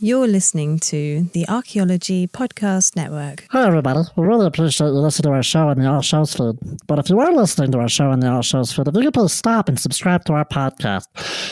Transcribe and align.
You're 0.00 0.28
listening 0.28 0.78
to 0.80 1.24
the 1.32 1.48
Archaeology 1.48 2.28
Podcast 2.28 2.94
Network. 2.94 3.44
Hi, 3.50 3.66
everybody. 3.66 4.08
We 4.14 4.24
really 4.24 4.46
appreciate 4.46 4.86
you 4.86 4.92
listening 4.92 5.32
to 5.32 5.36
our 5.36 5.42
show 5.42 5.70
in 5.70 5.80
the 5.80 5.90
All 5.90 6.02
Shows 6.02 6.34
feed. 6.34 6.54
But 6.86 7.00
if 7.00 7.10
you 7.10 7.18
are 7.18 7.32
listening 7.32 7.72
to 7.72 7.80
our 7.80 7.88
show 7.88 8.12
in 8.12 8.20
the 8.20 8.30
All 8.30 8.42
Shows 8.42 8.72
feed, 8.72 8.86
if 8.86 8.94
you 8.94 9.02
could 9.02 9.14
please 9.14 9.32
stop 9.32 9.68
and 9.68 9.76
subscribe 9.76 10.24
to 10.26 10.34
our 10.34 10.44
podcast. 10.44 11.06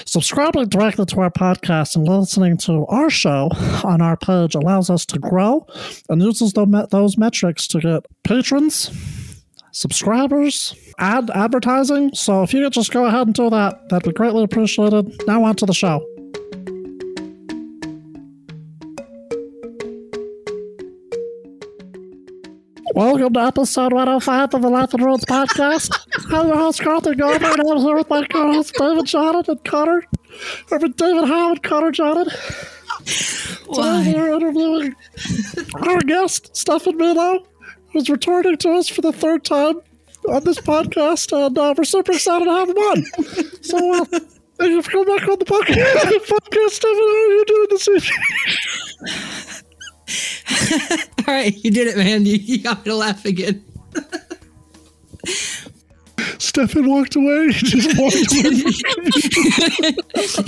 Subscribing 0.09 0.69
directly 0.69 1.05
to 1.07 1.21
our 1.23 1.31
podcast 1.31 1.97
and 1.97 2.07
listening 2.07 2.57
to 2.59 2.87
our 2.87 3.11
show 3.11 3.49
on 3.83 4.01
our 4.01 4.17
page 4.17 4.55
allows 4.55 4.91
us 4.91 5.05
to 5.07 5.19
grow 5.19 5.67
and 6.09 6.23
uses 6.23 6.53
those 6.53 7.19
metrics 7.19 7.67
to 7.67 7.81
get 7.81 8.07
patrons, 8.23 8.93
subscribers, 9.73 10.73
ad 11.01 11.33
advertising. 11.35 12.15
So 12.15 12.45
if 12.45 12.55
you 12.55 12.63
could 12.63 12.75
just 12.75 12.93
go 12.93 13.07
ahead 13.07 13.27
and 13.27 13.35
do 13.35 13.51
that, 13.51 13.89
that'd 13.89 14.09
be 14.09 14.13
greatly 14.17 14.45
appreciated. 14.45 15.27
Now 15.27 15.43
on 15.43 15.57
to 15.57 15.67
the 15.67 15.75
show. 15.75 16.07
Welcome 22.97 23.35
to 23.35 23.41
episode 23.41 23.93
105 23.93 24.55
of 24.55 24.63
the 24.63 24.71
Life 24.71 24.95
in 24.95 25.05
Ruins 25.05 25.27
podcast. 25.27 25.95
I'm 26.35 26.47
your 26.47 26.57
host, 26.57 26.81
Carlton 26.81 27.19
Garber, 27.19 27.45
and 27.45 27.61
I'm 27.61 27.77
here 27.77 27.95
with 27.95 28.09
my 28.09 28.27
co 28.27 28.55
host, 28.55 28.73
David 28.73 29.05
Jonathan 29.05 29.51
and 29.51 29.65
Connor. 29.67 30.03
Or 30.71 30.79
David 30.79 31.29
Howe 31.29 31.51
and 31.51 31.63
Connor 31.63 31.93
Jonathan. 31.93 32.33
Today 33.05 34.15
we're 34.17 34.33
interviewing 34.33 34.95
our 35.75 36.01
guest, 36.01 36.57
Stefan 36.57 36.97
Milo, 36.97 37.47
who's 37.93 38.09
returning 38.09 38.57
to 38.57 38.71
us 38.71 38.89
for 38.89 39.03
the 39.03 39.13
third 39.13 39.45
time 39.45 39.79
on 40.31 40.45
this 40.45 40.59
podcast, 40.61 41.37
and 41.37 41.59
uh, 41.59 41.75
we're 41.77 41.85
super 41.85 42.13
excited 42.13 42.47
to 42.47 42.51
have 42.51 42.71
him 42.71 42.79
on. 42.79 43.05
So, 43.61 43.93
uh, 43.93 44.05
thank 44.07 44.71
you 44.71 44.81
for 44.81 44.91
coming 44.93 45.19
back 45.19 45.29
on 45.29 45.39
the 45.39 45.45
podcast. 45.45 45.75
podcast 46.29 46.71
Stefan, 46.71 46.97
how 46.97 47.03
are 47.03 47.29
you 47.29 47.45
doing 47.47 47.67
this 47.69 47.89
evening? 47.89 49.63
All 51.27 51.35
right, 51.35 51.55
you 51.65 51.71
did 51.71 51.89
it, 51.89 51.97
man. 51.97 52.27
You, 52.27 52.37
you 52.37 52.63
got 52.63 52.79
me 52.79 52.91
to 52.91 52.97
laugh 52.97 53.25
again. 53.25 53.65
Stefan 56.39 56.89
walked 56.89 57.17
away. 57.17 57.49
He 57.53 57.67
just 57.67 57.99
walked 57.99 58.17
away. 58.17 58.63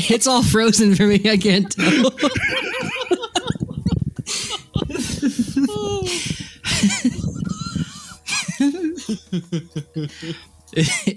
it's 0.15 0.27
all 0.27 0.43
frozen 0.43 0.95
for 0.95 1.07
me. 1.07 1.21
I 1.29 1.37
can't 1.37 1.71
tell. 1.71 2.11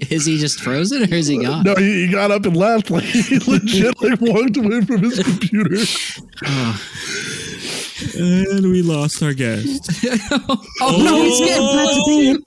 is 0.09 0.25
he 0.25 0.37
just 0.37 0.61
frozen 0.61 1.03
or 1.03 1.15
is 1.15 1.27
he 1.27 1.41
gone? 1.43 1.63
No, 1.63 1.75
he, 1.75 2.05
he 2.05 2.11
got 2.11 2.31
up 2.31 2.45
and 2.45 2.55
left. 2.55 2.89
Like 2.89 3.03
he 3.03 3.39
legit 3.39 4.01
like 4.01 4.21
walked 4.21 4.57
away 4.57 4.81
from 4.81 5.03
his 5.03 5.19
computer. 5.23 5.77
Oh. 6.45 7.47
And 8.15 8.71
we 8.71 8.81
lost 8.81 9.21
our 9.23 9.33
guest. 9.33 9.89
oh, 10.31 10.63
oh, 10.81 11.03
no, 11.03 11.21
he's 11.21 11.39
getting 11.39 11.67
glad 11.67 11.93
to 11.93 12.03
be 12.07 12.21
here. 12.25 12.37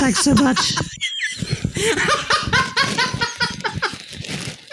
Thanks 0.00 0.20
so 0.20 0.34
much. 0.34 0.74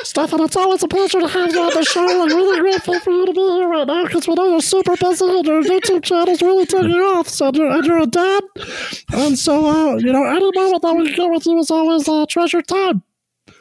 Stefan, 0.03 0.41
it's 0.41 0.55
always 0.55 0.83
a 0.83 0.87
pleasure 0.87 1.19
to 1.19 1.27
have 1.27 1.51
you 1.53 1.59
on 1.59 1.73
the 1.73 1.83
show. 1.83 2.05
I'm 2.05 2.27
really 2.27 2.59
grateful 2.59 2.99
for 2.99 3.09
you 3.09 3.25
to 3.25 3.33
be 3.33 3.39
here 3.39 3.67
right 3.67 3.87
now 3.87 4.03
because 4.03 4.27
we 4.27 4.35
know 4.35 4.47
you're 4.47 4.61
super 4.61 4.95
busy 4.95 5.25
and 5.25 5.45
your 5.45 5.63
YouTube 5.63 6.03
channel's 6.03 6.41
really 6.41 6.67
taking 6.67 6.91
off. 6.91 7.27
So 7.27 7.51
you're, 7.51 7.71
and 7.71 7.83
you're 7.83 7.99
a 7.99 8.05
dad. 8.05 8.43
And 9.11 9.39
so, 9.39 9.65
uh, 9.65 9.95
you 9.95 10.13
know, 10.13 10.23
any 10.25 10.51
moment 10.53 10.83
that 10.83 10.95
we 10.95 11.07
can 11.07 11.15
get 11.15 11.31
with 11.31 11.45
you 11.47 11.57
is 11.57 11.71
always 11.71 12.07
a 12.07 12.27
treasure 12.27 12.61
time. 12.61 13.01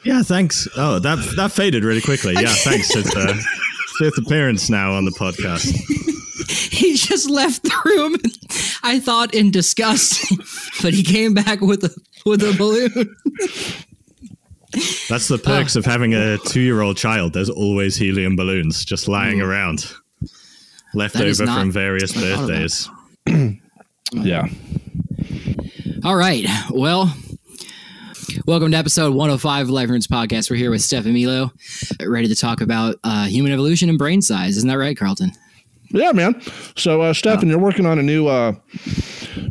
Yeah, 0.05 0.23
thanks. 0.23 0.69
Oh, 0.77 0.99
that 0.99 1.19
that 1.37 1.53
faded 1.53 1.85
really 1.85 2.01
quickly. 2.01 2.35
Yeah, 2.35 2.53
thanks. 2.53 2.95
It's 2.95 3.17
uh, 3.17 3.35
fifth 3.99 4.19
appearance 4.19 4.69
now 4.69 4.93
on 4.93 5.05
the 5.05 5.13
podcast. 5.13 6.09
he 6.49 6.97
just 6.97 7.29
left 7.29 7.63
the 7.63 7.75
room. 7.85 8.17
I 8.83 9.01
thought 9.01 9.35
in 9.35 9.51
disgust, 9.51 10.25
but 10.83 10.95
he 10.95 11.03
came 11.03 11.35
back 11.35 11.61
with 11.61 11.85
a 11.85 11.95
with 12.25 12.43
a 12.43 12.57
balloon. 12.57 13.17
That's 15.09 15.29
the 15.29 15.37
perks 15.37 15.77
oh. 15.77 15.81
of 15.81 15.85
having 15.85 16.15
a 16.15 16.39
two-year-old 16.39 16.97
child. 16.97 17.35
There's 17.35 17.51
always 17.51 17.97
helium 17.97 18.37
balloons 18.37 18.87
just 18.87 19.07
lying 19.07 19.41
mm. 19.41 19.47
around, 19.47 19.93
left 20.95 21.15
that 21.15 21.27
over 21.27 21.45
from 21.45 21.71
various 21.71 22.13
birthdays. 22.13 22.89
yeah. 24.13 24.47
All 26.05 26.17
right. 26.17 26.47
Well, 26.71 27.15
welcome 28.47 28.71
to 28.71 28.79
episode 28.79 29.15
105 29.15 29.67
of 29.67 29.71
Life 29.71 29.91
Ruins 29.91 30.07
Podcast. 30.07 30.51
We're 30.51 30.57
here 30.57 30.71
with 30.71 30.81
Stefan 30.81 31.13
Milo, 31.13 31.53
ready 32.01 32.29
to 32.29 32.35
talk 32.35 32.63
about 32.63 32.97
uh, 33.05 33.27
human 33.27 33.53
evolution 33.53 33.91
and 33.91 33.99
brain 33.99 34.23
size. 34.23 34.57
Isn't 34.57 34.71
that 34.71 34.79
right, 34.79 34.97
Carlton? 34.97 35.33
Yeah, 35.93 36.13
man. 36.13 36.41
So, 36.75 37.03
uh, 37.03 37.13
Stefan, 37.13 37.49
you're 37.49 37.59
working 37.59 37.85
on 37.85 37.99
a 37.99 38.03
new 38.03 38.27
uh, 38.27 38.55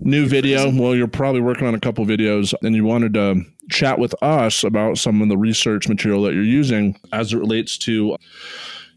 new 0.02 0.26
video. 0.26 0.72
Well, 0.72 0.96
you're 0.96 1.08
probably 1.08 1.40
working 1.42 1.68
on 1.68 1.76
a 1.76 1.80
couple 1.80 2.04
videos, 2.06 2.54
and 2.64 2.76
you 2.76 2.84
wanted 2.84 3.14
to 3.14 3.44
chat 3.70 4.00
with 4.00 4.16
us 4.24 4.64
about 4.64 4.98
some 4.98 5.22
of 5.22 5.30
the 5.30 5.38
research 5.38 5.88
material 5.88 6.24
that 6.24 6.34
you're 6.34 6.44
using 6.44 6.98
as 7.14 7.32
it 7.32 7.38
relates 7.38 7.78
to 7.80 8.18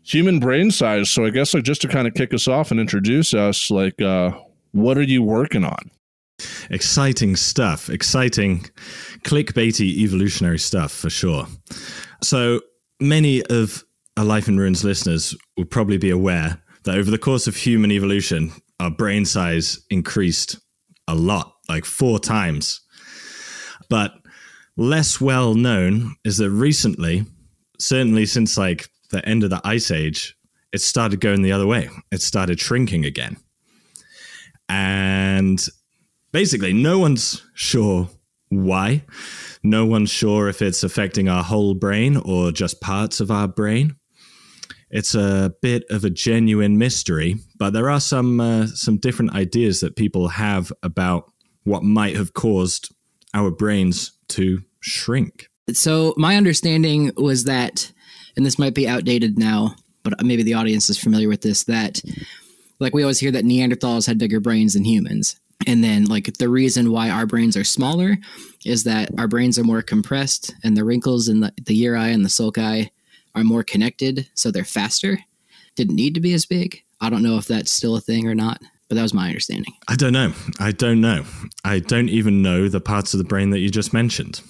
human 0.02 0.40
brain 0.40 0.70
size. 0.70 1.10
So, 1.10 1.26
I 1.26 1.30
guess 1.30 1.52
like 1.52 1.64
just 1.64 1.82
to 1.82 1.88
kind 1.88 2.08
of 2.08 2.14
kick 2.14 2.32
us 2.32 2.48
off 2.48 2.70
and 2.70 2.80
introduce 2.80 3.34
us, 3.34 3.70
like, 3.70 4.00
uh, 4.00 4.32
what 4.72 4.96
are 4.96 5.02
you 5.02 5.22
working 5.22 5.64
on? 5.64 5.90
Exciting 6.70 7.36
stuff. 7.36 7.90
Exciting, 7.90 8.64
clickbaity 9.22 9.98
evolutionary 9.98 10.58
stuff 10.58 10.92
for 10.92 11.10
sure. 11.10 11.46
So, 12.22 12.62
many 13.00 13.42
of 13.44 13.84
our 14.16 14.24
Life 14.24 14.48
in 14.48 14.56
Ruins 14.56 14.82
listeners 14.82 15.36
will 15.58 15.66
probably 15.66 15.98
be 15.98 16.08
aware 16.08 16.63
that 16.84 16.96
over 16.96 17.10
the 17.10 17.18
course 17.18 17.46
of 17.46 17.56
human 17.56 17.90
evolution, 17.90 18.52
our 18.80 18.90
brain 18.90 19.24
size 19.24 19.84
increased 19.90 20.58
a 21.08 21.14
lot, 21.14 21.54
like 21.68 21.84
four 21.84 22.18
times. 22.18 22.80
But 23.88 24.12
less 24.76 25.20
well 25.20 25.54
known 25.54 26.16
is 26.24 26.38
that 26.38 26.50
recently, 26.50 27.24
certainly 27.78 28.26
since 28.26 28.56
like 28.56 28.88
the 29.10 29.26
end 29.26 29.44
of 29.44 29.50
the 29.50 29.60
ice 29.64 29.90
age, 29.90 30.36
it 30.72 30.80
started 30.80 31.20
going 31.20 31.42
the 31.42 31.52
other 31.52 31.66
way. 31.66 31.88
It 32.10 32.20
started 32.20 32.58
shrinking 32.60 33.04
again. 33.04 33.36
And 34.68 35.64
basically, 36.32 36.72
no 36.72 36.98
one's 36.98 37.42
sure 37.54 38.08
why. 38.48 39.04
No 39.62 39.86
one's 39.86 40.10
sure 40.10 40.48
if 40.48 40.60
it's 40.62 40.82
affecting 40.82 41.28
our 41.28 41.42
whole 41.42 41.74
brain 41.74 42.16
or 42.16 42.50
just 42.50 42.80
parts 42.80 43.20
of 43.20 43.30
our 43.30 43.46
brain 43.48 43.96
it's 44.90 45.14
a 45.14 45.54
bit 45.60 45.84
of 45.90 46.04
a 46.04 46.10
genuine 46.10 46.78
mystery, 46.78 47.36
but 47.58 47.72
there 47.72 47.90
are 47.90 48.00
some 48.00 48.40
uh, 48.40 48.66
some 48.68 48.98
different 48.98 49.34
ideas 49.34 49.80
that 49.80 49.96
people 49.96 50.28
have 50.28 50.72
about 50.82 51.32
what 51.64 51.82
might 51.82 52.16
have 52.16 52.34
caused 52.34 52.94
our 53.32 53.50
brains 53.50 54.12
to 54.28 54.62
shrink. 54.80 55.48
So 55.72 56.14
my 56.16 56.36
understanding 56.36 57.10
was 57.16 57.44
that, 57.44 57.90
and 58.36 58.44
this 58.44 58.58
might 58.58 58.74
be 58.74 58.86
outdated 58.86 59.38
now, 59.38 59.74
but 60.02 60.22
maybe 60.22 60.42
the 60.42 60.54
audience 60.54 60.90
is 60.90 60.98
familiar 60.98 61.28
with 61.28 61.40
this. 61.40 61.64
That, 61.64 62.00
like 62.78 62.94
we 62.94 63.02
always 63.02 63.20
hear 63.20 63.32
that 63.32 63.44
Neanderthals 63.44 64.06
had 64.06 64.18
bigger 64.18 64.40
brains 64.40 64.74
than 64.74 64.84
humans, 64.84 65.40
and 65.66 65.82
then 65.82 66.04
like 66.04 66.36
the 66.38 66.48
reason 66.48 66.92
why 66.92 67.10
our 67.10 67.26
brains 67.26 67.56
are 67.56 67.64
smaller 67.64 68.18
is 68.64 68.84
that 68.84 69.10
our 69.18 69.28
brains 69.28 69.58
are 69.58 69.64
more 69.64 69.82
compressed, 69.82 70.54
and 70.62 70.76
the 70.76 70.84
wrinkles 70.84 71.28
in 71.28 71.40
the, 71.40 71.52
the 71.64 71.82
gyri 71.82 72.12
and 72.12 72.24
the 72.24 72.28
sulci 72.28 72.90
are 73.34 73.44
more 73.44 73.62
connected, 73.62 74.28
so 74.34 74.50
they're 74.50 74.64
faster. 74.64 75.18
Didn't 75.76 75.96
need 75.96 76.14
to 76.14 76.20
be 76.20 76.34
as 76.34 76.46
big. 76.46 76.82
I 77.00 77.10
don't 77.10 77.22
know 77.22 77.36
if 77.36 77.46
that's 77.46 77.70
still 77.70 77.96
a 77.96 78.00
thing 78.00 78.28
or 78.28 78.34
not, 78.34 78.60
but 78.88 78.94
that 78.94 79.02
was 79.02 79.14
my 79.14 79.26
understanding. 79.28 79.74
I 79.88 79.96
don't 79.96 80.12
know. 80.12 80.32
I 80.60 80.72
don't 80.72 81.00
know. 81.00 81.24
I 81.64 81.80
don't 81.80 82.08
even 82.08 82.42
know 82.42 82.68
the 82.68 82.80
parts 82.80 83.14
of 83.14 83.18
the 83.18 83.24
brain 83.24 83.50
that 83.50 83.58
you 83.58 83.70
just 83.70 83.92
mentioned. 83.92 84.40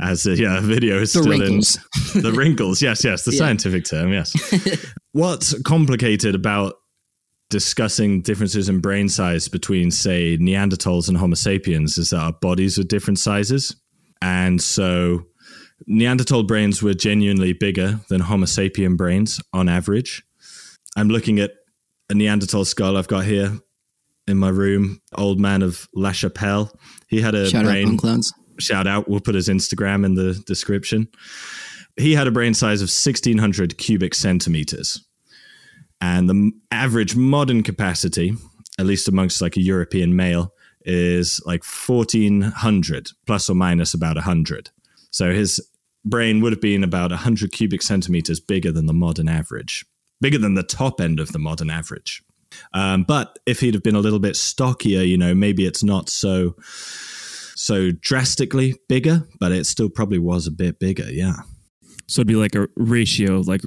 As 0.00 0.26
uh, 0.26 0.30
a 0.30 0.34
yeah, 0.34 0.60
video 0.60 1.00
is 1.00 1.12
the 1.12 1.20
still 1.20 1.30
wrinkles. 1.30 1.78
in 2.14 2.22
the 2.22 2.32
wrinkles. 2.32 2.82
Yes, 2.82 3.04
yes, 3.04 3.24
the 3.24 3.30
yeah. 3.32 3.38
scientific 3.38 3.84
term. 3.84 4.12
Yes. 4.12 4.34
What's 5.12 5.60
complicated 5.62 6.34
about 6.34 6.74
discussing 7.50 8.20
differences 8.20 8.68
in 8.68 8.80
brain 8.80 9.08
size 9.08 9.46
between, 9.46 9.90
say, 9.92 10.36
Neanderthals 10.38 11.08
and 11.08 11.16
Homo 11.16 11.36
sapiens 11.36 11.98
is 11.98 12.10
that 12.10 12.18
our 12.18 12.32
bodies 12.32 12.78
are 12.78 12.84
different 12.84 13.20
sizes. 13.20 13.76
And 14.20 14.60
so 14.60 15.24
Neanderthal 15.86 16.44
brains 16.44 16.82
were 16.82 16.94
genuinely 16.94 17.52
bigger 17.52 18.00
than 18.08 18.20
Homo 18.20 18.46
sapien 18.46 18.96
brains 18.96 19.40
on 19.52 19.68
average. 19.68 20.24
I'm 20.96 21.08
looking 21.08 21.40
at 21.40 21.52
a 22.10 22.14
Neanderthal 22.14 22.64
skull 22.64 22.96
I've 22.96 23.08
got 23.08 23.24
here 23.24 23.58
in 24.26 24.38
my 24.38 24.48
room. 24.48 25.00
Old 25.16 25.40
man 25.40 25.62
of 25.62 25.88
La 25.94 26.12
Chapelle. 26.12 26.72
He 27.08 27.20
had 27.20 27.34
a 27.34 27.48
shout 27.48 27.64
brain. 27.64 27.98
Out. 28.04 28.24
Shout 28.58 28.86
out. 28.86 29.08
We'll 29.08 29.20
put 29.20 29.34
his 29.34 29.48
Instagram 29.48 30.04
in 30.04 30.14
the 30.14 30.34
description. 30.46 31.08
He 31.96 32.14
had 32.14 32.26
a 32.26 32.32
brain 32.32 32.54
size 32.54 32.80
of 32.80 32.86
1600 32.86 33.78
cubic 33.78 34.14
centimeters. 34.14 35.04
And 36.00 36.28
the 36.28 36.52
average 36.70 37.16
modern 37.16 37.62
capacity, 37.62 38.34
at 38.78 38.86
least 38.86 39.08
amongst 39.08 39.40
like 39.40 39.56
a 39.56 39.62
European 39.62 40.16
male, 40.16 40.52
is 40.82 41.40
like 41.46 41.64
1400 41.64 43.10
plus 43.26 43.48
or 43.48 43.54
minus 43.54 43.94
about 43.94 44.16
100. 44.16 44.70
So 45.10 45.32
his 45.32 45.60
brain 46.04 46.40
would 46.40 46.52
have 46.52 46.60
been 46.60 46.84
about 46.84 47.10
100 47.10 47.52
cubic 47.52 47.82
centimeters 47.82 48.40
bigger 48.40 48.70
than 48.72 48.86
the 48.86 48.92
modern 48.92 49.28
average. 49.28 49.84
bigger 50.20 50.38
than 50.38 50.54
the 50.54 50.62
top 50.62 51.00
end 51.00 51.20
of 51.20 51.32
the 51.32 51.38
modern 51.38 51.68
average. 51.70 52.22
Um, 52.72 53.02
but 53.02 53.38
if 53.46 53.60
he'd 53.60 53.74
have 53.74 53.82
been 53.82 53.96
a 53.96 54.00
little 54.00 54.20
bit 54.20 54.36
stockier, 54.36 55.02
you 55.02 55.18
know, 55.18 55.34
maybe 55.34 55.66
it's 55.66 55.82
not 55.82 56.08
so 56.08 56.54
so 57.56 57.90
drastically 57.92 58.74
bigger, 58.88 59.22
but 59.38 59.52
it 59.52 59.66
still 59.66 59.88
probably 59.88 60.18
was 60.18 60.46
a 60.46 60.50
bit 60.50 60.78
bigger. 60.78 61.10
Yeah. 61.10 61.36
So 62.06 62.20
it'd 62.20 62.28
be 62.28 62.36
like 62.36 62.54
a 62.54 62.68
ratio, 62.76 63.40
like 63.40 63.62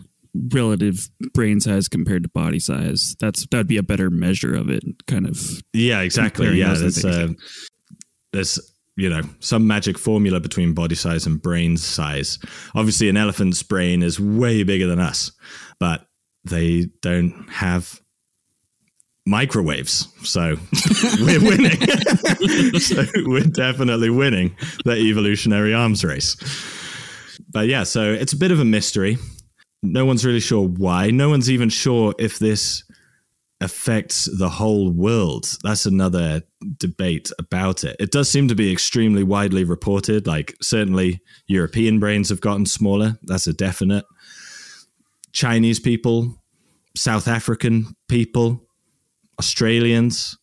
relative 0.54 1.10
brain 1.34 1.60
size 1.60 1.88
compared 1.88 2.24
to 2.24 2.30
body 2.30 2.60
size. 2.60 3.16
That's 3.20 3.46
that'd 3.48 3.68
be 3.68 3.78
a 3.78 3.84
better 3.84 4.10
measure 4.10 4.56
of 4.56 4.70
it. 4.70 4.84
Kind 5.08 5.28
of. 5.28 5.62
Yeah, 5.74 6.02
exactly. 6.02 6.58
Yeah, 6.58 6.74
that's 6.74 7.04
uh, 7.04 7.30
there's 8.34 8.60
you 8.98 9.10
know 9.10 9.22
some 9.40 9.66
magic 9.68 9.98
formula 9.98 10.40
between 10.40 10.74
body 10.74 10.96
size 10.96 11.26
and 11.26 11.42
brain 11.42 11.78
size. 11.78 12.40
Obviously, 12.76 13.08
an 13.08 13.16
elephant's 13.16 13.64
brain 13.64 14.04
is 14.04 14.20
way 14.20 14.64
bigger 14.64 14.88
than 14.88 15.00
us, 15.00 15.32
but 15.80 16.06
they 16.44 16.88
don't 17.02 17.48
have 17.50 18.02
microwaves, 19.26 20.08
so 20.24 20.56
we're 21.20 21.42
winning. 21.42 21.80
so 22.80 23.06
we're 23.26 23.42
definitely 23.42 24.10
winning 24.10 24.56
the 24.84 24.96
evolutionary 24.96 25.74
arms 25.74 26.04
race. 26.04 26.36
But 27.50 27.68
yeah, 27.68 27.84
so 27.84 28.12
it's 28.12 28.34
a 28.34 28.38
bit 28.38 28.52
of 28.52 28.60
a 28.60 28.66
mystery. 28.66 29.18
No 29.84 30.06
one's 30.06 30.26
really 30.26 30.40
sure 30.40 30.68
why. 30.68 31.12
No 31.12 31.30
one's 31.30 31.52
even 31.52 31.70
sure 31.70 32.16
if 32.18 32.40
this 32.40 32.84
affects 33.60 34.30
the 34.38 34.50
whole 34.50 34.92
world. 34.92 35.58
That's 35.64 35.86
another 35.86 36.44
debate 36.78 37.32
about 37.40 37.84
it. 37.84 37.96
It 38.00 38.12
does 38.12 38.30
seem 38.30 38.48
to 38.50 38.56
be 38.56 38.72
extremely 38.72 39.24
widely 39.24 39.64
reported. 39.64 40.28
Like, 40.28 40.56
certainly 40.62 41.22
European 41.48 42.00
brains 42.00 42.30
have 42.30 42.42
gotten 42.42 42.66
smaller. 42.66 43.18
That's 43.24 43.48
a 43.48 43.54
definite. 43.54 44.06
Chinese 45.34 45.80
people, 45.80 46.42
South 46.96 47.28
African 47.28 47.96
people, 48.08 48.64
Australians. 49.40 50.38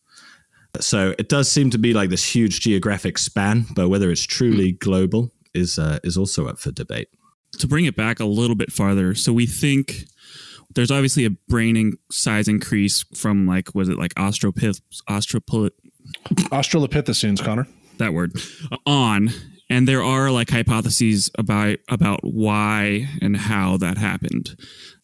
So 0.81 1.15
it 1.17 1.29
does 1.29 1.49
seem 1.49 1.69
to 1.69 1.77
be 1.77 1.93
like 1.93 2.09
this 2.09 2.35
huge 2.35 2.59
geographic 2.59 3.17
span, 3.17 3.65
but 3.75 3.87
whether 3.87 4.11
it's 4.11 4.23
truly 4.23 4.73
global 4.73 5.31
is 5.53 5.79
uh, 5.79 5.99
is 6.03 6.17
also 6.17 6.47
up 6.47 6.59
for 6.59 6.71
debate. 6.71 7.07
to 7.59 7.67
bring 7.67 7.85
it 7.85 7.95
back 7.95 8.19
a 8.19 8.25
little 8.25 8.55
bit 8.55 8.71
farther, 8.71 9.15
so 9.15 9.33
we 9.33 9.45
think 9.45 10.05
there's 10.75 10.91
obviously 10.91 11.25
a 11.25 11.29
brain 11.47 11.75
in- 11.75 11.97
size 12.11 12.47
increase 12.47 13.03
from 13.15 13.47
like 13.47 13.73
was 13.73 13.89
it 13.89 13.97
like 13.97 14.13
ostropith 14.15 14.81
ostropil 15.09 15.69
Australopithecines, 16.51 17.43
Connor. 17.43 17.67
that 17.97 18.13
word 18.13 18.33
on, 18.85 19.29
and 19.69 19.87
there 19.87 20.03
are 20.03 20.29
like 20.31 20.49
hypotheses 20.49 21.31
about 21.37 21.79
about 21.89 22.19
why 22.23 23.07
and 23.21 23.35
how 23.35 23.77
that 23.77 23.97
happened. 23.97 24.55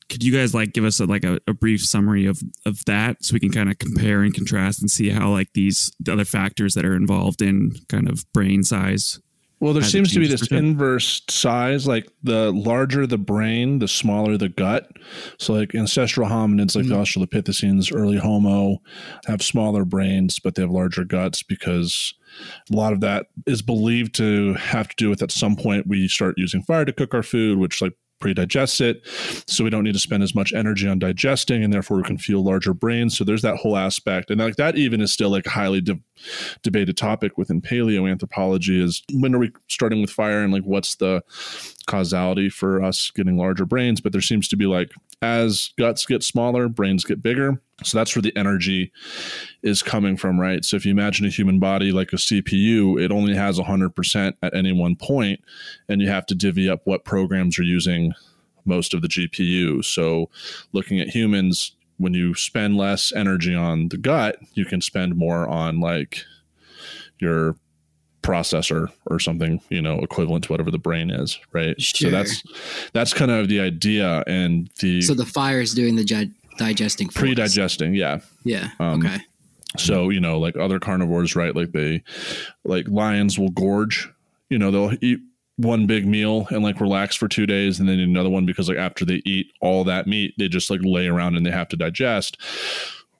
Could 0.09 0.23
you 0.23 0.33
guys 0.33 0.53
like 0.53 0.73
give 0.73 0.83
us 0.83 0.99
a, 0.99 1.05
like 1.05 1.23
a, 1.23 1.39
a 1.47 1.53
brief 1.53 1.83
summary 1.83 2.25
of 2.25 2.41
of 2.65 2.83
that 2.85 3.23
so 3.23 3.33
we 3.33 3.39
can 3.39 3.51
kind 3.51 3.71
of 3.71 3.79
compare 3.79 4.21
and 4.21 4.33
contrast 4.33 4.81
and 4.81 4.91
see 4.91 5.09
how 5.09 5.31
like 5.31 5.53
these 5.53 5.91
the 5.99 6.13
other 6.13 6.25
factors 6.25 6.73
that 6.75 6.85
are 6.85 6.95
involved 6.95 7.41
in 7.41 7.71
kind 7.89 8.09
of 8.09 8.25
brain 8.33 8.63
size 8.63 9.19
Well, 9.61 9.73
there 9.73 9.83
seems 9.83 10.11
to 10.13 10.19
be 10.19 10.27
this 10.27 10.51
inverse 10.51 11.21
size. 11.29 11.87
Like 11.87 12.11
the 12.23 12.51
larger 12.51 13.05
the 13.05 13.19
brain, 13.19 13.77
the 13.77 13.87
smaller 13.87 14.35
the 14.35 14.49
gut. 14.49 14.89
So, 15.37 15.53
like 15.53 15.75
ancestral 15.75 16.27
hominids, 16.27 16.75
like 16.75 16.87
the 16.87 16.95
Australopithecines, 16.95 17.95
early 17.95 18.17
Homo, 18.17 18.81
have 19.27 19.43
smaller 19.43 19.85
brains, 19.85 20.39
but 20.39 20.55
they 20.55 20.63
have 20.63 20.71
larger 20.71 21.03
guts 21.05 21.43
because 21.43 22.11
a 22.71 22.75
lot 22.75 22.91
of 22.91 23.01
that 23.01 23.27
is 23.45 23.61
believed 23.61 24.15
to 24.15 24.55
have 24.55 24.87
to 24.87 24.95
do 24.97 25.09
with 25.11 25.21
at 25.21 25.31
some 25.31 25.55
point 25.55 25.85
we 25.85 26.07
start 26.07 26.39
using 26.39 26.63
fire 26.63 26.83
to 26.83 26.91
cook 26.91 27.13
our 27.13 27.23
food, 27.23 27.59
which 27.59 27.83
like 27.83 27.93
pre-digests 28.21 28.79
it 28.79 29.01
so 29.47 29.63
we 29.63 29.69
don't 29.69 29.83
need 29.83 29.93
to 29.93 29.99
spend 29.99 30.23
as 30.23 30.35
much 30.35 30.53
energy 30.53 30.87
on 30.87 30.99
digesting 30.99 31.63
and 31.63 31.73
therefore 31.73 31.97
we 31.97 32.03
can 32.03 32.17
feel 32.19 32.43
larger 32.43 32.71
brains 32.73 33.17
so 33.17 33.23
there's 33.23 33.41
that 33.41 33.57
whole 33.57 33.75
aspect 33.75 34.29
and 34.29 34.39
like 34.39 34.55
that 34.55 34.77
even 34.77 35.01
is 35.01 35.11
still 35.11 35.31
like 35.31 35.45
highly 35.47 35.81
de- 35.81 35.99
debated 36.63 36.97
topic 36.97 37.37
within 37.37 37.61
paleoanthropology 37.61 38.81
is 38.81 39.03
when 39.13 39.35
are 39.35 39.39
we 39.39 39.51
starting 39.67 40.01
with 40.01 40.09
fire 40.09 40.43
and 40.43 40.53
like 40.53 40.63
what's 40.63 40.95
the 40.95 41.21
causality 41.87 42.49
for 42.49 42.81
us 42.83 43.11
getting 43.11 43.37
larger 43.37 43.65
brains? 43.65 44.01
But 44.01 44.11
there 44.11 44.21
seems 44.21 44.47
to 44.49 44.55
be 44.55 44.65
like 44.65 44.91
as 45.21 45.71
guts 45.77 46.05
get 46.05 46.23
smaller 46.23 46.67
brains 46.67 47.03
get 47.03 47.21
bigger. 47.21 47.61
So 47.83 47.97
that's 47.97 48.15
where 48.15 48.21
the 48.21 48.35
energy 48.37 48.91
is 49.63 49.81
coming 49.81 50.15
from 50.17 50.39
right? 50.39 50.63
So 50.63 50.75
if 50.75 50.85
you 50.85 50.91
imagine 50.91 51.25
a 51.25 51.29
human 51.29 51.59
body 51.59 51.91
like 51.91 52.13
a 52.13 52.17
cpu 52.17 53.01
it 53.01 53.11
only 53.11 53.35
has 53.35 53.59
100% 53.59 54.33
at 54.41 54.53
any 54.53 54.71
one 54.71 54.95
point 54.95 55.39
and 55.89 56.01
you 56.01 56.07
have 56.07 56.25
to 56.27 56.35
divvy 56.35 56.69
up 56.69 56.81
what 56.85 57.05
programs 57.05 57.57
are 57.57 57.63
using 57.63 58.13
most 58.65 58.93
of 58.93 59.01
the 59.01 59.07
gpu 59.07 59.83
so 59.83 60.29
looking 60.73 60.99
at 60.99 61.09
humans 61.09 61.75
when 62.01 62.13
you 62.13 62.33
spend 62.33 62.75
less 62.77 63.11
energy 63.13 63.53
on 63.55 63.87
the 63.89 63.97
gut 63.97 64.37
you 64.53 64.65
can 64.65 64.81
spend 64.81 65.15
more 65.15 65.47
on 65.47 65.79
like 65.79 66.23
your 67.19 67.55
processor 68.23 68.87
or 69.07 69.19
something 69.19 69.59
you 69.69 69.81
know 69.81 69.99
equivalent 69.99 70.43
to 70.43 70.51
whatever 70.51 70.69
the 70.69 70.77
brain 70.77 71.09
is 71.09 71.39
right 71.53 71.79
so 71.81 72.09
that's 72.11 72.43
that's 72.93 73.13
kind 73.13 73.31
of 73.31 73.47
the 73.47 73.59
idea 73.59 74.23
and 74.27 74.69
the 74.79 75.01
So 75.01 75.13
the 75.15 75.25
fire 75.25 75.59
is 75.59 75.73
doing 75.73 75.95
the 75.95 76.03
gi- 76.03 76.31
digesting 76.57 77.09
for 77.09 77.19
pre-digesting 77.19 77.95
yeah 77.95 78.19
Yeah. 78.43 78.69
Um, 78.79 78.99
okay. 79.05 79.17
so 79.77 80.09
you 80.09 80.19
know 80.19 80.37
like 80.39 80.55
other 80.55 80.79
carnivores 80.79 81.35
right 81.35 81.55
like 81.55 81.71
they 81.71 82.03
like 82.63 82.87
lions 82.87 83.39
will 83.39 83.49
gorge 83.49 84.07
you 84.49 84.59
know 84.59 84.69
they'll 84.69 84.97
eat 85.01 85.19
one 85.61 85.85
big 85.85 86.07
meal 86.07 86.47
and 86.49 86.63
like 86.63 86.81
relax 86.81 87.15
for 87.15 87.27
two 87.27 87.45
days 87.45 87.79
and 87.79 87.87
then 87.87 87.99
another 87.99 88.29
one 88.29 88.45
because 88.45 88.69
like 88.69 88.77
after 88.77 89.05
they 89.05 89.21
eat 89.25 89.51
all 89.61 89.83
that 89.83 90.07
meat 90.07 90.33
they 90.37 90.47
just 90.47 90.69
like 90.69 90.81
lay 90.83 91.07
around 91.07 91.35
and 91.35 91.45
they 91.45 91.51
have 91.51 91.69
to 91.69 91.77
digest. 91.77 92.37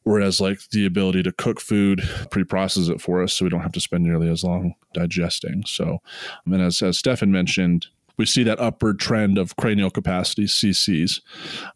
Whereas 0.03 0.41
like 0.41 0.59
the 0.71 0.85
ability 0.85 1.21
to 1.23 1.31
cook 1.31 1.59
food 1.59 2.01
pre-process 2.31 2.87
it 2.87 2.99
for 2.99 3.21
us 3.21 3.33
so 3.33 3.45
we 3.45 3.49
don't 3.49 3.61
have 3.61 3.73
to 3.73 3.81
spend 3.81 4.03
nearly 4.03 4.29
as 4.29 4.43
long 4.43 4.73
digesting. 4.93 5.63
So 5.65 5.99
I 6.45 6.49
mean 6.49 6.61
as, 6.61 6.81
as 6.81 6.97
stefan 6.97 7.31
mentioned 7.31 7.87
we 8.17 8.25
see 8.25 8.43
that 8.43 8.59
upward 8.59 8.99
trend 8.99 9.37
of 9.37 9.55
cranial 9.55 9.89
capacity 9.89 10.45
cc's 10.45 11.21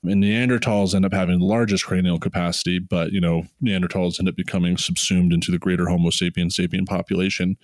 and 0.04 0.24
neanderthals 0.24 0.94
end 0.94 1.06
up 1.06 1.14
having 1.14 1.40
the 1.40 1.46
largest 1.46 1.86
cranial 1.86 2.20
capacity 2.20 2.78
but 2.78 3.12
you 3.12 3.22
know 3.22 3.44
neanderthals 3.64 4.20
end 4.20 4.30
up 4.30 4.36
becoming 4.36 4.78
subsumed 4.78 5.34
into 5.34 5.52
the 5.52 5.58
greater 5.58 5.88
homo 5.88 6.10
sapiens 6.10 6.58
sapien 6.58 6.86
population. 6.86 7.58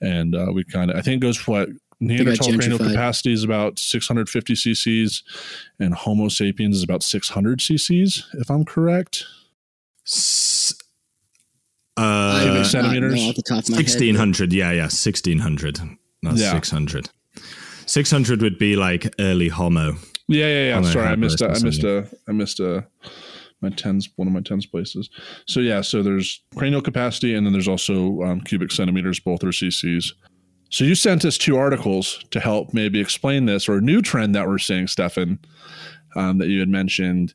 And 0.00 0.34
uh, 0.34 0.48
we 0.52 0.64
kind 0.64 0.90
of 0.90 0.96
i 0.96 1.02
think 1.02 1.22
it 1.22 1.26
goes 1.26 1.36
for 1.36 1.52
what 1.52 1.68
Neanderthal 2.00 2.54
cranial 2.56 2.78
capacity 2.78 3.32
is 3.32 3.44
about 3.44 3.78
650 3.78 4.54
cc's, 4.54 5.22
and 5.78 5.94
Homo 5.94 6.28
sapiens 6.28 6.76
is 6.78 6.82
about 6.82 7.02
600 7.02 7.58
cc's, 7.60 8.26
if 8.34 8.50
I'm 8.50 8.64
correct. 8.64 9.24
S- 10.06 10.74
I 11.96 12.02
uh, 12.02 12.40
Cubic 12.42 12.58
not 12.60 12.66
centimeters? 12.66 13.14
know 13.14 13.28
off 13.28 13.36
the 13.36 13.42
top 13.42 13.58
of 13.64 13.68
my 13.70 13.76
head, 13.76 13.84
but- 13.84 13.90
1600 13.90 14.52
yeah 14.52 14.70
yeah 14.72 14.82
1600 14.84 15.80
not 16.22 16.36
Yeah. 16.36 16.52
600 16.52 17.10
600 17.86 18.40
would 18.42 18.58
be 18.58 18.76
like 18.76 19.12
early 19.18 19.48
homo 19.48 19.96
Yeah, 20.28 20.46
yeah, 20.46 20.64
yeah. 20.68 20.74
Homo 20.76 20.88
Sorry, 20.90 21.06
I 21.08 21.16
missed. 21.16 21.40
A, 21.42 21.50
I 21.50 21.58
missed 21.58 21.82
a. 21.84 22.08
I 22.28 22.32
missed 22.32 22.60
a. 22.60 22.86
My 23.60 23.68
tens, 23.68 24.08
one 24.16 24.26
of 24.28 24.32
my 24.32 24.40
tens 24.40 24.64
places. 24.64 25.10
So 25.46 25.60
yeah, 25.60 25.80
so 25.82 26.02
there's 26.02 26.40
cranial 26.56 26.80
capacity, 26.80 27.34
and 27.34 27.44
then 27.44 27.52
there's 27.52 27.68
also 27.68 28.22
um, 28.22 28.40
cubic 28.40 28.70
centimeters. 28.72 29.18
Both 29.20 29.42
are 29.44 29.48
cc's. 29.48 30.14
So 30.70 30.84
you 30.84 30.94
sent 30.94 31.24
us 31.24 31.36
two 31.36 31.56
articles 31.56 32.24
to 32.30 32.40
help 32.40 32.72
maybe 32.72 33.00
explain 33.00 33.46
this 33.46 33.68
or 33.68 33.78
a 33.78 33.80
new 33.80 34.00
trend 34.00 34.34
that 34.34 34.46
we're 34.46 34.58
seeing, 34.58 34.86
Stefan, 34.86 35.40
um, 36.14 36.38
that 36.38 36.48
you 36.48 36.60
had 36.60 36.68
mentioned. 36.68 37.34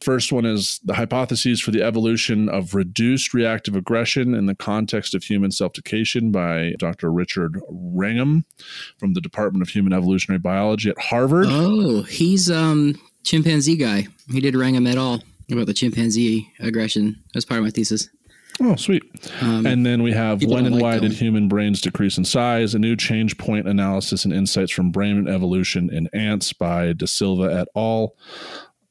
First 0.00 0.30
one 0.30 0.44
is 0.44 0.80
the 0.84 0.94
hypotheses 0.94 1.60
for 1.60 1.70
the 1.70 1.82
evolution 1.82 2.48
of 2.48 2.74
reduced 2.74 3.34
reactive 3.34 3.76
aggression 3.76 4.34
in 4.34 4.46
the 4.46 4.54
context 4.54 5.14
of 5.14 5.24
human 5.24 5.50
self-domestication 5.50 6.30
by 6.30 6.74
Dr. 6.78 7.10
Richard 7.10 7.60
Wrangham 7.68 8.44
from 8.98 9.14
the 9.14 9.20
Department 9.20 9.62
of 9.62 9.70
Human 9.70 9.92
Evolutionary 9.92 10.38
Biology 10.38 10.90
at 10.90 10.98
Harvard. 10.98 11.46
Oh, 11.48 12.02
he's 12.02 12.50
um 12.50 13.00
chimpanzee 13.24 13.76
guy. 13.76 14.06
He 14.30 14.40
did 14.40 14.54
Wrangham 14.54 14.86
et 14.86 14.96
al. 14.96 15.22
about 15.50 15.66
the 15.66 15.74
chimpanzee 15.74 16.52
aggression. 16.60 17.22
That's 17.32 17.44
part 17.44 17.58
of 17.58 17.64
my 17.64 17.70
thesis. 17.70 18.08
Oh, 18.60 18.76
sweet. 18.76 19.02
Um, 19.42 19.66
And 19.66 19.84
then 19.84 20.02
we 20.02 20.12
have 20.12 20.42
when 20.42 20.64
and 20.66 20.76
like 20.76 20.82
why 20.82 20.98
did 20.98 21.12
human 21.12 21.46
brains 21.48 21.80
decrease 21.80 22.16
in 22.16 22.24
size? 22.24 22.74
A 22.74 22.78
new 22.78 22.96
change 22.96 23.36
point 23.36 23.68
analysis 23.68 24.24
and 24.24 24.32
insights 24.32 24.72
from 24.72 24.90
brain 24.90 25.28
evolution 25.28 25.90
in 25.92 26.08
ants 26.14 26.52
by 26.52 26.92
DeSilva 26.94 27.54
et 27.60 27.68
al. 27.76 28.14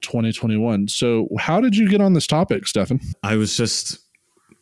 2021. 0.02 0.88
So, 0.88 1.28
how 1.40 1.60
did 1.60 1.76
you 1.76 1.90
get 1.90 2.00
on 2.00 2.14
this 2.14 2.28
topic, 2.28 2.68
Stefan? 2.68 3.00
I 3.24 3.38
was 3.38 3.58
just 3.58 3.98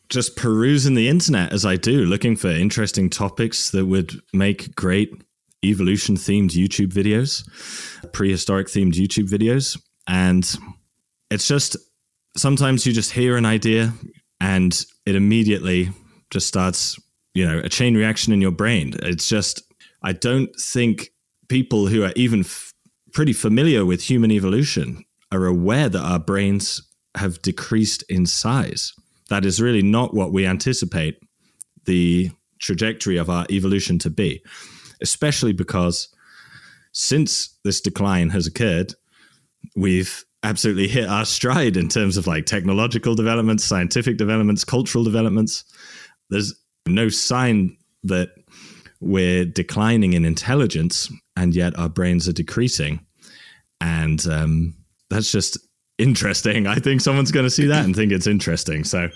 just 0.08 0.36
perusing 0.36 0.94
the 0.94 1.08
internet 1.08 1.52
as 1.52 1.64
I 1.66 1.76
do, 1.76 2.04
looking 2.04 2.36
for 2.36 2.48
interesting 2.48 3.10
topics 3.10 3.70
that 3.70 3.86
would 3.86 4.20
make 4.32 4.74
great 4.74 5.10
evolution 5.64 6.16
themed 6.16 6.50
YouTube 6.50 6.92
videos, 6.92 7.42
prehistoric 8.12 8.68
themed 8.68 8.94
YouTube 8.94 9.28
videos. 9.28 9.80
And 10.06 10.50
it's 11.30 11.48
just 11.48 11.76
sometimes 12.36 12.86
you 12.86 12.92
just 12.92 13.12
hear 13.12 13.36
an 13.36 13.46
idea 13.46 13.92
and 14.44 14.84
it 15.06 15.14
immediately 15.14 15.90
just 16.30 16.46
starts, 16.46 16.98
you 17.32 17.46
know, 17.46 17.60
a 17.60 17.68
chain 17.70 17.96
reaction 17.96 18.30
in 18.30 18.42
your 18.42 18.50
brain. 18.50 18.92
It's 19.02 19.26
just, 19.26 19.62
I 20.02 20.12
don't 20.12 20.54
think 20.60 21.08
people 21.48 21.86
who 21.86 22.04
are 22.04 22.12
even 22.14 22.40
f- 22.40 22.74
pretty 23.14 23.32
familiar 23.32 23.86
with 23.86 24.02
human 24.02 24.30
evolution 24.30 25.02
are 25.32 25.46
aware 25.46 25.88
that 25.88 26.04
our 26.04 26.18
brains 26.18 26.82
have 27.14 27.40
decreased 27.40 28.04
in 28.10 28.26
size. 28.26 28.92
That 29.30 29.46
is 29.46 29.62
really 29.62 29.82
not 29.82 30.12
what 30.12 30.30
we 30.30 30.46
anticipate 30.46 31.18
the 31.86 32.30
trajectory 32.58 33.16
of 33.16 33.30
our 33.30 33.46
evolution 33.48 33.98
to 34.00 34.10
be, 34.10 34.42
especially 35.00 35.54
because 35.54 36.14
since 36.92 37.58
this 37.64 37.80
decline 37.80 38.28
has 38.28 38.46
occurred, 38.46 38.92
we've 39.74 40.22
absolutely 40.44 40.86
hit 40.86 41.08
our 41.08 41.24
stride 41.24 41.76
in 41.76 41.88
terms 41.88 42.16
of 42.16 42.26
like 42.26 42.46
technological 42.46 43.14
developments, 43.14 43.64
scientific 43.64 44.16
developments, 44.18 44.62
cultural 44.62 45.02
developments. 45.02 45.64
There's 46.30 46.54
no 46.86 47.08
sign 47.08 47.76
that 48.04 48.28
we're 49.00 49.44
declining 49.44 50.12
in 50.12 50.24
intelligence, 50.24 51.10
and 51.36 51.54
yet 51.54 51.76
our 51.78 51.88
brains 51.88 52.28
are 52.28 52.32
decreasing. 52.32 53.04
And 53.80 54.24
um, 54.28 54.74
that's 55.10 55.32
just 55.32 55.58
interesting. 55.98 56.66
I 56.66 56.76
think 56.76 57.00
someone's 57.00 57.32
going 57.32 57.46
to 57.46 57.50
see 57.50 57.66
that 57.66 57.84
and 57.84 57.94
think 57.94 58.12
it's 58.12 58.26
interesting. 58.26 58.84
So 58.84 59.08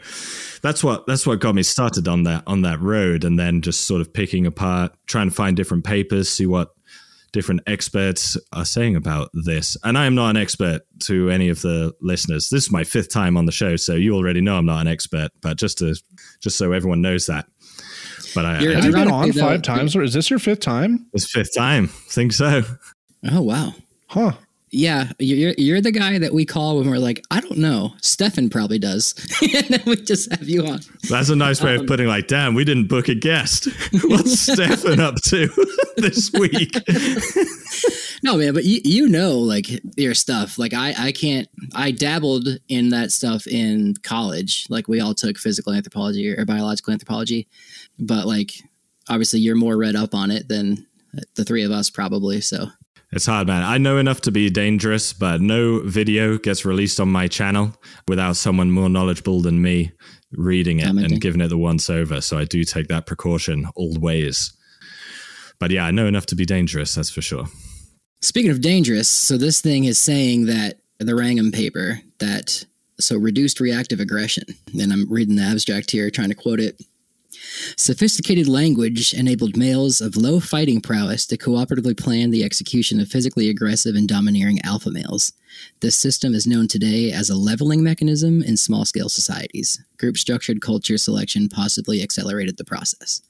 that's 0.62 0.82
what 0.82 1.06
that's 1.06 1.26
what 1.26 1.40
got 1.40 1.54
me 1.54 1.62
started 1.62 2.08
on 2.08 2.24
that 2.24 2.42
on 2.46 2.62
that 2.62 2.80
road, 2.80 3.24
and 3.24 3.38
then 3.38 3.62
just 3.62 3.86
sort 3.86 4.00
of 4.00 4.12
picking 4.12 4.46
apart, 4.46 4.92
trying 5.06 5.28
to 5.28 5.34
find 5.34 5.56
different 5.56 5.84
papers, 5.84 6.28
see 6.28 6.46
what 6.46 6.70
different 7.32 7.60
experts 7.66 8.36
are 8.52 8.64
saying 8.64 8.96
about 8.96 9.30
this. 9.32 9.76
And 9.84 9.98
I 9.98 10.06
am 10.06 10.14
not 10.14 10.30
an 10.30 10.36
expert 10.36 10.82
to 11.00 11.30
any 11.30 11.48
of 11.48 11.60
the 11.62 11.92
listeners. 12.00 12.48
This 12.50 12.64
is 12.64 12.72
my 12.72 12.84
fifth 12.84 13.10
time 13.10 13.36
on 13.36 13.46
the 13.46 13.52
show, 13.52 13.76
so 13.76 13.94
you 13.94 14.14
already 14.14 14.40
know 14.40 14.56
I'm 14.56 14.66
not 14.66 14.80
an 14.80 14.88
expert. 14.88 15.30
But 15.40 15.56
just 15.58 15.78
to 15.78 15.94
just 16.40 16.56
so 16.58 16.72
everyone 16.72 17.02
knows 17.02 17.26
that. 17.26 17.46
But 18.34 18.44
I, 18.44 18.60
You're 18.60 18.72
I 18.72 18.74
Have 18.76 18.84
you 18.84 18.92
been 18.92 19.10
on 19.10 19.32
five 19.32 19.62
times, 19.62 19.96
or 19.96 20.02
is 20.02 20.12
this 20.14 20.30
your 20.30 20.38
fifth 20.38 20.60
time? 20.60 21.06
it's 21.12 21.30
fifth 21.30 21.54
time. 21.54 21.88
think 21.88 22.32
so. 22.32 22.62
Oh 23.30 23.42
wow. 23.42 23.74
Huh. 24.06 24.32
Yeah, 24.70 25.12
you're 25.18 25.54
you're 25.56 25.80
the 25.80 25.92
guy 25.92 26.18
that 26.18 26.34
we 26.34 26.44
call 26.44 26.78
when 26.78 26.90
we're 26.90 26.98
like, 26.98 27.24
I 27.30 27.40
don't 27.40 27.58
know. 27.58 27.94
Stefan 28.02 28.50
probably 28.50 28.78
does, 28.78 29.14
and 29.42 29.66
then 29.68 29.82
we 29.86 29.96
just 29.96 30.30
have 30.30 30.48
you 30.48 30.66
on. 30.66 30.80
That's 31.08 31.30
a 31.30 31.36
nice 31.36 31.62
way 31.62 31.74
of 31.74 31.82
um, 31.82 31.86
putting 31.86 32.06
like, 32.06 32.26
damn, 32.26 32.54
we 32.54 32.64
didn't 32.64 32.88
book 32.88 33.08
a 33.08 33.14
guest. 33.14 33.68
What's 34.04 34.40
Stefan 34.40 35.00
up 35.00 35.16
to 35.26 35.48
this 35.96 36.30
week? 36.32 36.72
No, 38.22 38.36
man, 38.36 38.52
but 38.52 38.64
you 38.64 38.80
you 38.84 39.08
know 39.08 39.38
like 39.38 39.66
your 39.96 40.14
stuff. 40.14 40.58
Like 40.58 40.74
I 40.74 40.94
I 40.98 41.12
can't. 41.12 41.48
I 41.74 41.90
dabbled 41.90 42.48
in 42.68 42.90
that 42.90 43.12
stuff 43.12 43.46
in 43.46 43.94
college. 44.02 44.66
Like 44.68 44.88
we 44.88 45.00
all 45.00 45.14
took 45.14 45.38
physical 45.38 45.72
anthropology 45.72 46.28
or 46.28 46.44
biological 46.44 46.92
anthropology, 46.92 47.48
but 47.98 48.26
like 48.26 48.52
obviously 49.08 49.40
you're 49.40 49.56
more 49.56 49.76
read 49.76 49.96
up 49.96 50.14
on 50.14 50.30
it 50.30 50.48
than 50.48 50.86
the 51.36 51.44
three 51.44 51.64
of 51.64 51.70
us 51.70 51.90
probably. 51.90 52.40
So 52.40 52.66
It's 53.10 53.26
hard, 53.26 53.46
man. 53.46 53.62
I 53.62 53.78
know 53.78 53.96
enough 53.96 54.20
to 54.22 54.30
be 54.30 54.50
dangerous, 54.50 55.14
but 55.14 55.40
no 55.40 55.80
video 55.80 56.36
gets 56.36 56.66
released 56.66 57.00
on 57.00 57.08
my 57.08 57.26
channel 57.26 57.74
without 58.06 58.36
someone 58.36 58.70
more 58.70 58.90
knowledgeable 58.90 59.40
than 59.40 59.62
me 59.62 59.92
reading 60.32 60.80
it 60.80 60.88
and 60.88 61.20
giving 61.20 61.40
it 61.40 61.48
the 61.48 61.56
once 61.56 61.88
over. 61.88 62.20
So 62.20 62.38
I 62.38 62.44
do 62.44 62.64
take 62.64 62.88
that 62.88 63.06
precaution 63.06 63.66
always. 63.74 64.52
But 65.58 65.70
yeah, 65.70 65.86
I 65.86 65.90
know 65.90 66.06
enough 66.06 66.26
to 66.26 66.36
be 66.36 66.44
dangerous, 66.44 66.94
that's 66.94 67.10
for 67.10 67.22
sure. 67.22 67.46
Speaking 68.20 68.50
of 68.50 68.60
dangerous, 68.60 69.08
so 69.08 69.38
this 69.38 69.60
thing 69.60 69.84
is 69.84 69.98
saying 69.98 70.46
that 70.46 70.80
the 70.98 71.14
Wrangham 71.14 71.50
paper 71.50 72.00
that 72.18 72.66
so 73.00 73.16
reduced 73.16 73.60
reactive 73.60 74.00
aggression, 74.00 74.44
and 74.78 74.92
I'm 74.92 75.10
reading 75.10 75.36
the 75.36 75.42
abstract 75.42 75.90
here, 75.92 76.10
trying 76.10 76.28
to 76.28 76.34
quote 76.34 76.60
it. 76.60 76.82
Sophisticated 77.76 78.48
language 78.48 79.12
enabled 79.14 79.56
males 79.56 80.00
of 80.00 80.16
low 80.16 80.40
fighting 80.40 80.80
prowess 80.80 81.26
to 81.26 81.36
cooperatively 81.36 81.96
plan 81.96 82.30
the 82.30 82.44
execution 82.44 83.00
of 83.00 83.08
physically 83.08 83.48
aggressive 83.48 83.94
and 83.94 84.08
domineering 84.08 84.58
alpha 84.64 84.90
males. 84.90 85.32
This 85.80 85.96
system 85.96 86.34
is 86.34 86.46
known 86.46 86.68
today 86.68 87.10
as 87.10 87.30
a 87.30 87.36
leveling 87.36 87.82
mechanism 87.82 88.42
in 88.42 88.56
small 88.56 88.84
scale 88.84 89.08
societies. 89.08 89.82
Group 89.98 90.16
structured 90.16 90.60
culture 90.60 90.98
selection 90.98 91.48
possibly 91.48 92.02
accelerated 92.02 92.56
the 92.56 92.64
process. 92.64 93.22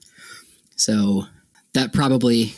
So 0.76 1.26
that 1.74 1.92
probably 1.92 2.54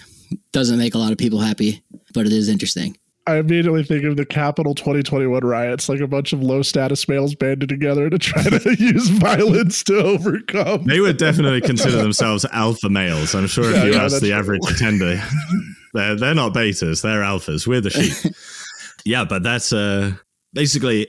doesn't 0.52 0.78
make 0.78 0.94
a 0.94 0.98
lot 0.98 1.12
of 1.12 1.18
people 1.18 1.40
happy, 1.40 1.82
but 2.14 2.26
it 2.26 2.32
is 2.32 2.48
interesting. 2.48 2.96
I 3.30 3.38
immediately 3.38 3.84
think 3.84 4.04
of 4.04 4.16
the 4.16 4.26
Capitol 4.26 4.74
2021 4.74 5.44
riots, 5.44 5.88
like 5.88 6.00
a 6.00 6.06
bunch 6.08 6.32
of 6.32 6.42
low 6.42 6.62
status 6.62 7.06
males 7.08 7.34
banded 7.34 7.68
together 7.68 8.10
to 8.10 8.18
try 8.18 8.42
to 8.42 8.76
use 8.78 9.08
violence 9.08 9.84
to 9.84 9.96
overcome. 10.02 10.84
They 10.84 11.00
would 11.00 11.16
definitely 11.16 11.60
consider 11.60 11.96
themselves 11.98 12.44
alpha 12.52 12.88
males. 12.88 13.34
I'm 13.34 13.46
sure 13.46 13.70
if 13.70 13.76
Yeah, 13.76 13.84
you 13.84 13.92
yeah, 13.92 14.04
ask 14.04 14.20
the 14.20 14.28
true. 14.30 14.32
average 14.36 14.62
attendee, 14.62 15.22
they're, 15.94 16.16
they're 16.16 16.34
not 16.34 16.52
betas, 16.54 17.02
they're 17.02 17.22
alphas. 17.22 17.66
We're 17.66 17.80
the 17.80 17.90
sheep. 17.90 18.32
yeah, 19.04 19.24
but 19.24 19.42
that's 19.44 19.72
uh, 19.72 20.12
basically 20.52 21.06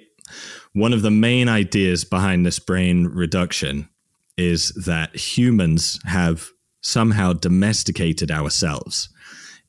one 0.73 0.93
of 0.93 1.01
the 1.01 1.11
main 1.11 1.49
ideas 1.49 2.05
behind 2.05 2.45
this 2.45 2.59
brain 2.59 3.07
reduction 3.07 3.89
is 4.37 4.69
that 4.85 5.15
humans 5.15 5.99
have 6.05 6.49
somehow 6.81 7.33
domesticated 7.33 8.31
ourselves 8.31 9.09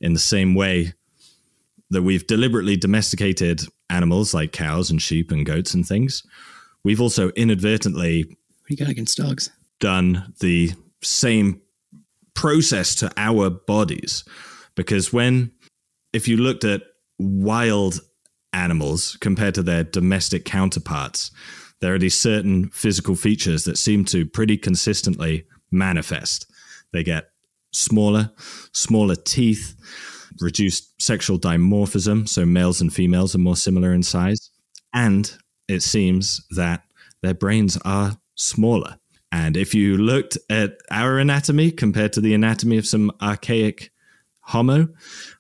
in 0.01 0.13
the 0.13 0.19
same 0.21 0.55
way 0.55 0.93
that 1.93 2.03
we've 2.03 2.27
deliberately 2.27 2.77
domesticated 2.77 3.63
animals 3.91 4.35
like 4.35 4.53
cows 4.53 4.91
and 4.91 5.01
sheep 5.01 5.31
and 5.31 5.47
goats 5.47 5.75
and 5.75 5.87
things. 5.87 6.23
We've 6.85 7.01
also 7.01 7.31
inadvertently 7.31 8.37
got 8.77 8.89
against 8.89 9.19
dogs? 9.19 9.51
done 9.81 10.33
the 10.41 10.73
same 11.03 11.61
process 12.35 12.95
to 12.95 13.13
our 13.17 13.51
bodies 13.51 14.25
because 14.77 15.13
when 15.13 15.51
if 16.13 16.29
you 16.29 16.37
looked 16.37 16.65
at 16.65 16.83
wild 17.19 18.01
animals 18.53 19.19
compared 19.21 19.55
to 19.57 19.63
their 19.63 19.83
domestic 19.83 20.45
counterparts 20.45 21.31
there 21.81 21.93
are 21.93 21.99
these 21.99 22.17
certain 22.17 22.71
physical 22.71 23.17
features 23.17 23.65
that 23.65 23.77
seem 23.77 24.05
to 24.05 24.25
pretty 24.25 24.57
consistently 24.57 25.45
manifest 25.73 26.51
they 26.93 27.03
get 27.03 27.31
smaller 27.73 28.31
smaller 28.73 29.17
teeth 29.17 29.75
reduced 30.41 31.01
sexual 31.01 31.39
dimorphism 31.39 32.29
so 32.29 32.45
males 32.45 32.81
and 32.81 32.93
females 32.93 33.35
are 33.35 33.39
more 33.39 33.57
similar 33.57 33.93
in 33.93 34.03
size 34.03 34.51
and 34.95 35.37
it 35.69 35.83
seems 35.83 36.45
that 36.51 36.83
their 37.23 37.35
brains 37.35 37.79
are 37.85 38.17
smaller 38.35 38.97
and 39.31 39.57
if 39.57 39.75
you 39.75 39.97
looked 39.97 40.37
at 40.51 40.77
our 40.91 41.19
anatomy 41.19 41.71
compared 41.71 42.13
to 42.13 42.21
the 42.21 42.35
anatomy 42.35 42.77
of 42.77 42.87
some 42.87 43.11
archaic 43.21 43.91
Homo, 44.43 44.89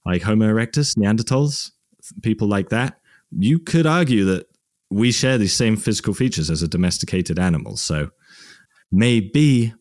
like 0.07 0.23
Homo 0.23 0.47
erectus, 0.47 0.97
Neanderthals, 0.97 1.73
people 2.23 2.49
like 2.49 2.71
that, 2.71 3.01
you 3.37 3.59
could 3.59 3.87
argue 3.87 4.25
that 4.27 4.47
we 4.91 5.11
share 5.11 5.39
these 5.39 5.55
same 5.55 5.77
physical 5.77 6.15
features 6.15 6.51
as 6.51 6.63
a 6.63 6.69
domesticated 6.69 7.39
animal. 7.39 7.77
So 7.77 8.11
maybe 8.91 9.75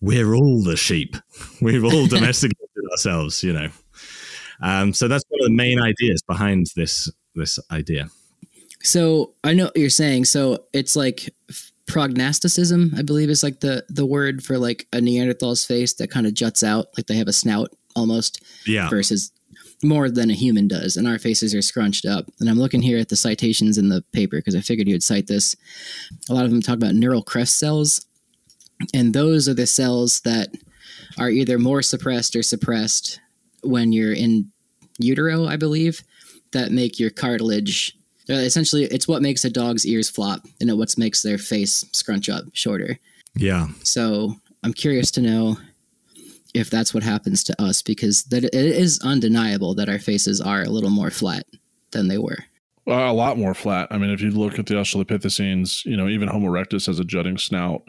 we're 0.00 0.34
all 0.34 0.62
the 0.62 0.76
sheep. 0.76 1.16
We've 1.60 1.84
all 1.84 2.06
domesticated 2.08 2.58
ourselves, 2.90 3.42
you 3.42 3.52
know. 3.52 3.68
Um, 4.62 4.92
so 4.92 5.08
that's 5.08 5.24
one 5.28 5.40
of 5.40 5.46
the 5.46 5.54
main 5.54 5.80
ideas 5.80 6.22
behind 6.22 6.68
this 6.76 7.10
this 7.34 7.58
idea. 7.70 8.08
So 8.82 9.34
I 9.44 9.54
know 9.54 9.66
what 9.66 9.76
you're 9.76 9.90
saying. 9.90 10.24
So 10.26 10.64
it's 10.72 10.96
like 10.96 11.32
prognosticism, 11.86 12.92
I 12.96 13.02
believe, 13.02 13.30
is 13.30 13.42
like 13.42 13.60
the 13.60 13.84
the 13.88 14.06
word 14.06 14.42
for 14.44 14.58
like 14.58 14.86
a 14.92 14.98
Neanderthal's 14.98 15.64
face 15.64 15.92
that 15.94 16.10
kind 16.10 16.26
of 16.26 16.34
juts 16.34 16.62
out, 16.62 16.86
like 16.96 17.06
they 17.06 17.16
have 17.16 17.28
a 17.28 17.32
snout 17.32 17.70
almost, 17.94 18.42
Yeah. 18.66 18.88
versus 18.88 19.30
more 19.84 20.08
than 20.10 20.30
a 20.30 20.34
human 20.34 20.68
does, 20.68 20.96
and 20.96 21.08
our 21.08 21.18
faces 21.18 21.54
are 21.54 21.62
scrunched 21.62 22.06
up. 22.06 22.30
And 22.40 22.48
I'm 22.48 22.58
looking 22.58 22.82
here 22.82 22.98
at 22.98 23.08
the 23.08 23.16
citations 23.16 23.78
in 23.78 23.88
the 23.88 24.02
paper 24.12 24.36
because 24.38 24.54
I 24.54 24.60
figured 24.60 24.86
you 24.88 24.94
would 24.94 25.02
cite 25.02 25.26
this. 25.26 25.56
A 26.30 26.34
lot 26.34 26.44
of 26.44 26.50
them 26.50 26.62
talk 26.62 26.76
about 26.76 26.94
neural 26.94 27.22
crest 27.22 27.58
cells, 27.58 28.06
and 28.94 29.12
those 29.12 29.48
are 29.48 29.54
the 29.54 29.66
cells 29.66 30.20
that 30.20 30.56
are 31.18 31.30
either 31.30 31.58
more 31.58 31.82
suppressed 31.82 32.36
or 32.36 32.42
suppressed 32.42 33.20
when 33.62 33.92
you're 33.92 34.12
in 34.12 34.50
utero, 34.98 35.46
I 35.46 35.56
believe, 35.56 36.02
that 36.52 36.70
make 36.70 36.98
your 37.00 37.10
cartilage. 37.10 37.96
uh, 38.28 38.34
Essentially, 38.34 38.84
it's 38.84 39.08
what 39.08 39.22
makes 39.22 39.44
a 39.44 39.50
dog's 39.50 39.86
ears 39.86 40.10
flop, 40.10 40.46
and 40.60 40.68
it 40.70 40.74
what 40.74 40.96
makes 40.98 41.22
their 41.22 41.38
face 41.38 41.84
scrunch 41.92 42.28
up 42.28 42.44
shorter. 42.52 42.98
Yeah. 43.34 43.68
So 43.82 44.34
I'm 44.62 44.74
curious 44.74 45.10
to 45.12 45.22
know 45.22 45.56
if 46.54 46.68
that's 46.68 46.92
what 46.92 47.02
happens 47.02 47.42
to 47.44 47.62
us, 47.62 47.80
because 47.80 48.24
that 48.24 48.44
it 48.44 48.54
is 48.54 49.00
undeniable 49.02 49.74
that 49.76 49.88
our 49.88 49.98
faces 49.98 50.40
are 50.40 50.62
a 50.62 50.68
little 50.68 50.90
more 50.90 51.10
flat 51.10 51.46
than 51.92 52.08
they 52.08 52.18
were. 52.18 52.38
Well, 52.84 53.12
a 53.12 53.14
lot 53.14 53.38
more 53.38 53.54
flat. 53.54 53.86
I 53.92 53.98
mean, 53.98 54.10
if 54.10 54.20
you 54.20 54.30
look 54.32 54.58
at 54.58 54.66
the 54.66 54.74
Australopithecines, 54.74 55.84
you 55.84 55.96
know, 55.96 56.08
even 56.08 56.26
Homo 56.28 56.48
erectus 56.48 56.86
has 56.86 56.98
a 56.98 57.04
jutting 57.04 57.38
snout. 57.38 57.82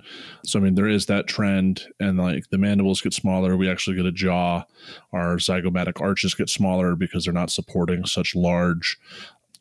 So, 0.45 0.59
I 0.59 0.61
mean, 0.61 0.75
there 0.75 0.87
is 0.87 1.07
that 1.07 1.25
trend, 1.25 1.87
and 1.99 2.19
like 2.19 2.49
the 2.51 2.59
mandibles 2.59 3.01
get 3.01 3.13
smaller. 3.13 3.57
We 3.57 3.69
actually 3.69 3.95
get 3.95 4.05
a 4.05 4.11
jaw. 4.11 4.65
Our 5.11 5.37
zygomatic 5.37 5.99
arches 5.99 6.35
get 6.35 6.47
smaller 6.47 6.95
because 6.95 7.25
they're 7.25 7.33
not 7.33 7.49
supporting 7.49 8.05
such 8.05 8.35
large 8.35 8.99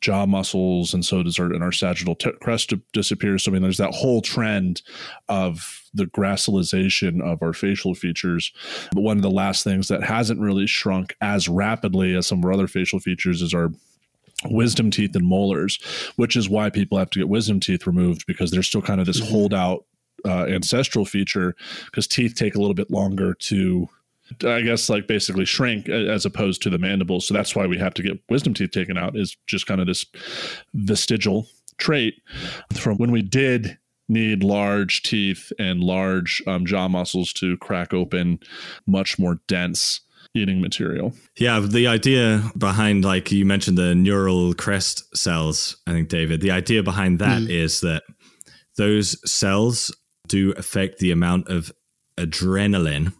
jaw 0.01 0.27
muscles, 0.27 0.93
and 0.93 1.03
so 1.03 1.23
does 1.23 1.39
our 1.39 1.51
and 1.51 1.63
our 1.63 1.71
sagittal 1.71 2.13
t- 2.13 2.31
crest 2.39 2.69
di- 2.69 2.81
disappears. 2.91 3.43
So, 3.43 3.49
I 3.49 3.53
mean, 3.53 3.63
there's 3.63 3.77
that 3.79 3.95
whole 3.95 4.21
trend 4.21 4.83
of 5.29 5.81
the 5.95 6.05
gracilization 6.05 7.23
of 7.23 7.41
our 7.41 7.53
facial 7.53 7.95
features. 7.95 8.53
But 8.91 9.01
one 9.01 9.17
of 9.17 9.23
the 9.23 9.31
last 9.31 9.63
things 9.63 9.87
that 9.87 10.03
hasn't 10.03 10.41
really 10.41 10.67
shrunk 10.67 11.15
as 11.21 11.49
rapidly 11.49 12.15
as 12.15 12.27
some 12.27 12.39
of 12.39 12.45
our 12.45 12.53
other 12.53 12.67
facial 12.67 12.99
features 12.99 13.41
is 13.41 13.55
our 13.55 13.71
wisdom 14.49 14.91
teeth 14.91 15.15
and 15.15 15.25
molars, 15.25 15.79
which 16.15 16.35
is 16.35 16.49
why 16.49 16.69
people 16.69 16.97
have 16.97 17.09
to 17.11 17.19
get 17.19 17.29
wisdom 17.29 17.59
teeth 17.59 17.87
removed 17.87 18.25
because 18.25 18.51
there's 18.51 18.67
still 18.67 18.81
kind 18.81 18.99
of 18.99 19.07
this 19.07 19.19
holdout 19.19 19.85
uh, 20.25 20.45
ancestral 20.45 21.05
feature 21.05 21.55
because 21.85 22.07
teeth 22.07 22.35
take 22.35 22.55
a 22.55 22.59
little 22.59 22.73
bit 22.73 22.89
longer 22.91 23.33
to 23.33 23.89
I 24.45 24.61
guess 24.61 24.89
like 24.89 25.05
basically 25.05 25.45
shrink 25.45 25.89
as 25.89 26.25
opposed 26.25 26.61
to 26.63 26.69
the 26.69 26.77
mandibles. 26.77 27.27
So 27.27 27.33
that's 27.33 27.55
why 27.55 27.67
we 27.67 27.77
have 27.77 27.93
to 27.95 28.03
get 28.03 28.21
wisdom 28.29 28.53
teeth 28.53 28.71
taken 28.71 28.97
out 28.97 29.17
is 29.17 29.35
just 29.47 29.67
kind 29.67 29.81
of 29.81 29.87
this 29.87 30.05
vestigial 30.73 31.47
trait 31.77 32.15
from 32.73 32.97
when 32.97 33.11
we 33.11 33.21
did 33.21 33.77
need 34.09 34.43
large 34.43 35.01
teeth 35.03 35.51
and 35.59 35.81
large 35.81 36.41
um, 36.47 36.65
jaw 36.65 36.87
muscles 36.87 37.33
to 37.33 37.57
crack 37.57 37.93
open 37.93 38.39
much 38.85 39.17
more 39.17 39.39
dense 39.47 40.01
eating 40.35 40.61
material. 40.61 41.13
Yeah, 41.37 41.59
the 41.59 41.87
idea 41.87 42.43
behind, 42.57 43.05
like 43.05 43.31
you 43.31 43.45
mentioned, 43.45 43.77
the 43.77 43.93
neural 43.95 44.53
crest 44.53 45.15
cells, 45.15 45.77
I 45.85 45.91
think, 45.91 46.09
David, 46.09 46.41
the 46.41 46.51
idea 46.51 46.81
behind 46.83 47.19
that 47.19 47.43
mm. 47.43 47.49
is 47.49 47.81
that 47.81 48.03
those 48.77 49.17
cells 49.29 49.95
do 50.27 50.53
affect 50.53 50.99
the 50.99 51.11
amount 51.11 51.49
of 51.49 51.71
adrenaline 52.17 53.13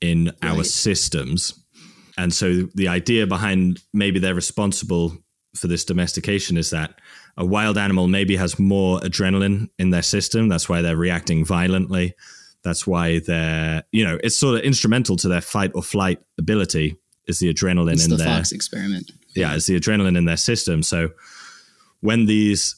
in 0.00 0.32
our 0.42 0.64
systems. 0.64 1.54
And 2.16 2.32
so 2.32 2.68
the 2.74 2.88
idea 2.88 3.26
behind 3.26 3.80
maybe 3.92 4.18
they're 4.18 4.34
responsible 4.34 5.16
for 5.54 5.68
this 5.68 5.84
domestication 5.84 6.56
is 6.56 6.70
that 6.70 6.94
a 7.36 7.44
wild 7.44 7.78
animal 7.78 8.08
maybe 8.08 8.36
has 8.36 8.58
more 8.58 8.98
adrenaline 9.00 9.68
in 9.78 9.90
their 9.90 10.02
system. 10.02 10.48
That's 10.48 10.68
why 10.68 10.82
they're 10.82 10.96
reacting 10.96 11.44
violently. 11.44 12.14
That's 12.64 12.86
why 12.86 13.18
they're, 13.18 13.82
you 13.92 14.04
know, 14.04 14.18
it's 14.22 14.36
sort 14.36 14.58
of 14.58 14.64
instrumental 14.64 15.16
to 15.16 15.28
their 15.28 15.40
fight 15.40 15.72
or 15.74 15.82
flight 15.82 16.20
ability 16.38 16.96
is 17.26 17.38
the 17.38 17.52
adrenaline 17.52 17.94
It's 17.94 18.04
in 18.04 18.10
the 18.10 18.16
their 18.16 18.26
Fox 18.36 18.52
experiment. 18.52 19.10
yeah, 19.34 19.54
it's 19.54 19.66
the 19.66 19.78
adrenaline 19.78 20.16
in 20.16 20.24
their 20.24 20.36
system. 20.36 20.82
So 20.82 21.10
when 22.00 22.26
these 22.26 22.76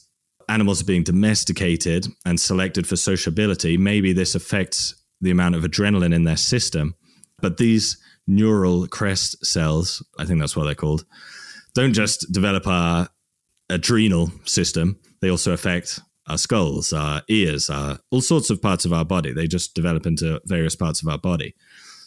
animals 0.49 0.81
are 0.81 0.85
being 0.85 1.03
domesticated 1.03 2.07
and 2.25 2.39
selected 2.39 2.87
for 2.87 2.95
sociability, 2.95 3.77
maybe 3.77 4.13
this 4.13 4.35
affects 4.35 4.95
the 5.21 5.31
amount 5.31 5.55
of 5.55 5.63
adrenaline 5.63 6.13
in 6.13 6.23
their 6.23 6.37
system. 6.37 6.95
But 7.41 7.57
these 7.57 7.97
neural 8.27 8.87
crest 8.87 9.45
cells, 9.45 10.03
I 10.17 10.25
think 10.25 10.39
that's 10.39 10.55
what 10.55 10.65
they're 10.65 10.75
called, 10.75 11.05
don't 11.73 11.93
just 11.93 12.31
develop 12.31 12.67
our 12.67 13.09
adrenal 13.69 14.31
system, 14.45 14.99
they 15.21 15.29
also 15.29 15.51
affect 15.51 15.99
our 16.27 16.37
skulls, 16.37 16.91
our 16.91 17.21
ears, 17.27 17.69
our, 17.69 17.99
all 18.09 18.21
sorts 18.21 18.49
of 18.49 18.61
parts 18.61 18.85
of 18.85 18.93
our 18.93 19.05
body. 19.05 19.31
They 19.31 19.47
just 19.47 19.75
develop 19.75 20.05
into 20.05 20.41
various 20.45 20.75
parts 20.75 21.01
of 21.01 21.07
our 21.07 21.17
body. 21.17 21.55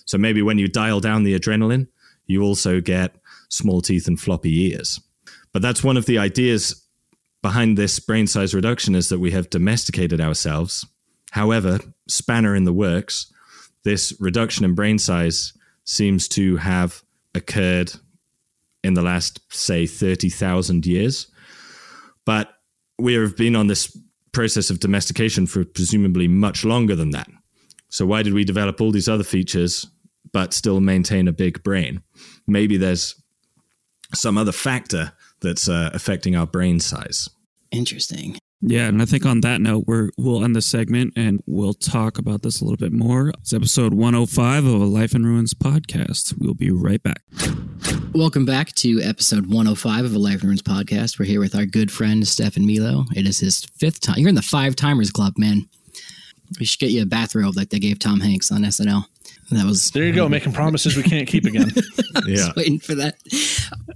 So 0.04 0.18
maybe 0.18 0.42
when 0.42 0.58
you 0.58 0.68
dial 0.68 1.00
down 1.00 1.24
the 1.24 1.38
adrenaline, 1.38 1.88
you 2.26 2.42
also 2.42 2.80
get 2.80 3.16
small 3.48 3.80
teeth 3.80 4.06
and 4.06 4.20
floppy 4.20 4.70
ears. 4.70 5.00
But 5.52 5.62
that's 5.62 5.84
one 5.84 5.96
of 5.96 6.06
the 6.06 6.18
ideas 6.18 6.84
behind 7.42 7.78
this 7.78 7.98
brain 8.00 8.26
size 8.26 8.54
reduction 8.54 8.94
is 8.94 9.08
that 9.08 9.20
we 9.20 9.30
have 9.30 9.50
domesticated 9.50 10.20
ourselves. 10.20 10.86
However, 11.30 11.78
spanner 12.08 12.54
in 12.54 12.64
the 12.64 12.72
works, 12.72 13.32
this 13.84 14.12
reduction 14.18 14.64
in 14.64 14.74
brain 14.74 14.98
size 14.98 15.52
seems 15.84 16.28
to 16.28 16.56
have 16.56 17.02
occurred 17.34 17.92
in 18.82 18.94
the 18.94 19.02
last, 19.02 19.40
say, 19.50 19.86
30,000 19.86 20.86
years. 20.86 21.28
But 22.24 22.50
we 22.98 23.14
have 23.14 23.36
been 23.36 23.56
on 23.56 23.68
this 23.68 23.96
process 24.38 24.70
of 24.70 24.78
domestication 24.78 25.48
for 25.48 25.64
presumably 25.64 26.28
much 26.28 26.64
longer 26.64 26.94
than 26.94 27.10
that. 27.10 27.28
So, 27.88 28.06
why 28.06 28.22
did 28.22 28.34
we 28.34 28.44
develop 28.44 28.80
all 28.80 28.92
these 28.92 29.08
other 29.08 29.24
features 29.24 29.88
but 30.32 30.54
still 30.54 30.78
maintain 30.78 31.26
a 31.26 31.32
big 31.32 31.64
brain? 31.64 32.02
Maybe 32.46 32.76
there's 32.76 33.20
some 34.14 34.38
other 34.38 34.52
factor 34.52 35.12
that's 35.40 35.68
uh, 35.68 35.90
affecting 35.92 36.36
our 36.36 36.46
brain 36.46 36.78
size. 36.78 37.28
Interesting. 37.72 38.38
Yeah, 38.60 38.88
and 38.88 39.00
I 39.00 39.04
think 39.04 39.24
on 39.24 39.40
that 39.42 39.60
note, 39.60 39.84
we're 39.86 40.10
we'll 40.18 40.44
end 40.44 40.56
the 40.56 40.62
segment 40.62 41.12
and 41.14 41.40
we'll 41.46 41.74
talk 41.74 42.18
about 42.18 42.42
this 42.42 42.60
a 42.60 42.64
little 42.64 42.76
bit 42.76 42.92
more. 42.92 43.28
It's 43.40 43.52
episode 43.52 43.94
105 43.94 44.64
of 44.64 44.80
a 44.80 44.84
Life 44.84 45.14
in 45.14 45.24
Ruins 45.24 45.54
podcast. 45.54 46.34
We'll 46.38 46.54
be 46.54 46.72
right 46.72 47.00
back. 47.00 47.22
Welcome 48.12 48.44
back 48.44 48.72
to 48.76 49.00
episode 49.00 49.46
105 49.46 50.06
of 50.06 50.14
a 50.14 50.18
Life 50.18 50.42
in 50.42 50.48
Ruins 50.48 50.62
podcast. 50.62 51.20
We're 51.20 51.26
here 51.26 51.38
with 51.38 51.54
our 51.54 51.66
good 51.66 51.92
friend 51.92 52.26
Stefan 52.26 52.66
Milo. 52.66 53.04
It 53.14 53.28
is 53.28 53.38
his 53.38 53.64
fifth 53.64 54.00
time. 54.00 54.18
You're 54.18 54.28
in 54.28 54.34
the 54.34 54.42
five 54.42 54.74
timers 54.74 55.12
club, 55.12 55.34
man. 55.38 55.68
We 56.58 56.66
should 56.66 56.80
get 56.80 56.90
you 56.90 57.02
a 57.02 57.06
bathrobe 57.06 57.56
like 57.56 57.70
they 57.70 57.78
gave 57.78 58.00
Tom 58.00 58.18
Hanks 58.18 58.50
on 58.50 58.62
SNL. 58.62 59.04
That 59.50 59.64
was 59.64 59.90
There 59.92 60.04
you 60.04 60.12
go, 60.12 60.28
making 60.28 60.52
promises 60.52 60.96
we 60.96 61.02
can't 61.02 61.26
keep 61.26 61.44
again. 61.44 61.70
Yeah. 62.26 62.48
waiting 62.56 62.78
for 62.80 62.94
that. 62.96 63.14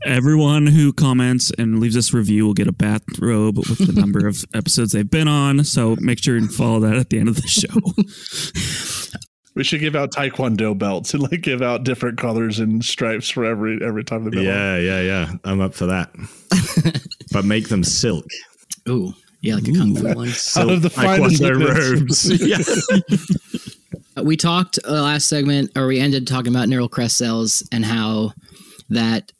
Everyone 0.07 0.67
who 0.67 0.93
comments 0.93 1.51
and 1.59 1.81
leaves 1.81 1.97
us 1.97 2.15
review 2.15 2.47
will 2.47 2.55
get 2.55 2.67
a 2.69 2.73
bathrobe 2.73 3.59
with 3.59 3.79
the 3.87 3.93
number 4.01 4.27
of 4.27 4.45
episodes 4.55 4.93
they've 4.93 5.11
been 5.11 5.29
on. 5.29 5.65
So 5.65 5.97
make 6.01 6.23
sure 6.23 6.37
and 6.37 6.51
follow 6.53 6.81
that 6.81 6.95
at 6.97 7.11
the 7.11 7.19
end 7.19 7.29
of 7.29 7.37
the 7.37 7.49
show. 7.49 7.69
We 9.55 9.65
should 9.65 9.81
give 9.81 9.95
out 9.95 10.13
taekwondo 10.13 10.79
belts 10.79 11.13
and 11.13 11.23
like 11.25 11.43
give 11.43 11.61
out 11.61 11.85
different 11.85 12.17
colors 12.17 12.59
and 12.59 12.83
stripes 12.83 13.29
for 13.29 13.45
every 13.45 13.79
every 13.85 14.03
time 14.03 14.25
they 14.25 14.31
build 14.31 14.47
one. 14.47 14.55
Yeah, 14.55 14.79
yeah, 14.79 15.01
yeah. 15.03 15.33
I'm 15.45 15.61
up 15.61 15.75
for 15.75 15.85
that. 15.85 16.09
but 17.33 17.45
make 17.45 17.69
them 17.69 17.85
silk. 17.85 18.25
Ooh, 18.89 19.13
yeah, 19.43 19.57
like 19.57 19.69
a 19.69 19.73
kung 19.73 19.95
fu 19.95 20.05
one. 20.05 20.29
Out 20.57 20.71
of 20.71 20.81
the 20.81 20.89
Silk 20.89 21.05
finest 21.05 21.43
taekwondo 21.43 22.01
knits. 22.01 22.31
robes. 22.31 22.41
yeah. 22.41 23.19
We 24.23 24.37
talked 24.37 24.79
uh, 24.87 25.03
last 25.03 25.27
segment 25.27 25.71
or 25.77 25.87
we 25.87 26.01
ended 26.01 26.27
talking 26.27 26.53
about 26.53 26.69
neural 26.69 26.89
crest 26.89 27.17
cells 27.17 27.67
and 27.73 27.85
how 27.85 28.33
that 28.91 29.33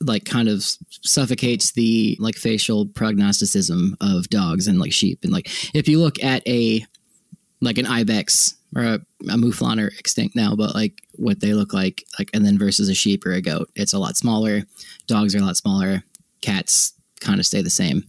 like 0.00 0.24
kind 0.24 0.48
of 0.48 0.64
suffocates 0.90 1.72
the 1.72 2.16
like 2.20 2.34
facial 2.34 2.86
prognosticism 2.86 3.96
of 4.00 4.28
dogs 4.28 4.66
and 4.66 4.78
like 4.78 4.92
sheep. 4.92 5.20
And 5.22 5.32
like 5.32 5.48
if 5.74 5.88
you 5.88 6.00
look 6.00 6.22
at 6.22 6.46
a 6.46 6.84
like 7.60 7.78
an 7.78 7.86
ibex 7.86 8.54
or 8.74 8.82
a, 8.82 8.94
a 8.94 9.36
mouflon 9.36 9.80
are 9.80 9.88
extinct 9.98 10.36
now 10.36 10.54
but 10.54 10.74
like 10.74 11.00
what 11.14 11.40
they 11.40 11.54
look 11.54 11.72
like 11.72 12.04
like 12.18 12.28
and 12.34 12.44
then 12.44 12.58
versus 12.58 12.90
a 12.90 12.94
sheep 12.94 13.24
or 13.24 13.32
a 13.32 13.40
goat 13.40 13.70
it's 13.74 13.92
a 13.92 13.98
lot 13.98 14.16
smaller. 14.16 14.62
Dogs 15.06 15.34
are 15.34 15.38
a 15.38 15.42
lot 15.42 15.56
smaller. 15.56 16.02
Cats 16.42 16.92
kind 17.20 17.40
of 17.40 17.46
stay 17.46 17.62
the 17.62 17.70
same. 17.70 18.04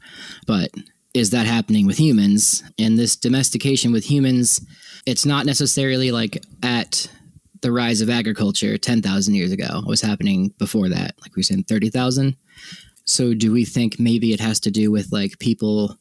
But 0.45 0.71
is 1.13 1.29
that 1.29 1.47
happening 1.47 1.87
with 1.87 1.97
humans? 1.97 2.63
And 2.77 2.97
this 2.97 3.15
domestication 3.15 3.91
with 3.91 4.05
humans 4.05 4.61
it's 5.07 5.25
not 5.25 5.45
necessarily 5.45 6.11
like 6.11 6.43
at 6.61 7.09
the 7.61 7.71
rise 7.71 8.01
of 8.01 8.09
agriculture 8.09 8.77
10,000 8.77 9.33
years 9.33 9.53
ago. 9.53 9.79
It 9.79 9.87
was 9.87 10.01
happening 10.01 10.53
before 10.59 10.89
that, 10.89 11.15
like 11.21 11.33
we 11.35 11.39
were 11.39 11.43
saying 11.43 11.63
30,000. 11.63 12.35
So 13.05 13.33
do 13.33 13.53
we 13.53 13.63
think 13.63 13.99
maybe 13.99 14.33
it 14.33 14.41
has 14.41 14.59
to 14.59 14.69
do 14.69 14.91
with 14.91 15.13
like 15.13 15.39
people 15.39 15.97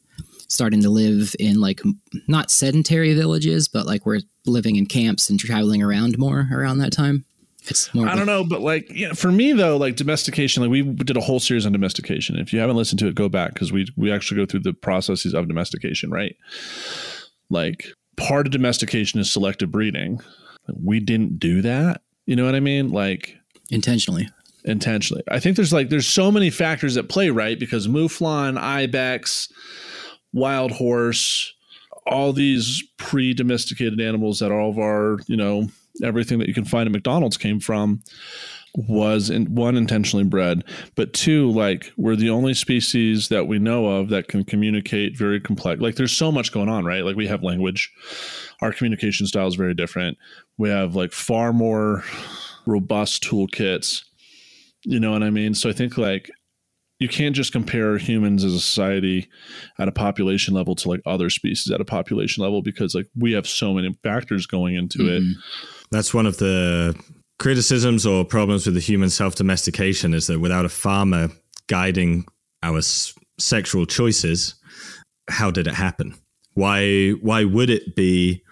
starting 0.49 0.81
to 0.81 0.89
live 0.89 1.35
in 1.39 1.61
like 1.61 1.81
not 2.27 2.51
sedentary 2.51 3.13
villages, 3.13 3.69
but 3.69 3.85
like 3.85 4.05
we're 4.05 4.19
living 4.45 4.75
in 4.75 4.85
camps 4.85 5.29
and 5.29 5.39
traveling 5.39 5.81
around 5.81 6.17
more 6.17 6.49
around 6.51 6.79
that 6.79 6.91
time? 6.91 7.23
It's 7.69 7.93
more 7.93 8.07
I 8.07 8.15
don't 8.15 8.25
know, 8.25 8.43
but 8.43 8.59
like 8.59 8.91
yeah, 8.93 9.13
for 9.13 9.31
me 9.31 9.53
though, 9.53 9.77
like 9.77 9.95
domestication, 9.95 10.63
like 10.63 10.71
we 10.71 10.81
did 10.81 11.15
a 11.15 11.21
whole 11.21 11.39
series 11.39 11.65
on 11.65 11.71
domestication. 11.71 12.37
If 12.37 12.51
you 12.51 12.59
haven't 12.59 12.75
listened 12.75 12.99
to 12.99 13.07
it, 13.07 13.15
go 13.15 13.29
back 13.29 13.53
because 13.53 13.71
we 13.71 13.87
we 13.95 14.11
actually 14.11 14.37
go 14.37 14.45
through 14.45 14.61
the 14.61 14.73
processes 14.73 15.33
of 15.33 15.47
domestication, 15.47 16.11
right? 16.11 16.35
Like 17.49 17.87
part 18.17 18.47
of 18.47 18.51
domestication 18.51 19.19
is 19.19 19.31
selective 19.31 19.71
breeding. 19.71 20.19
We 20.83 20.99
didn't 20.99 21.39
do 21.39 21.61
that. 21.61 22.01
You 22.25 22.35
know 22.35 22.45
what 22.45 22.55
I 22.55 22.59
mean? 22.59 22.89
Like 22.89 23.37
intentionally. 23.71 24.27
intentionally. 24.65 25.23
I 25.29 25.39
think 25.39 25.55
there's 25.55 25.71
like 25.71 25.89
there's 25.89 26.07
so 26.07 26.31
many 26.31 26.49
factors 26.49 26.97
at 26.97 27.09
play, 27.09 27.29
right? 27.29 27.57
Because 27.57 27.87
mouflon, 27.87 28.57
ibex, 28.57 29.51
wild 30.33 30.71
horse, 30.71 31.53
all 32.05 32.33
these 32.33 32.83
pre-domesticated 32.97 33.99
animals 34.01 34.39
that 34.39 34.51
all 34.51 34.69
of 34.69 34.77
our, 34.77 35.19
you 35.27 35.37
know, 35.37 35.67
everything 36.03 36.39
that 36.39 36.47
you 36.47 36.53
can 36.53 36.65
find 36.65 36.87
at 36.87 36.91
McDonald's 36.91 37.37
came 37.37 37.59
from 37.59 38.01
was 38.77 39.31
in, 39.31 39.55
one 39.55 39.75
intentionally 39.75 40.23
bred, 40.23 40.63
but 40.95 41.11
two, 41.11 41.49
like 41.51 41.91
we're 41.97 42.15
the 42.15 42.29
only 42.29 42.53
species 42.53 43.29
that 43.29 43.47
we 43.47 43.57
know 43.57 43.87
of 43.87 44.09
that 44.09 44.27
can 44.27 44.43
communicate 44.43 45.17
very 45.17 45.41
complex. 45.41 45.81
Like 45.81 45.95
there's 45.95 46.11
so 46.11 46.31
much 46.31 46.51
going 46.51 46.69
on, 46.69 46.85
right? 46.85 47.03
Like 47.03 47.15
we 47.15 47.25
have 47.25 47.41
language, 47.41 47.91
our 48.61 48.71
communication 48.71 49.25
style 49.25 49.47
is 49.47 49.55
very 49.55 49.73
different. 49.73 50.17
We 50.59 50.69
have 50.69 50.95
like 50.95 51.11
far 51.11 51.53
more 51.53 52.03
robust 52.67 53.23
toolkits. 53.23 54.03
You 54.83 54.99
know 54.99 55.11
what 55.11 55.23
I 55.23 55.31
mean? 55.31 55.55
So 55.55 55.69
I 55.69 55.73
think 55.73 55.97
like 55.97 56.29
you 56.99 57.07
can't 57.07 57.35
just 57.35 57.51
compare 57.51 57.97
humans 57.97 58.43
as 58.43 58.53
a 58.53 58.59
society 58.59 59.27
at 59.79 59.87
a 59.87 59.91
population 59.91 60.53
level 60.53 60.75
to 60.75 60.89
like 60.89 61.01
other 61.05 61.31
species 61.31 61.71
at 61.71 61.81
a 61.81 61.85
population 61.85 62.43
level 62.43 62.61
because 62.61 62.93
like 62.93 63.07
we 63.15 63.31
have 63.33 63.47
so 63.47 63.73
many 63.73 63.97
factors 64.03 64.45
going 64.45 64.75
into 64.75 65.07
it. 65.07 65.23
Mhm. 65.23 65.33
That's 65.89 66.13
one 66.13 66.27
of 66.27 66.37
the 66.37 66.95
criticisms 67.39 68.05
or 68.05 68.25
problems 68.25 68.65
with 68.65 68.75
the 68.75 68.81
human 68.81 69.09
self 69.09 69.35
domestication 69.35 70.13
is 70.13 70.27
that 70.27 70.39
without 70.39 70.65
a 70.65 70.69
farmer 70.69 71.29
guiding 71.67 72.25
our 72.63 72.79
s- 72.79 73.13
sexual 73.37 73.85
choices, 73.85 74.55
how 75.29 75.51
did 75.51 75.67
it 75.67 75.73
happen? 75.75 76.15
Why 76.53 77.11
why 77.21 77.43
would 77.43 77.69
it 77.69 77.95
be 77.95 78.43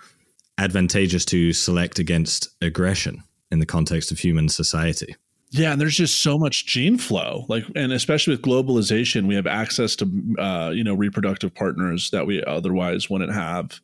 advantageous 0.57 1.25
to 1.25 1.53
select 1.53 1.99
against 1.99 2.49
aggression 2.61 3.23
in 3.51 3.59
the 3.59 3.65
context 3.65 4.11
of 4.11 4.19
human 4.19 4.49
society? 4.49 5.15
Yeah, 5.51 5.71
and 5.71 5.79
there's 5.79 5.95
just 5.95 6.21
so 6.21 6.37
much 6.37 6.65
gene 6.65 6.97
flow, 6.97 7.45
like, 7.47 7.63
and 7.75 7.93
especially 7.93 8.33
with 8.33 8.41
globalization, 8.41 9.25
we 9.25 9.35
have 9.35 9.47
access 9.47 9.95
to, 9.97 10.35
uh, 10.37 10.71
you 10.73 10.83
know, 10.83 10.93
reproductive 10.93 11.53
partners 11.53 12.09
that 12.09 12.25
we 12.27 12.43
otherwise 12.43 13.09
wouldn't 13.09 13.33
have, 13.33 13.79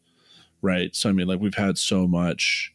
right? 0.61 0.93
So 0.95 1.09
I 1.09 1.13
mean, 1.13 1.27
like, 1.27 1.39
we've 1.39 1.53
had 1.55 1.77
so 1.77 2.07
much, 2.07 2.70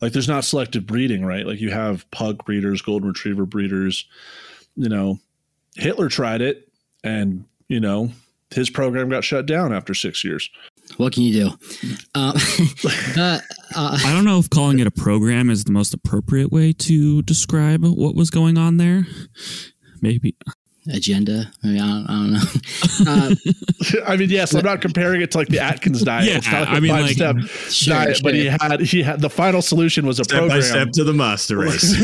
like, 0.00 0.12
there's 0.12 0.28
not 0.28 0.44
selective 0.44 0.86
breeding, 0.86 1.24
right? 1.24 1.46
Like, 1.46 1.60
you 1.60 1.70
have 1.70 2.08
pug 2.10 2.44
breeders, 2.44 2.82
golden 2.82 3.08
retriever 3.08 3.46
breeders. 3.46 4.06
You 4.76 4.88
know, 4.88 5.18
Hitler 5.74 6.08
tried 6.08 6.40
it, 6.40 6.68
and 7.02 7.44
you 7.68 7.80
know, 7.80 8.10
his 8.50 8.70
program 8.70 9.08
got 9.08 9.24
shut 9.24 9.46
down 9.46 9.72
after 9.72 9.94
six 9.94 10.24
years. 10.24 10.48
What 10.96 11.12
can 11.12 11.22
you 11.22 11.32
do? 11.32 11.50
Uh, 12.14 12.32
uh, 13.18 13.38
uh, 13.76 13.98
I 14.04 14.12
don't 14.12 14.24
know 14.24 14.38
if 14.38 14.48
calling 14.48 14.78
it 14.78 14.86
a 14.86 14.90
program 14.90 15.50
is 15.50 15.64
the 15.64 15.72
most 15.72 15.92
appropriate 15.92 16.50
way 16.50 16.72
to 16.72 17.22
describe 17.22 17.84
what 17.84 18.14
was 18.14 18.30
going 18.30 18.56
on 18.56 18.78
there. 18.78 19.06
Maybe. 20.00 20.36
Agenda. 20.92 21.50
I 21.62 21.66
mean, 21.66 21.80
I 21.80 21.86
don't, 21.86 22.06
I 22.08 22.12
don't 22.12 22.32
know. 22.32 22.40
Uh, 23.06 23.34
I 24.06 24.16
mean, 24.16 24.28
yes, 24.28 24.52
I'm 24.54 24.64
not 24.64 24.80
comparing 24.80 25.20
it 25.22 25.30
to 25.30 25.38
like 25.38 25.48
the 25.48 25.60
Atkins 25.60 26.02
diet. 26.02 26.24
Yeah, 26.26 26.38
it's 26.38 26.50
not 26.50 26.62
like 26.62 26.68
I 26.70 26.78
a 26.78 26.80
mean, 26.80 26.90
like- 26.92 27.12
step 27.14 27.36
Sure, 27.70 27.94
diet, 27.94 28.20
but 28.24 28.34
he 28.34 28.46
had 28.46 28.80
he 28.80 29.02
had 29.04 29.20
the 29.20 29.30
final 29.30 29.62
solution 29.62 30.04
was 30.06 30.18
a 30.18 30.24
Step 30.24 30.38
program. 30.38 30.58
by 30.58 30.64
step 30.64 30.88
to 30.92 31.04
the 31.04 31.12
master 31.12 31.58
race. 31.58 31.94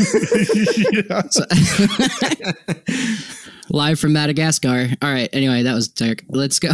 Live 3.69 3.99
from 3.99 4.13
Madagascar. 4.13 4.87
All 5.01 5.11
right. 5.11 5.29
Anyway, 5.33 5.63
that 5.63 5.73
was 5.73 5.87
dark. 5.87 6.23
Let's 6.29 6.59
go. 6.59 6.69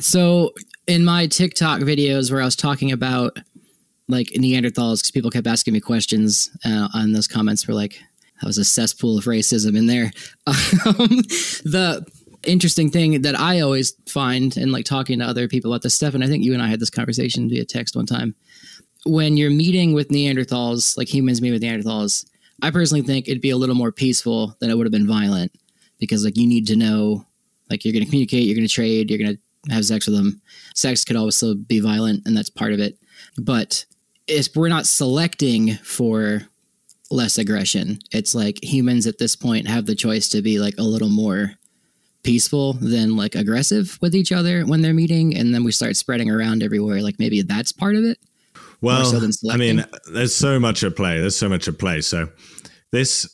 so, 0.00 0.52
in 0.86 1.04
my 1.04 1.26
TikTok 1.26 1.80
videos 1.80 2.30
where 2.30 2.42
I 2.42 2.44
was 2.44 2.56
talking 2.56 2.92
about 2.92 3.38
like 4.08 4.26
Neanderthals, 4.36 4.98
because 4.98 5.10
people 5.12 5.30
kept 5.30 5.46
asking 5.46 5.72
me 5.74 5.80
questions, 5.80 6.50
uh, 6.64 6.88
and 6.94 7.14
those 7.14 7.28
comments 7.28 7.66
were 7.68 7.74
like, 7.74 8.00
"That 8.40 8.46
was 8.46 8.58
a 8.58 8.64
cesspool 8.64 9.18
of 9.18 9.24
racism 9.24 9.76
in 9.76 9.86
there." 9.86 10.12
Um, 10.46 10.54
the 11.64 12.06
interesting 12.44 12.90
thing 12.90 13.22
that 13.22 13.38
I 13.38 13.60
always 13.60 13.92
find 14.06 14.56
in 14.56 14.72
like 14.72 14.84
talking 14.84 15.18
to 15.18 15.24
other 15.24 15.48
people 15.48 15.72
about 15.72 15.82
this 15.82 15.94
stuff, 15.94 16.14
and 16.14 16.24
I 16.24 16.26
think 16.26 16.44
you 16.44 16.54
and 16.54 16.62
I 16.62 16.68
had 16.68 16.80
this 16.80 16.90
conversation 16.90 17.48
via 17.48 17.64
text 17.64 17.96
one 17.96 18.06
time. 18.06 18.34
When 19.06 19.36
you're 19.36 19.50
meeting 19.50 19.94
with 19.94 20.08
Neanderthals, 20.08 20.96
like 20.96 21.12
humans 21.12 21.40
meet 21.40 21.52
with 21.52 21.62
Neanderthals, 21.62 22.26
I 22.62 22.70
personally 22.70 23.02
think 23.02 23.28
it'd 23.28 23.40
be 23.40 23.50
a 23.50 23.56
little 23.56 23.74
more 23.74 23.92
peaceful 23.92 24.56
than 24.60 24.70
it 24.70 24.76
would 24.76 24.86
have 24.86 24.92
been 24.92 25.06
violent 25.06 25.52
because 25.98 26.24
like 26.24 26.36
you 26.36 26.46
need 26.46 26.66
to 26.66 26.76
know 26.76 27.24
like 27.70 27.84
you're 27.84 27.92
going 27.92 28.04
to 28.04 28.10
communicate, 28.10 28.44
you're 28.44 28.56
going 28.56 28.66
to 28.66 28.72
trade, 28.72 29.10
you're 29.10 29.18
going 29.18 29.36
to 29.36 29.72
have 29.72 29.84
sex 29.84 30.06
with 30.06 30.16
them. 30.16 30.40
Sex 30.74 31.04
could 31.04 31.16
also 31.16 31.54
be 31.54 31.80
violent 31.80 32.26
and 32.26 32.36
that's 32.36 32.50
part 32.50 32.72
of 32.72 32.80
it. 32.80 32.98
But 33.38 33.84
if 34.26 34.54
we're 34.54 34.68
not 34.68 34.86
selecting 34.86 35.74
for 35.76 36.42
less 37.10 37.38
aggression, 37.38 37.98
it's 38.12 38.34
like 38.34 38.62
humans 38.62 39.06
at 39.06 39.18
this 39.18 39.34
point 39.36 39.66
have 39.68 39.86
the 39.86 39.94
choice 39.94 40.28
to 40.30 40.42
be 40.42 40.58
like 40.58 40.74
a 40.78 40.82
little 40.82 41.08
more 41.08 41.52
peaceful 42.22 42.74
than 42.74 43.16
like 43.16 43.34
aggressive 43.34 43.98
with 44.02 44.14
each 44.14 44.30
other 44.30 44.62
when 44.66 44.82
they're 44.82 44.92
meeting 44.94 45.34
and 45.36 45.54
then 45.54 45.64
we 45.64 45.72
start 45.72 45.96
spreading 45.96 46.30
around 46.30 46.62
everywhere 46.62 47.00
like 47.00 47.18
maybe 47.18 47.40
that's 47.40 47.72
part 47.72 47.96
of 47.96 48.04
it 48.04 48.18
Well, 48.82 49.06
so 49.06 49.50
I 49.50 49.56
mean, 49.56 49.84
there's 50.12 50.34
so 50.34 50.60
much 50.60 50.84
at 50.84 50.96
play. 50.96 51.18
There's 51.18 51.36
so 51.36 51.48
much 51.48 51.66
at 51.66 51.78
play. 51.78 52.02
So, 52.02 52.28
this 52.92 53.26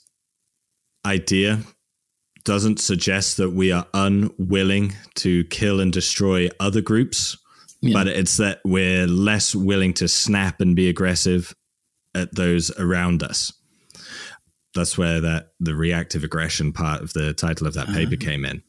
idea 1.04 1.60
doesn't 2.44 2.78
suggest 2.80 3.36
that 3.38 3.50
we 3.50 3.72
are 3.72 3.86
unwilling 3.92 4.94
to 5.16 5.44
kill 5.44 5.80
and 5.80 5.92
destroy 5.92 6.48
other 6.60 6.80
groups, 6.80 7.36
Yeah. 7.82 7.92
but 7.94 8.06
it's 8.08 8.36
that 8.36 8.60
we're 8.64 9.06
less 9.06 9.54
willing 9.54 9.94
to 9.94 10.06
snap 10.08 10.60
and 10.60 10.76
be 10.76 10.88
aggressive 10.88 11.54
at 12.14 12.34
those 12.34 12.70
around 12.78 13.22
us. 13.22 13.52
That's 14.76 14.96
where 14.96 15.20
that 15.20 15.48
the 15.58 15.74
reactive 15.74 16.22
aggression 16.22 16.72
part 16.72 17.02
of 17.02 17.12
the 17.12 17.34
title 17.34 17.66
of 17.66 17.74
that 17.74 17.88
paper 17.88 18.16
came 18.16 18.44
in. 18.44 18.62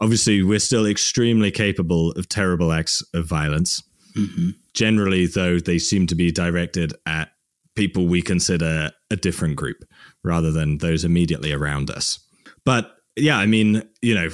Obviously, 0.00 0.42
we're 0.42 0.58
still 0.58 0.86
extremely 0.86 1.50
capable 1.50 2.10
of 2.12 2.28
terrible 2.28 2.72
acts 2.72 3.02
of 3.14 3.24
violence. 3.26 3.82
Hmm 4.14 4.50
generally 4.76 5.26
though 5.26 5.58
they 5.58 5.78
seem 5.78 6.06
to 6.06 6.14
be 6.14 6.30
directed 6.30 6.92
at 7.06 7.30
people 7.74 8.06
we 8.06 8.22
consider 8.22 8.90
a 9.10 9.16
different 9.16 9.56
group 9.56 9.84
rather 10.22 10.52
than 10.52 10.78
those 10.78 11.04
immediately 11.04 11.52
around 11.52 11.90
us. 11.90 12.20
But 12.64 12.92
yeah 13.16 13.38
i 13.38 13.46
mean 13.46 13.82
you 14.02 14.14
know 14.14 14.28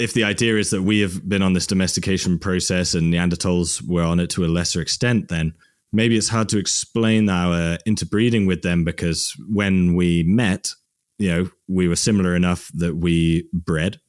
if 0.00 0.14
the 0.14 0.24
idea 0.24 0.56
is 0.56 0.70
that 0.70 0.82
we 0.82 0.98
have 1.00 1.28
been 1.28 1.42
on 1.42 1.52
this 1.52 1.66
domestication 1.66 2.38
process 2.38 2.94
and 2.94 3.12
neanderthals 3.14 3.86
were 3.86 4.02
on 4.02 4.18
it 4.18 4.30
to 4.30 4.44
a 4.44 4.48
lesser 4.48 4.80
extent 4.80 5.28
then 5.28 5.54
maybe 5.92 6.16
it's 6.16 6.28
hard 6.28 6.48
to 6.48 6.58
explain 6.58 7.28
our 7.28 7.78
interbreeding 7.86 8.46
with 8.46 8.62
them 8.62 8.84
because 8.84 9.34
when 9.48 9.94
we 9.94 10.22
met 10.24 10.70
you 11.18 11.28
know 11.28 11.50
we 11.68 11.88
were 11.88 11.96
similar 11.96 12.34
enough 12.34 12.70
that 12.74 12.96
we 12.96 13.48
bred 13.52 14.00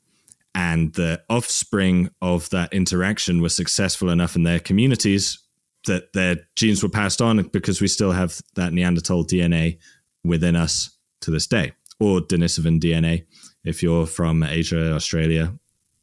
and 0.54 0.94
the 0.94 1.22
offspring 1.30 2.10
of 2.22 2.50
that 2.50 2.74
interaction 2.74 3.42
were 3.42 3.50
successful 3.50 4.10
enough 4.10 4.36
in 4.36 4.44
their 4.44 4.60
communities 4.60 5.40
that 5.86 6.14
their 6.14 6.38
genes 6.56 6.84
were 6.84 6.90
passed 6.90 7.22
on 7.22 7.42
because 7.44 7.82
we 7.82 7.88
still 7.88 8.12
have 8.12 8.42
that 8.56 8.74
Neanderthal 8.74 9.26
DNA 9.26 9.80
within 10.24 10.56
us 10.56 10.96
to 11.22 11.32
this 11.32 11.48
day, 11.48 11.74
or 12.00 12.20
Denisovan 12.20 12.80
DNA 12.80 13.26
if 13.64 13.82
you're 13.82 14.06
from 14.06 14.44
Asia, 14.44 14.94
Australia, 14.94 15.54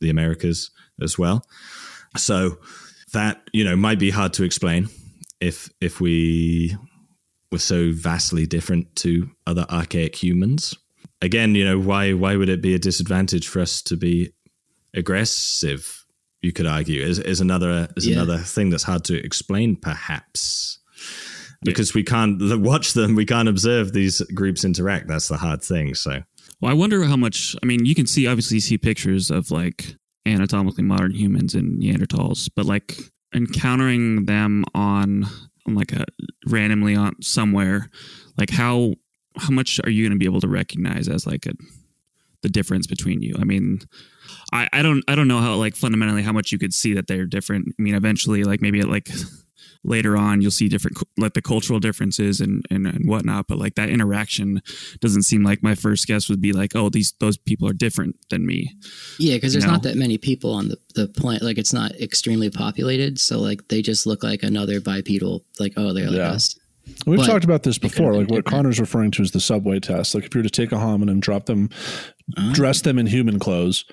the 0.00 0.10
Americas 0.10 0.70
as 1.02 1.18
well. 1.18 1.44
So 2.16 2.58
that 3.12 3.42
you 3.52 3.64
know 3.64 3.76
might 3.76 3.98
be 3.98 4.10
hard 4.10 4.32
to 4.34 4.44
explain 4.44 4.88
if 5.40 5.68
if 5.80 6.00
we 6.00 6.76
were 7.52 7.58
so 7.58 7.92
vastly 7.92 8.46
different 8.46 8.94
to 8.96 9.30
other 9.46 9.64
archaic 9.70 10.14
humans. 10.22 10.74
Again, 11.22 11.54
you 11.54 11.64
know 11.64 11.78
why 11.78 12.12
why 12.12 12.36
would 12.36 12.48
it 12.48 12.60
be 12.62 12.74
a 12.74 12.78
disadvantage 12.78 13.48
for 13.48 13.60
us 13.60 13.82
to 13.82 13.96
be 13.96 14.30
aggressive? 14.94 16.04
You 16.42 16.52
could 16.52 16.66
argue 16.66 17.02
is 17.02 17.18
is 17.18 17.40
another 17.40 17.88
is 17.96 18.06
Yeah. 18.06 18.16
another 18.16 18.38
thing 18.38 18.70
that's 18.70 18.84
hard 18.84 19.04
to 19.04 19.14
explain, 19.16 19.74
perhaps, 19.76 20.78
because 21.62 21.94
we 21.94 22.04
can't 22.04 22.40
watch 22.60 22.92
them, 22.92 23.14
we 23.16 23.24
can't 23.26 23.48
observe 23.48 23.92
these 23.92 24.20
groups 24.34 24.64
interact. 24.64 25.08
That's 25.08 25.28
the 25.28 25.36
hard 25.38 25.62
thing. 25.62 25.94
So 25.94 26.22
Well, 26.60 26.70
I 26.70 26.74
wonder 26.74 27.02
how 27.04 27.16
much. 27.16 27.56
I 27.62 27.66
mean, 27.66 27.84
you 27.84 27.94
can 27.94 28.06
see 28.06 28.26
obviously 28.28 28.56
you 28.56 28.60
see 28.60 28.78
pictures 28.78 29.30
of 29.30 29.50
like 29.50 29.96
anatomically 30.26 30.84
modern 30.84 31.12
humans 31.14 31.54
and 31.54 31.80
Neanderthals, 31.82 32.48
but 32.54 32.66
like 32.66 32.98
encountering 33.34 34.24
them 34.26 34.64
on, 34.74 35.26
like 35.66 35.92
a 35.92 36.04
randomly 36.46 36.96
on 36.96 37.20
somewhere, 37.20 37.90
like 38.36 38.50
how 38.50 38.94
how 39.36 39.50
much 39.50 39.80
are 39.84 39.90
you 39.90 40.02
going 40.02 40.18
to 40.18 40.18
be 40.18 40.24
able 40.24 40.40
to 40.40 40.48
recognize 40.48 41.08
as 41.08 41.26
like 41.26 41.46
a 41.46 41.52
the 42.42 42.48
difference 42.48 42.86
between 42.86 43.20
you? 43.22 43.34
I 43.38 43.44
mean, 43.44 43.80
I 44.52 44.68
I 44.72 44.82
don't 44.82 45.02
I 45.08 45.14
don't 45.14 45.28
know 45.28 45.40
how 45.40 45.54
like 45.56 45.76
fundamentally 45.76 46.22
how 46.22 46.32
much 46.32 46.52
you 46.52 46.58
could 46.58 46.72
see 46.72 46.94
that 46.94 47.06
they're 47.06 47.26
different. 47.26 47.74
I 47.78 47.82
mean, 47.82 47.94
eventually, 47.94 48.44
like 48.44 48.62
maybe 48.62 48.82
like 48.82 49.08
later 49.84 50.16
on 50.16 50.42
you'll 50.42 50.50
see 50.50 50.68
different 50.68 50.98
like 51.16 51.34
the 51.34 51.40
cultural 51.42 51.78
differences 51.78 52.40
and, 52.40 52.64
and 52.70 52.86
and 52.86 53.08
whatnot 53.08 53.46
but 53.46 53.58
like 53.58 53.76
that 53.76 53.88
interaction 53.88 54.60
doesn't 55.00 55.22
seem 55.22 55.44
like 55.44 55.62
my 55.62 55.74
first 55.74 56.06
guess 56.06 56.28
would 56.28 56.40
be 56.40 56.52
like 56.52 56.74
oh 56.74 56.88
these 56.88 57.14
those 57.20 57.38
people 57.38 57.68
are 57.68 57.72
different 57.72 58.16
than 58.28 58.44
me 58.44 58.74
Yeah, 59.18 59.34
because 59.34 59.52
there's 59.52 59.64
You 59.64 59.70
not 59.70 59.82
that 59.84 59.96
many 59.96 60.18
people 60.18 60.52
on 60.52 60.68
the, 60.68 60.78
the 60.94 61.06
planet. 61.08 61.42
Like, 61.42 61.58
it's 61.58 61.72
not 61.72 61.92
extremely 62.00 62.50
populated. 62.50 63.18
So, 63.20 63.40
like, 63.40 63.66
they 63.68 63.82
just 63.82 64.06
look 64.06 64.22
like 64.22 64.42
another 64.42 64.80
bipedal. 64.80 65.44
Like, 65.58 65.74
oh, 65.76 65.92
they're 65.92 66.06
like 66.08 66.16
Yeah. 66.16 66.30
us. 66.32 66.58
We've 67.06 67.18
But 67.18 67.26
talked 67.26 67.44
about 67.44 67.62
this 67.62 67.78
before. 67.78 68.12
Like 68.12 68.28
what 68.30 68.44
different. 68.44 68.46
Connor's 68.46 68.80
referring 68.80 69.10
to 69.12 69.22
is 69.22 69.30
the 69.32 69.40
subway 69.40 69.78
test. 69.80 70.14
Like 70.14 70.24
if 70.24 70.34
you 70.34 70.40
were 70.40 70.44
to 70.44 70.50
take 70.50 70.72
a 70.72 70.76
hominin, 70.76 71.20
drop 71.20 71.46
them, 71.46 71.68
Oh. 72.36 72.52
dress 72.52 72.80
them 72.82 72.98
in 72.98 73.06
human 73.06 73.38
clothes, 73.38 73.84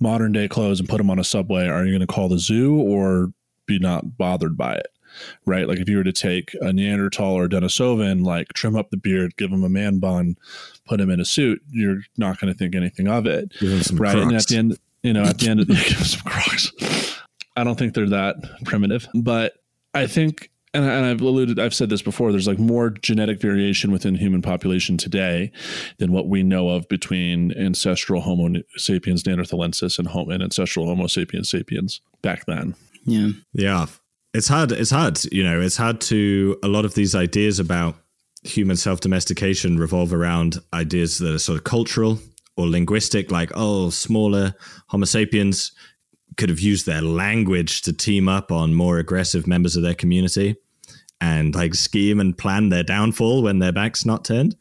modern 0.00 0.32
day 0.32 0.48
clothes, 0.48 0.80
and 0.80 0.88
put 0.88 0.98
them 0.98 1.10
on 1.10 1.18
a 1.18 1.24
subway, 1.24 1.66
are 1.66 1.84
you 1.84 1.90
going 1.92 2.06
to 2.06 2.12
call 2.12 2.28
the 2.28 2.38
zoo 2.38 2.74
or 2.76 3.32
be 3.66 3.78
not 3.78 4.16
bothered 4.18 4.56
by 4.56 4.74
it? 4.74 4.88
Right? 5.46 5.66
Like 5.68 5.78
if 5.78 5.88
you 5.88 5.96
were 5.98 6.04
to 6.04 6.12
take 6.12 6.54
a 6.60 6.72
Neanderthal 6.72 7.32
or 7.34 7.44
a 7.44 7.48
Denisovan, 7.48 8.24
like 8.24 8.52
trim 8.54 8.76
up 8.76 8.90
the 8.90 8.96
beard, 8.96 9.36
give 9.36 9.50
him 9.50 9.64
a 9.64 9.68
man 9.68 9.98
bun, 9.98 10.36
put 10.86 11.00
him 11.00 11.10
in 11.10 11.20
a 11.20 11.24
suit, 11.24 11.62
you're 11.70 12.00
not 12.16 12.40
going 12.40 12.52
to 12.52 12.58
think 12.58 12.74
anything 12.74 13.08
of 13.08 13.26
it. 13.26 13.50
give 13.60 13.70
them 13.70 13.82
some 13.82 13.96
right. 13.98 14.16
And 14.16 14.32
at 14.34 14.46
the 14.46 14.56
end, 14.56 14.78
you 15.02 15.12
know, 15.12 15.24
at 15.24 15.38
the 15.38 15.48
end 15.48 15.60
of 15.60 15.66
the 15.66 15.74
give 15.88 15.98
'em 15.98 16.04
some 16.04 16.20
Crocs. 16.22 16.72
I 17.56 17.64
don't 17.64 17.78
think 17.78 17.94
they're 17.94 18.08
that 18.10 18.36
primitive, 18.64 19.08
but 19.14 19.54
I 19.94 20.06
think, 20.06 20.50
and, 20.74 20.84
I- 20.84 20.92
and 20.94 21.06
I've 21.06 21.20
alluded, 21.20 21.58
I've 21.58 21.74
said 21.74 21.88
this 21.90 22.02
before. 22.02 22.30
There's 22.30 22.46
like 22.46 22.58
more 22.58 22.90
genetic 22.90 23.40
variation 23.40 23.90
within 23.90 24.14
human 24.14 24.42
population 24.42 24.96
today 24.96 25.50
than 25.98 26.12
what 26.12 26.28
we 26.28 26.42
know 26.44 26.68
of 26.68 26.88
between 26.88 27.52
ancestral 27.52 28.20
Homo 28.20 28.60
sapiens 28.76 29.22
neanderthalensis 29.24 29.98
and, 29.98 30.06
home, 30.08 30.30
and 30.30 30.42
ancestral 30.42 30.86
Homo 30.86 31.06
sapiens 31.08 31.50
sapiens 31.50 32.00
back 32.22 32.44
then. 32.46 32.74
Yeah. 33.04 33.30
Yeah. 33.54 33.86
It's 34.34 34.48
hard. 34.48 34.72
It's 34.72 34.90
hard. 34.90 35.18
You 35.32 35.42
know, 35.42 35.60
it's 35.60 35.76
hard 35.76 36.00
to, 36.02 36.58
a 36.62 36.68
lot 36.68 36.84
of 36.84 36.94
these 36.94 37.14
ideas 37.14 37.58
about 37.58 37.96
human 38.44 38.76
self 38.76 39.00
domestication 39.00 39.78
revolve 39.78 40.12
around 40.12 40.58
ideas 40.72 41.18
that 41.18 41.34
are 41.34 41.38
sort 41.38 41.58
of 41.58 41.64
cultural 41.64 42.18
or 42.56 42.66
linguistic, 42.68 43.30
like, 43.30 43.50
oh, 43.54 43.90
smaller 43.90 44.54
Homo 44.88 45.06
sapiens 45.06 45.72
could 46.36 46.48
have 46.50 46.60
used 46.60 46.86
their 46.86 47.02
language 47.02 47.82
to 47.82 47.92
team 47.92 48.28
up 48.28 48.52
on 48.52 48.74
more 48.74 48.98
aggressive 48.98 49.46
members 49.46 49.76
of 49.76 49.82
their 49.82 49.94
community 49.94 50.56
and 51.20 51.54
like 51.54 51.74
scheme 51.74 52.20
and 52.20 52.38
plan 52.38 52.68
their 52.68 52.84
downfall 52.84 53.42
when 53.42 53.58
their 53.58 53.72
back's 53.72 54.04
not 54.06 54.24
turned. 54.24 54.54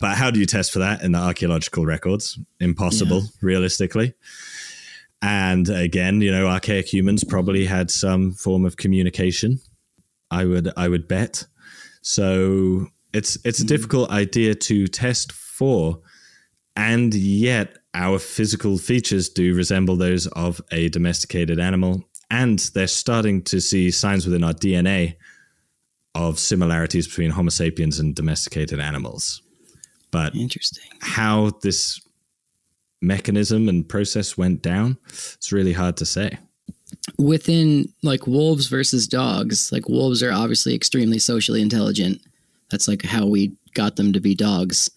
but 0.00 0.16
how 0.16 0.28
do 0.30 0.40
you 0.40 0.44
test 0.46 0.72
for 0.72 0.80
that 0.80 1.02
in 1.02 1.12
the 1.12 1.18
archaeological 1.18 1.86
records? 1.86 2.36
Impossible, 2.58 3.20
Yeah. 3.20 3.28
realistically. 3.42 4.12
And 5.22 5.68
again, 5.68 6.20
you 6.20 6.30
know, 6.30 6.46
archaic 6.46 6.92
humans 6.92 7.24
probably 7.24 7.64
had 7.64 7.90
some 7.90 8.32
form 8.32 8.64
of 8.64 8.76
communication. 8.76 9.58
I 10.30 10.44
would 10.44 10.72
I 10.76 10.88
would 10.88 11.08
bet. 11.08 11.46
So 12.02 12.88
it's 13.12 13.38
it's 13.44 13.60
a 13.60 13.62
hmm. 13.62 13.68
difficult 13.68 14.10
idea 14.10 14.54
to 14.54 14.86
test 14.86 15.32
for, 15.32 16.00
and 16.76 17.14
yet 17.14 17.78
our 17.94 18.18
physical 18.18 18.76
features 18.76 19.28
do 19.28 19.54
resemble 19.54 19.96
those 19.96 20.26
of 20.28 20.60
a 20.70 20.88
domesticated 20.88 21.58
animal, 21.60 22.04
and 22.30 22.58
they're 22.74 22.86
starting 22.86 23.42
to 23.42 23.60
see 23.60 23.90
signs 23.90 24.26
within 24.26 24.44
our 24.44 24.52
DNA 24.52 25.14
of 26.14 26.38
similarities 26.38 27.08
between 27.08 27.30
Homo 27.30 27.50
sapiens 27.50 27.98
and 27.98 28.14
domesticated 28.14 28.80
animals. 28.80 29.42
But 30.10 30.34
Interesting. 30.34 30.84
how 31.00 31.52
this 31.62 32.00
mechanism 33.06 33.68
and 33.68 33.88
process 33.88 34.36
went 34.36 34.62
down, 34.62 34.98
it's 35.08 35.52
really 35.52 35.72
hard 35.72 35.96
to 35.98 36.06
say. 36.06 36.38
Within 37.18 37.92
like 38.02 38.26
wolves 38.26 38.66
versus 38.68 39.06
dogs, 39.06 39.70
like 39.72 39.88
wolves 39.88 40.22
are 40.22 40.32
obviously 40.32 40.74
extremely 40.74 41.18
socially 41.18 41.60
intelligent. 41.60 42.20
That's 42.70 42.88
like 42.88 43.02
how 43.02 43.26
we 43.26 43.52
got 43.74 43.96
them 43.96 44.12
to 44.12 44.20
be 44.20 44.34
dogs. 44.34 44.90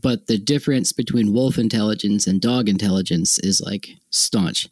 But 0.00 0.26
the 0.26 0.36
difference 0.36 0.92
between 0.92 1.32
wolf 1.32 1.56
intelligence 1.56 2.26
and 2.26 2.40
dog 2.40 2.68
intelligence 2.68 3.38
is 3.38 3.60
like 3.60 3.88
staunch. 4.10 4.68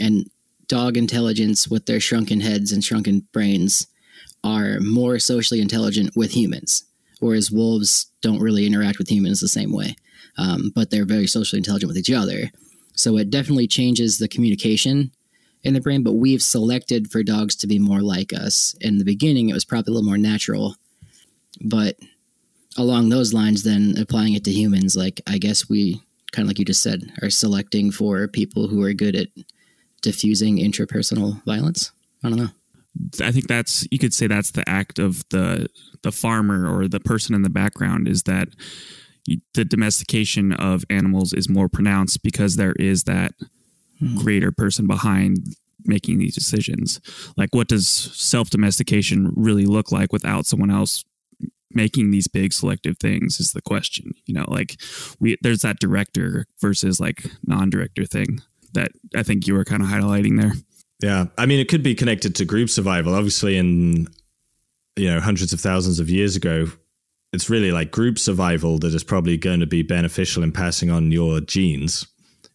And 0.00 0.28
dog 0.66 0.96
intelligence 0.96 1.68
with 1.68 1.86
their 1.86 2.00
shrunken 2.00 2.40
heads 2.40 2.72
and 2.72 2.82
shrunken 2.82 3.26
brains 3.32 3.86
are 4.42 4.80
more 4.80 5.18
socially 5.18 5.60
intelligent 5.60 6.10
with 6.16 6.32
humans, 6.32 6.84
whereas 7.20 7.50
wolves 7.52 8.06
don't 8.22 8.40
really 8.40 8.66
interact 8.66 8.98
with 8.98 9.08
humans 9.08 9.40
the 9.40 9.48
same 9.48 9.72
way. 9.72 9.94
Um, 10.38 10.72
but 10.74 10.90
they're 10.90 11.04
very 11.04 11.26
socially 11.26 11.58
intelligent 11.58 11.88
with 11.88 11.98
each 11.98 12.10
other. 12.10 12.50
So 12.94 13.16
it 13.18 13.30
definitely 13.30 13.66
changes 13.66 14.18
the 14.18 14.28
communication 14.28 15.12
in 15.62 15.74
the 15.74 15.80
brain, 15.80 16.02
but 16.02 16.14
we've 16.14 16.42
selected 16.42 17.10
for 17.10 17.22
dogs 17.22 17.54
to 17.56 17.66
be 17.66 17.78
more 17.78 18.00
like 18.00 18.32
us. 18.32 18.74
In 18.80 18.98
the 18.98 19.04
beginning, 19.04 19.48
it 19.48 19.54
was 19.54 19.64
probably 19.64 19.92
a 19.92 19.94
little 19.94 20.08
more 20.08 20.18
natural. 20.18 20.76
But 21.60 21.96
along 22.76 23.08
those 23.08 23.32
lines, 23.32 23.62
then 23.62 23.94
applying 23.98 24.34
it 24.34 24.44
to 24.44 24.50
humans, 24.50 24.96
like 24.96 25.20
I 25.26 25.38
guess 25.38 25.68
we 25.68 26.02
kind 26.32 26.46
of 26.46 26.48
like 26.48 26.58
you 26.58 26.64
just 26.64 26.82
said, 26.82 27.12
are 27.22 27.30
selecting 27.30 27.90
for 27.90 28.26
people 28.26 28.66
who 28.66 28.82
are 28.82 28.94
good 28.94 29.14
at 29.14 29.28
diffusing 30.00 30.58
intrapersonal 30.58 31.44
violence. 31.44 31.92
I 32.24 32.30
don't 32.30 32.38
know. 32.38 32.48
I 33.22 33.32
think 33.32 33.46
that's 33.46 33.86
you 33.90 33.98
could 33.98 34.12
say 34.12 34.26
that's 34.26 34.50
the 34.50 34.68
act 34.68 34.98
of 34.98 35.26
the 35.30 35.68
the 36.02 36.12
farmer 36.12 36.66
or 36.66 36.88
the 36.88 37.00
person 37.00 37.34
in 37.34 37.42
the 37.42 37.50
background 37.50 38.08
is 38.08 38.24
that 38.24 38.48
the 39.54 39.64
domestication 39.64 40.52
of 40.52 40.84
animals 40.90 41.32
is 41.32 41.48
more 41.48 41.68
pronounced 41.68 42.22
because 42.22 42.56
there 42.56 42.74
is 42.78 43.04
that 43.04 43.32
hmm. 43.98 44.18
greater 44.18 44.50
person 44.50 44.86
behind 44.86 45.56
making 45.84 46.18
these 46.18 46.34
decisions. 46.34 47.00
Like 47.36 47.54
what 47.54 47.68
does 47.68 47.88
self 47.88 48.50
domestication 48.50 49.32
really 49.36 49.66
look 49.66 49.92
like 49.92 50.12
without 50.12 50.46
someone 50.46 50.70
else 50.70 51.04
making 51.74 52.10
these 52.10 52.28
big 52.28 52.52
selective 52.52 52.98
things 52.98 53.40
is 53.40 53.52
the 53.52 53.62
question. 53.62 54.12
You 54.26 54.34
know, 54.34 54.44
like 54.48 54.80
we 55.20 55.36
there's 55.42 55.62
that 55.62 55.78
director 55.78 56.46
versus 56.60 57.00
like 57.00 57.24
non-director 57.46 58.04
thing 58.04 58.40
that 58.74 58.92
I 59.14 59.22
think 59.22 59.46
you 59.46 59.54
were 59.54 59.64
kind 59.64 59.82
of 59.82 59.88
highlighting 59.88 60.40
there. 60.40 60.52
Yeah, 61.00 61.26
I 61.36 61.46
mean, 61.46 61.58
it 61.58 61.68
could 61.68 61.82
be 61.82 61.94
connected 61.94 62.36
to 62.36 62.44
group 62.44 62.70
survival. 62.70 63.14
Obviously, 63.14 63.56
in 63.56 64.06
you 64.96 65.12
know 65.12 65.20
hundreds 65.20 65.52
of 65.52 65.60
thousands 65.60 65.98
of 65.98 66.08
years 66.10 66.36
ago, 66.36 66.66
it's 67.32 67.48
really 67.48 67.72
like 67.72 67.90
group 67.90 68.18
survival 68.18 68.78
that 68.78 68.94
is 68.94 69.04
probably 69.04 69.36
going 69.36 69.60
to 69.60 69.66
be 69.66 69.82
beneficial 69.82 70.42
in 70.42 70.52
passing 70.52 70.90
on 70.90 71.10
your 71.10 71.40
genes 71.40 72.06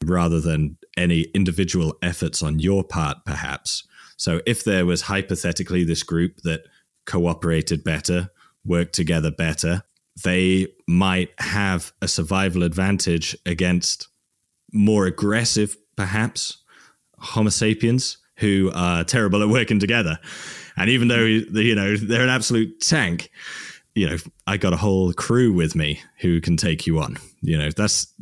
rather 0.06 0.40
than 0.40 0.78
any 0.96 1.22
individual 1.34 1.96
efforts 2.02 2.44
on 2.44 2.60
your 2.60 2.84
part, 2.84 3.18
perhaps. 3.26 3.88
So, 4.18 4.42
if 4.46 4.64
there 4.64 4.86
was 4.86 5.04
hypothetically 5.04 5.84
this 5.84 6.04
group 6.04 6.38
that 6.44 6.62
cooperated 7.06 7.84
better, 7.84 8.30
worked 8.66 8.94
together 8.94 9.32
better, 9.32 9.84
they 10.24 10.68
might 10.88 11.30
have 11.40 11.94
a 12.02 12.08
survival 12.08 12.64
advantage 12.64 13.38
against 13.46 14.08
more 14.74 15.06
aggressive, 15.06 15.78
perhaps, 15.96 16.58
Homo 17.20 17.50
sapiens 17.50 18.18
who 18.38 18.72
are 18.76 19.04
terrible 19.04 19.42
at 19.42 19.50
working 19.50 19.80
together. 19.80 20.20
And 20.76 20.90
even 20.90 21.08
though 21.08 21.26
you 21.26 21.76
know 21.76 21.98
they're 21.98 22.22
an 22.22 22.30
absolute 22.30 22.80
tank, 22.82 23.32
you 23.98 24.08
know 24.08 24.18
I 24.46 24.58
got 24.58 24.74
a 24.74 24.78
whole 24.78 25.12
crew 25.12 25.52
with 25.52 25.76
me 25.76 26.00
who 26.20 26.40
can 26.40 26.56
take 26.56 26.86
you 26.86 27.00
on. 27.00 27.18
You 27.42 27.58
know 27.58 27.70
that's 27.72 28.14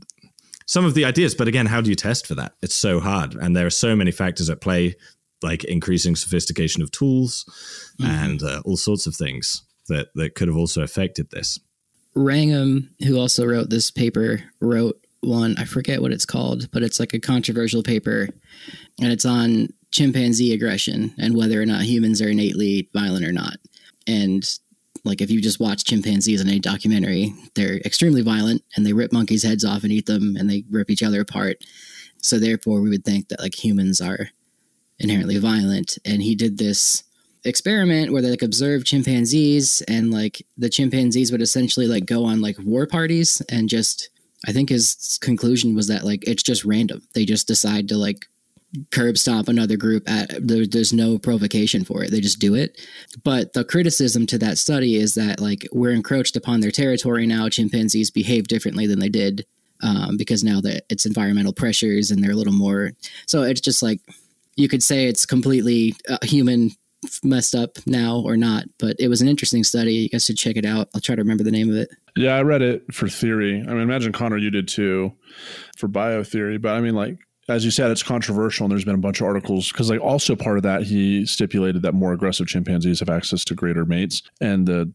some 0.65 0.85
of 0.85 0.95
the 0.95 1.05
ideas, 1.05 1.35
but 1.35 1.47
again, 1.47 1.67
how 1.67 1.81
do 1.81 1.89
you 1.89 1.95
test 1.95 2.25
for 2.25 2.35
that? 2.35 2.53
It's 2.61 2.75
so 2.75 2.99
hard, 2.99 3.35
and 3.35 3.55
there 3.55 3.67
are 3.67 3.71
so 3.71 3.95
many 3.95 4.11
factors 4.11 4.49
at 4.49 4.61
play, 4.61 4.95
like 5.43 5.63
increasing 5.65 6.15
sophistication 6.15 6.81
of 6.81 6.91
tools 6.91 7.45
and 8.03 8.41
uh, 8.41 8.61
all 8.65 8.77
sorts 8.77 9.05
of 9.05 9.15
things 9.15 9.63
that 9.87 10.07
that 10.15 10.35
could 10.35 10.47
have 10.47 10.57
also 10.57 10.81
affected 10.81 11.29
this. 11.31 11.59
Wrangham, 12.15 12.95
who 13.05 13.19
also 13.19 13.45
wrote 13.45 13.69
this 13.69 13.91
paper, 13.91 14.43
wrote 14.61 15.05
one. 15.19 15.55
I 15.57 15.65
forget 15.65 16.01
what 16.01 16.13
it's 16.13 16.25
called, 16.25 16.71
but 16.71 16.83
it's 16.83 16.99
like 16.99 17.13
a 17.13 17.19
controversial 17.19 17.83
paper, 17.83 18.29
and 19.01 19.11
it's 19.11 19.25
on 19.25 19.69
chimpanzee 19.91 20.53
aggression 20.53 21.13
and 21.17 21.37
whether 21.37 21.61
or 21.61 21.65
not 21.65 21.83
humans 21.83 22.21
are 22.21 22.29
innately 22.29 22.89
violent 22.93 23.25
or 23.25 23.31
not. 23.31 23.57
And 24.07 24.45
like 25.05 25.21
if 25.21 25.31
you 25.31 25.41
just 25.41 25.59
watch 25.59 25.85
chimpanzees 25.85 26.41
in 26.41 26.49
a 26.49 26.59
documentary, 26.59 27.33
they're 27.53 27.77
extremely 27.77 28.21
violent 28.21 28.63
and 28.75 28.85
they 28.85 28.93
rip 28.93 29.13
monkeys' 29.13 29.43
heads 29.43 29.63
off 29.63 29.83
and 29.83 29.91
eat 29.91 30.07
them 30.07 30.35
and 30.35 30.49
they 30.49 30.63
rip 30.69 30.89
each 30.89 31.03
other 31.03 31.21
apart. 31.21 31.57
So 32.21 32.39
therefore, 32.39 32.81
we 32.81 32.89
would 32.89 33.05
think 33.05 33.29
that 33.29 33.39
like 33.39 33.55
humans 33.55 34.01
are 34.01 34.29
inherently 34.99 35.37
violent. 35.37 35.97
And 36.05 36.21
he 36.21 36.35
did 36.35 36.57
this 36.57 37.03
experiment 37.43 38.11
where 38.11 38.21
they 38.21 38.31
like 38.31 38.41
observed 38.41 38.87
chimpanzees 38.87 39.81
and 39.87 40.11
like 40.11 40.45
the 40.57 40.69
chimpanzees 40.69 41.31
would 41.31 41.41
essentially 41.41 41.87
like 41.87 42.05
go 42.07 42.25
on 42.25 42.41
like 42.41 42.57
war 42.59 42.87
parties 42.87 43.41
and 43.49 43.69
just 43.69 44.09
I 44.47 44.51
think 44.51 44.69
his 44.69 45.19
conclusion 45.21 45.75
was 45.75 45.87
that 45.87 46.03
like 46.03 46.27
it's 46.27 46.43
just 46.43 46.65
random. 46.65 47.01
They 47.13 47.25
just 47.25 47.47
decide 47.47 47.87
to 47.89 47.97
like 47.97 48.25
curb 48.91 49.17
stomp 49.17 49.47
another 49.47 49.77
group 49.77 50.09
at 50.09 50.29
there, 50.45 50.65
there's 50.65 50.93
no 50.93 51.17
provocation 51.17 51.83
for 51.83 52.03
it. 52.03 52.11
They 52.11 52.21
just 52.21 52.39
do 52.39 52.55
it. 52.55 52.79
But 53.23 53.53
the 53.53 53.63
criticism 53.63 54.25
to 54.27 54.37
that 54.39 54.57
study 54.57 54.95
is 54.95 55.15
that 55.15 55.39
like 55.39 55.67
we're 55.71 55.91
encroached 55.91 56.35
upon 56.35 56.59
their 56.59 56.71
territory 56.71 57.25
now. 57.27 57.49
Chimpanzees 57.49 58.11
behave 58.11 58.47
differently 58.47 58.87
than 58.87 58.99
they 58.99 59.09
did 59.09 59.45
um, 59.83 60.17
because 60.17 60.43
now 60.43 60.61
that 60.61 60.83
it's 60.89 61.05
environmental 61.05 61.53
pressures 61.53 62.11
and 62.11 62.23
they're 62.23 62.31
a 62.31 62.35
little 62.35 62.53
more. 62.53 62.91
So 63.27 63.43
it's 63.43 63.61
just 63.61 63.83
like 63.83 64.01
you 64.55 64.67
could 64.67 64.83
say 64.83 65.05
it's 65.05 65.25
completely 65.25 65.95
uh, 66.09 66.17
human 66.23 66.71
messed 67.23 67.55
up 67.55 67.77
now 67.85 68.19
or 68.25 68.37
not. 68.37 68.65
But 68.79 68.95
it 68.99 69.07
was 69.07 69.21
an 69.21 69.27
interesting 69.27 69.63
study. 69.63 69.93
You 69.93 70.09
guys 70.09 70.25
should 70.25 70.37
check 70.37 70.55
it 70.55 70.65
out. 70.65 70.89
I'll 70.93 71.01
try 71.01 71.15
to 71.15 71.21
remember 71.21 71.43
the 71.43 71.51
name 71.51 71.69
of 71.69 71.75
it. 71.75 71.89
Yeah, 72.15 72.35
I 72.35 72.41
read 72.41 72.61
it 72.61 72.93
for 72.93 73.07
theory. 73.07 73.61
I 73.61 73.71
mean, 73.71 73.81
imagine 73.81 74.13
Connor, 74.13 74.37
you 74.37 74.49
did 74.49 74.67
too, 74.67 75.13
for 75.77 75.87
bio 75.87 76.23
theory, 76.23 76.57
But 76.57 76.73
I 76.73 76.81
mean, 76.81 76.95
like 76.95 77.17
as 77.47 77.63
you 77.63 77.71
said, 77.71 77.91
it's 77.91 78.03
controversial, 78.03 78.65
and 78.65 78.71
there's 78.71 78.85
been 78.85 78.95
a 78.95 78.99
bunch 78.99 79.21
of 79.21 79.27
articles 79.27 79.71
because, 79.71 79.89
like, 79.89 80.01
also 80.01 80.35
part 80.35 80.57
of 80.57 80.63
that, 80.63 80.83
he 80.83 81.25
stipulated 81.25 81.81
that 81.83 81.93
more 81.93 82.13
aggressive 82.13 82.47
chimpanzees 82.47 82.99
have 82.99 83.09
access 83.09 83.43
to 83.45 83.53
greater 83.55 83.85
mates, 83.85 84.23
and 84.41 84.67
the 84.67 84.91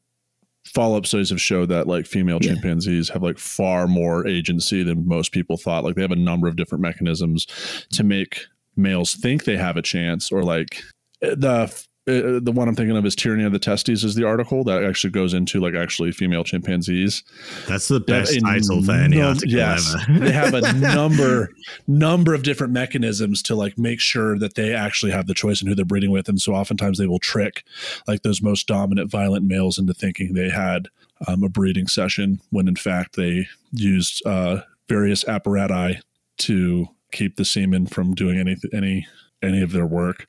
follow-up 0.66 1.06
studies 1.06 1.30
have 1.30 1.40
showed 1.40 1.70
that 1.70 1.86
like 1.86 2.04
female 2.06 2.38
Yeah. 2.42 2.52
chimpanzees 2.52 3.08
have 3.08 3.22
like 3.22 3.38
far 3.38 3.86
more 3.88 4.26
agency 4.26 4.82
than 4.82 5.08
most 5.08 5.32
people 5.32 5.56
thought. 5.56 5.84
Like, 5.84 5.94
they 5.94 6.02
have 6.02 6.10
a 6.10 6.16
number 6.16 6.48
of 6.48 6.56
different 6.56 6.82
mechanisms 6.82 7.46
to 7.92 8.04
make 8.04 8.40
males 8.76 9.14
think 9.14 9.44
they 9.44 9.56
have 9.56 9.76
a 9.76 9.82
chance, 9.82 10.30
or 10.30 10.42
like 10.42 10.82
eh, 11.22 11.34
the 11.36 11.72
uh, 12.08 12.40
the 12.42 12.52
one 12.52 12.66
I'm 12.66 12.74
thinking 12.74 12.96
of 12.96 13.04
is 13.04 13.14
tyranny 13.14 13.44
of 13.44 13.52
the 13.52 13.58
testes 13.58 14.04
is 14.04 14.14
the 14.14 14.24
article 14.24 14.64
that 14.64 14.82
actually 14.82 15.10
goes 15.10 15.34
into 15.34 15.60
like 15.60 15.74
actually 15.74 16.12
female 16.12 16.44
chimpanzees 16.44 17.22
That's 17.68 17.88
the 17.88 18.00
best 18.00 18.34
a 18.34 18.40
title 18.40 18.82
for 18.82 18.92
any 18.92 19.18
num- 19.18 19.36
yes. 19.46 19.94
ever. 20.08 20.18
they 20.18 20.32
have 20.32 20.54
a 20.54 20.72
number 20.94 21.50
number 21.86 22.32
of 22.32 22.42
different 22.42 22.72
mechanisms 22.72 23.42
to 23.42 23.54
like 23.54 23.76
make 23.76 24.00
sure 24.00 24.38
that 24.38 24.54
they 24.54 24.72
actually 24.72 25.12
have 25.12 25.26
the 25.26 25.34
choice 25.34 25.60
in 25.60 25.68
who 25.68 25.74
they're 25.74 25.84
breeding 25.84 26.10
with, 26.10 26.28
and 26.28 26.40
so 26.40 26.54
oftentimes 26.54 26.96
they 26.96 27.06
will 27.06 27.18
trick 27.18 27.64
like 28.08 28.22
those 28.22 28.40
most 28.40 28.66
dominant 28.66 29.10
violent 29.10 29.44
males 29.44 29.78
into 29.78 29.92
thinking 29.92 30.32
they 30.32 30.48
had 30.48 30.88
um, 31.26 31.44
a 31.44 31.50
breeding 31.50 31.86
session 31.86 32.40
when 32.48 32.66
in 32.66 32.76
fact 32.76 33.16
they 33.16 33.46
used 33.72 34.24
uh, 34.26 34.60
various 34.88 35.26
apparatus 35.28 36.02
to 36.38 36.86
keep 37.12 37.36
the 37.36 37.44
semen 37.44 37.86
from 37.86 38.14
doing 38.14 38.38
any 38.38 38.56
any 38.72 39.06
any 39.42 39.62
of 39.62 39.72
their 39.72 39.86
work. 39.86 40.26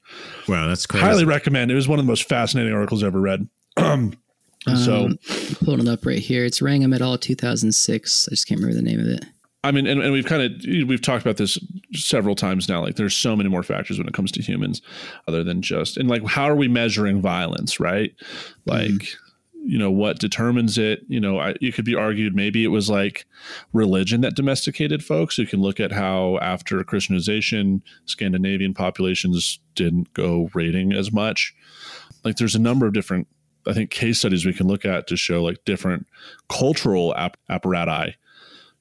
Wow, 0.47 0.67
that's 0.67 0.85
crazy. 0.85 1.05
Highly 1.05 1.25
recommend. 1.25 1.71
It 1.71 1.75
was 1.75 1.87
one 1.87 1.99
of 1.99 2.05
the 2.05 2.09
most 2.11 2.27
fascinating 2.27 2.73
articles 2.73 3.03
I 3.03 3.07
ever 3.07 3.19
read. 3.21 3.47
so 3.77 4.15
Um, 4.67 5.19
pulling 5.63 5.81
it 5.81 5.87
up 5.87 6.05
right 6.05 6.19
here. 6.19 6.45
It's 6.45 6.61
Wrangham 6.61 6.93
et 6.93 7.01
al. 7.01 7.17
2006. 7.17 8.27
I 8.27 8.31
just 8.31 8.47
can't 8.47 8.59
remember 8.61 8.75
the 8.81 8.87
name 8.87 8.99
of 8.99 9.07
it. 9.07 9.25
I 9.63 9.71
mean, 9.71 9.85
and, 9.85 10.01
and 10.01 10.11
we've 10.11 10.25
kind 10.25 10.41
of 10.41 10.87
we've 10.87 11.01
talked 11.01 11.23
about 11.23 11.37
this 11.37 11.59
several 11.93 12.35
times 12.35 12.67
now. 12.67 12.81
Like, 12.81 12.95
there's 12.95 13.15
so 13.15 13.35
many 13.35 13.47
more 13.47 13.61
factors 13.61 13.99
when 13.99 14.07
it 14.07 14.13
comes 14.13 14.31
to 14.31 14.41
humans, 14.41 14.81
other 15.27 15.43
than 15.43 15.61
just 15.61 15.97
and 15.97 16.09
like 16.09 16.25
how 16.25 16.45
are 16.45 16.55
we 16.55 16.67
measuring 16.67 17.21
violence, 17.21 17.79
right? 17.79 18.11
Like, 18.65 19.07
you 19.71 19.77
know 19.77 19.89
what 19.89 20.19
determines 20.19 20.77
it. 20.77 21.01
You 21.07 21.19
know 21.19 21.39
I, 21.39 21.55
it 21.61 21.73
could 21.73 21.85
be 21.85 21.95
argued 21.95 22.35
maybe 22.35 22.63
it 22.63 22.67
was 22.67 22.89
like 22.89 23.25
religion 23.73 24.21
that 24.21 24.35
domesticated 24.35 25.03
folks. 25.03 25.37
You 25.37 25.47
can 25.47 25.61
look 25.61 25.79
at 25.79 25.91
how 25.91 26.37
after 26.39 26.83
christianization 26.83 27.81
scandinavian 28.05 28.73
populations 28.73 29.59
didn't 29.75 30.13
go 30.13 30.49
raiding 30.53 30.93
as 30.93 31.11
much. 31.11 31.55
Like 32.23 32.35
there's 32.35 32.55
a 32.55 32.59
number 32.59 32.85
of 32.85 32.93
different 32.93 33.27
i 33.67 33.73
think 33.73 33.91
case 33.91 34.19
studies 34.19 34.45
we 34.45 34.53
can 34.53 34.67
look 34.67 34.85
at 34.85 35.07
to 35.07 35.15
show 35.15 35.43
like 35.43 35.63
different 35.65 36.07
cultural 36.49 37.15
app- 37.15 37.37
apparati 37.47 38.15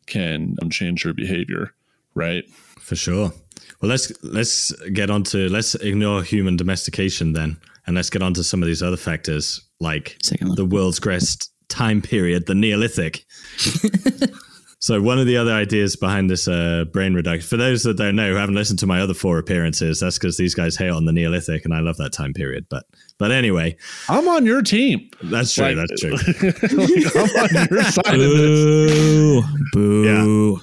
can 0.06 0.56
um, 0.62 0.70
change 0.70 1.04
your 1.04 1.12
behavior 1.12 1.74
right? 2.14 2.48
For 2.78 2.96
sure. 2.96 3.32
Well, 3.80 3.88
let's 3.88 4.12
let's 4.22 4.72
get 4.92 5.10
on 5.10 5.22
to 5.24 5.48
let's 5.48 5.74
ignore 5.76 6.22
human 6.22 6.56
domestication 6.56 7.32
then, 7.32 7.58
and 7.86 7.96
let's 7.96 8.10
get 8.10 8.22
on 8.22 8.34
to 8.34 8.44
some 8.44 8.62
of 8.62 8.66
these 8.66 8.82
other 8.82 8.96
factors 8.96 9.62
like 9.80 10.16
Second 10.22 10.56
the 10.56 10.64
world's 10.64 10.98
greatest 10.98 11.52
time 11.68 12.02
period, 12.02 12.46
the 12.46 12.54
Neolithic. 12.54 13.24
so 14.78 15.00
one 15.00 15.18
of 15.18 15.26
the 15.26 15.36
other 15.36 15.52
ideas 15.52 15.96
behind 15.96 16.28
this 16.30 16.48
uh, 16.48 16.84
brain 16.92 17.14
reduction, 17.14 17.46
for 17.48 17.56
those 17.56 17.82
that 17.84 17.96
don't 17.96 18.16
know 18.16 18.30
who 18.30 18.36
haven't 18.36 18.54
listened 18.54 18.78
to 18.80 18.86
my 18.86 19.00
other 19.00 19.14
four 19.14 19.38
appearances, 19.38 20.00
that's 20.00 20.18
because 20.18 20.36
these 20.36 20.54
guys 20.54 20.76
hate 20.76 20.90
on 20.90 21.04
the 21.04 21.12
Neolithic, 21.12 21.64
and 21.64 21.72
I 21.74 21.80
love 21.80 21.96
that 21.98 22.12
time 22.12 22.32
period. 22.34 22.66
But 22.68 22.84
but 23.18 23.30
anyway, 23.30 23.76
i'm 24.08 24.26
on 24.28 24.46
your 24.46 24.62
team 24.62 25.10
that's 25.24 25.52
true. 25.54 25.72
Like- 25.72 25.76
that's 25.76 26.00
true. 26.00 26.12
Like, 26.12 26.26
i'm 27.14 27.58
on 27.60 27.68
your 27.70 27.82
side 27.84 28.14
of 28.14 28.20
this 28.20 29.44
Boo. 29.72 30.04
Boo. 30.14 30.60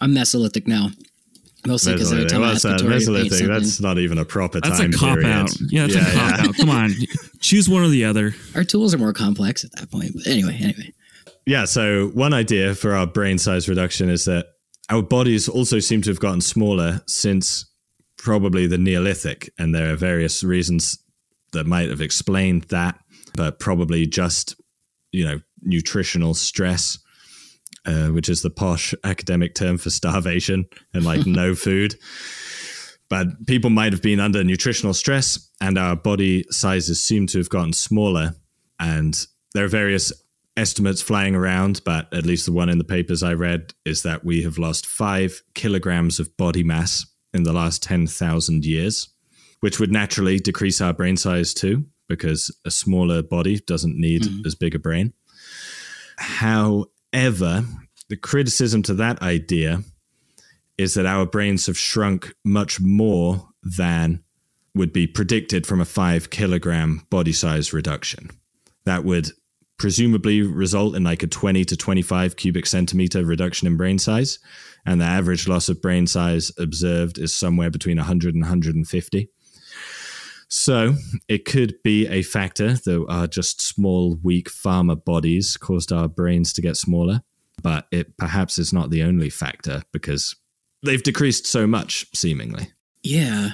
I'm 0.00 0.14
Mesolithic 0.14 0.66
now. 0.66 0.90
Mostly 1.66 1.94
because 1.94 2.12
every 2.12 2.24
Mesolithic. 2.24 2.28
time 2.28 2.42
I 2.42 2.46
What's 2.52 2.64
ask 2.64 2.76
that? 2.76 2.84
To 2.84 2.90
paint 2.90 3.02
Mesolithic. 3.02 3.46
That's 3.48 3.80
not 3.80 3.98
even 3.98 4.18
a 4.18 4.24
proper 4.24 4.60
That's 4.60 4.78
time 4.78 4.90
a 4.90 4.92
cop 4.96 5.14
period. 5.18 5.26
out. 5.30 5.50
Yeah, 5.68 5.86
that's 5.86 5.96
a 5.96 6.16
cop 6.16 6.40
out. 6.40 6.56
Come 6.56 6.70
on. 6.70 6.90
Choose 7.40 7.68
one 7.68 7.82
or 7.82 7.88
the 7.88 8.04
other. 8.04 8.34
our 8.54 8.64
tools 8.64 8.94
are 8.94 8.98
more 8.98 9.12
complex 9.12 9.64
at 9.64 9.72
that 9.72 9.90
point. 9.90 10.12
But 10.14 10.26
anyway, 10.26 10.56
anyway. 10.60 10.92
Yeah, 11.46 11.64
so 11.66 12.08
one 12.08 12.32
idea 12.34 12.74
for 12.74 12.94
our 12.94 13.06
brain 13.06 13.38
size 13.38 13.68
reduction 13.68 14.08
is 14.08 14.24
that 14.24 14.46
our 14.90 15.02
bodies 15.02 15.48
also 15.48 15.78
seem 15.78 16.02
to 16.02 16.10
have 16.10 16.20
gotten 16.20 16.40
smaller 16.40 17.00
since 17.06 17.66
probably 18.18 18.66
the 18.66 18.78
Neolithic, 18.78 19.50
and 19.58 19.74
there 19.74 19.92
are 19.92 19.96
various 19.96 20.42
reasons 20.44 20.98
that 21.52 21.66
might 21.66 21.88
have 21.90 22.00
explained 22.00 22.62
that, 22.64 22.98
but 23.34 23.58
probably 23.58 24.06
just 24.06 24.60
you 25.12 25.24
know 25.26 25.40
nutritional 25.62 26.34
stress, 26.34 26.98
uh, 27.86 28.08
which 28.08 28.28
is 28.28 28.42
the 28.42 28.50
posh 28.50 28.94
academic 29.04 29.54
term 29.54 29.78
for 29.78 29.90
starvation 29.90 30.66
and 30.92 31.04
like 31.04 31.26
no 31.26 31.54
food. 31.54 31.96
But 33.08 33.46
people 33.46 33.70
might 33.70 33.92
have 33.92 34.02
been 34.02 34.20
under 34.20 34.42
nutritional 34.42 34.94
stress, 34.94 35.50
and 35.60 35.78
our 35.78 35.94
body 35.94 36.44
sizes 36.50 37.02
seem 37.02 37.26
to 37.28 37.38
have 37.38 37.50
gotten 37.50 37.72
smaller. 37.72 38.34
And 38.80 39.26
there 39.52 39.64
are 39.64 39.68
various 39.68 40.12
estimates 40.56 41.02
flying 41.02 41.34
around, 41.34 41.82
but 41.84 42.12
at 42.12 42.26
least 42.26 42.46
the 42.46 42.52
one 42.52 42.68
in 42.68 42.78
the 42.78 42.84
papers 42.84 43.22
I 43.22 43.34
read 43.34 43.74
is 43.84 44.02
that 44.02 44.24
we 44.24 44.42
have 44.42 44.58
lost 44.58 44.86
five 44.86 45.42
kilograms 45.54 46.18
of 46.18 46.36
body 46.36 46.62
mass 46.62 47.06
in 47.32 47.42
the 47.42 47.52
last 47.52 47.82
10,000 47.82 48.64
years, 48.64 49.08
which 49.60 49.80
would 49.80 49.92
naturally 49.92 50.38
decrease 50.38 50.80
our 50.80 50.92
brain 50.92 51.16
size 51.16 51.52
too, 51.52 51.84
because 52.08 52.56
a 52.64 52.70
smaller 52.70 53.22
body 53.22 53.60
doesn't 53.60 53.98
need 53.98 54.26
as 54.46 54.54
big 54.54 54.74
a 54.74 54.78
brain. 54.78 55.12
However, 57.14 57.64
the 58.08 58.16
criticism 58.16 58.82
to 58.82 58.94
that 58.94 59.22
idea 59.22 59.84
is 60.76 60.94
that 60.94 61.06
our 61.06 61.24
brains 61.24 61.66
have 61.66 61.78
shrunk 61.78 62.34
much 62.44 62.80
more 62.80 63.50
than 63.62 64.24
would 64.74 64.92
be 64.92 65.06
predicted 65.06 65.64
from 65.64 65.80
a 65.80 65.84
five 65.84 66.30
kilogram 66.30 67.06
body 67.10 67.32
size 67.32 67.72
reduction. 67.72 68.30
That 68.84 69.04
would 69.04 69.30
presumably 69.78 70.42
result 70.42 70.96
in 70.96 71.04
like 71.04 71.22
a 71.22 71.28
20 71.28 71.64
to 71.64 71.76
25 71.76 72.34
cubic 72.34 72.66
centimeter 72.66 73.24
reduction 73.24 73.68
in 73.68 73.76
brain 73.76 74.00
size. 74.00 74.40
And 74.84 75.00
the 75.00 75.04
average 75.04 75.46
loss 75.46 75.68
of 75.68 75.80
brain 75.80 76.08
size 76.08 76.50
observed 76.58 77.18
is 77.18 77.32
somewhere 77.32 77.70
between 77.70 77.96
100 77.98 78.34
and 78.34 78.42
150. 78.42 79.28
So 80.48 80.94
it 81.28 81.44
could 81.44 81.76
be 81.82 82.06
a 82.06 82.22
factor 82.22 82.74
that 82.74 83.06
our 83.08 83.26
just 83.26 83.60
small, 83.60 84.18
weak 84.22 84.48
farmer 84.50 84.96
bodies 84.96 85.56
caused 85.56 85.92
our 85.92 86.08
brains 86.08 86.52
to 86.54 86.62
get 86.62 86.76
smaller. 86.76 87.22
But 87.62 87.86
it 87.90 88.16
perhaps 88.16 88.58
is 88.58 88.72
not 88.72 88.90
the 88.90 89.02
only 89.02 89.30
factor 89.30 89.82
because 89.92 90.36
they've 90.82 91.02
decreased 91.02 91.46
so 91.46 91.66
much, 91.66 92.06
seemingly. 92.14 92.68
Yeah. 93.02 93.50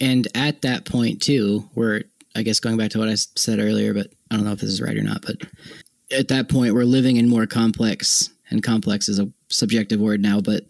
And 0.00 0.28
at 0.34 0.62
that 0.62 0.84
point, 0.84 1.22
too, 1.22 1.68
where 1.74 2.04
I 2.36 2.42
guess 2.42 2.60
going 2.60 2.76
back 2.76 2.90
to 2.90 2.98
what 2.98 3.08
I 3.08 3.14
said 3.14 3.58
earlier, 3.58 3.94
but 3.94 4.08
I 4.30 4.36
don't 4.36 4.44
know 4.44 4.52
if 4.52 4.60
this 4.60 4.70
is 4.70 4.80
right 4.80 4.96
or 4.96 5.02
not, 5.02 5.22
but 5.22 5.36
at 6.12 6.28
that 6.28 6.48
point, 6.48 6.74
we're 6.74 6.84
living 6.84 7.16
in 7.16 7.28
more 7.28 7.46
complex, 7.46 8.30
and 8.50 8.62
complex 8.62 9.08
is 9.08 9.18
a 9.18 9.30
subjective 9.48 10.00
word 10.00 10.20
now, 10.20 10.40
but 10.40 10.64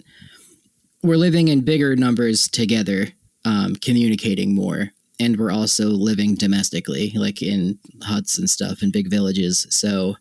we're 1.03 1.17
living 1.17 1.49
in 1.49 1.63
bigger 1.63 1.97
numbers 1.97 2.49
together, 2.49 3.09
um, 3.45 3.75
communicating 3.77 4.55
more. 4.55 4.91
And 5.21 5.39
we're 5.39 5.53
also 5.53 5.87
living 5.87 6.35
domestically, 6.35 7.13
like 7.15 7.43
in 7.43 7.79
huts 8.03 8.39
and 8.39 8.49
stuff 8.49 8.83
in 8.83 8.91
big 8.91 9.11
villages. 9.11 9.67
So, 9.71 10.17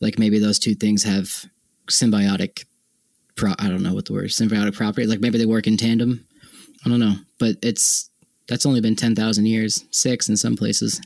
like, 0.00 0.18
maybe 0.18 0.38
those 0.38 0.58
two 0.58 0.74
things 0.74 1.04
have 1.04 1.44
symbiotic, 1.88 2.64
pro- 3.36 3.54
I 3.58 3.68
don't 3.68 3.82
know 3.82 3.92
what 3.94 4.06
the 4.06 4.14
word, 4.14 4.30
symbiotic 4.30 4.74
property. 4.74 5.06
Like, 5.06 5.20
maybe 5.20 5.38
they 5.38 5.46
work 5.46 5.66
in 5.66 5.76
tandem. 5.76 6.26
I 6.84 6.88
don't 6.88 7.00
know, 7.00 7.16
but 7.38 7.56
it's 7.62 8.10
that's 8.48 8.66
only 8.66 8.80
been 8.80 8.96
ten 8.96 9.14
thousand 9.14 9.46
years, 9.46 9.84
six 9.90 10.28
in 10.28 10.36
some 10.36 10.56
places. 10.56 11.00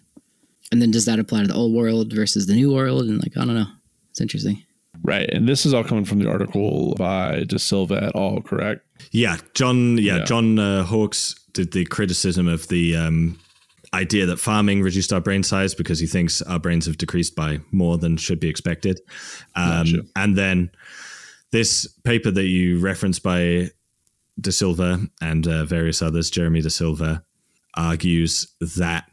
And 0.71 0.81
then 0.81 0.91
does 0.91 1.07
that 1.07 1.19
apply 1.19 1.43
to 1.43 1.49
the 1.49 1.55
old 1.55 1.75
world 1.75 2.13
versus 2.13 2.47
the 2.47 2.55
new 2.55 2.73
world? 2.73 3.03
And 3.05 3.23
like 3.23 3.37
I 3.37 3.45
don't 3.45 3.55
know, 3.55 3.69
it's 4.11 4.21
interesting. 4.21 4.63
Right. 5.03 5.29
And 5.31 5.49
this 5.49 5.65
is 5.65 5.75
all 5.75 5.85
coming 5.85 6.05
from 6.05 6.19
the 6.19 6.29
article 6.29 6.95
by 6.97 7.45
DeSilva 7.45 8.03
et 8.03 8.17
al., 8.17 8.43
correct? 8.43 8.85
Yeah, 9.13 9.37
John. 9.55 9.97
Yeah, 9.97 10.19
Yeah. 10.19 10.25
John 10.25 10.59
uh, 10.59 10.85
Hawks 10.85 11.35
did 11.59 11.73
the 11.73 11.85
criticism 11.87 12.47
of 12.47 12.69
the 12.69 12.95
um, 12.95 13.37
idea 13.93 14.25
that 14.27 14.37
farming 14.37 14.81
reduced 14.81 15.13
our 15.13 15.21
brain 15.21 15.43
size 15.43 15.75
because 15.75 15.99
he 15.99 16.07
thinks 16.07 16.41
our 16.43 16.61
brains 16.61 16.87
have 16.87 16.99
decreased 16.99 17.35
by 17.35 17.59
more 17.73 17.99
than 17.99 18.17
should 18.17 18.39
be 18.39 18.49
expected. 18.49 19.01
Um, 19.57 19.85
Gotcha. 19.85 20.03
And 20.15 20.39
then 20.39 20.71
this 21.51 21.89
paper 22.05 22.31
that 22.31 22.45
you 22.45 22.79
referenced 22.79 23.25
by 23.25 23.73
DeSilva 24.41 25.11
and 25.21 25.49
uh, 25.49 25.65
various 25.65 26.01
others, 26.01 26.31
Jeremy 26.31 26.63
DeSilva, 26.63 27.25
argues 27.75 28.47
that 28.61 29.11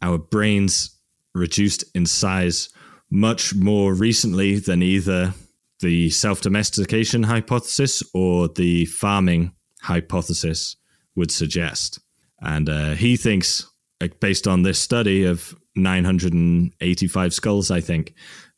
our 0.00 0.18
brains 0.18 0.96
reduced 1.34 1.82
in 1.96 2.06
size 2.06 2.68
much 3.10 3.56
more 3.56 3.92
recently 3.92 4.60
than 4.60 4.84
either 4.84 5.34
the 5.80 6.10
self 6.10 6.42
domestication 6.42 7.24
hypothesis 7.24 8.04
or 8.14 8.46
the 8.46 8.84
farming 8.84 9.52
hypothesis 9.80 10.76
would 11.18 11.30
suggest. 11.30 11.98
And 12.40 12.68
uh, 12.68 12.94
he 12.94 13.16
thinks, 13.16 13.66
like, 14.00 14.20
based 14.20 14.46
on 14.46 14.62
this 14.62 14.80
study 14.80 15.24
of 15.24 15.54
985 15.74 17.34
skulls, 17.34 17.70
I 17.70 17.80
think, 17.80 18.14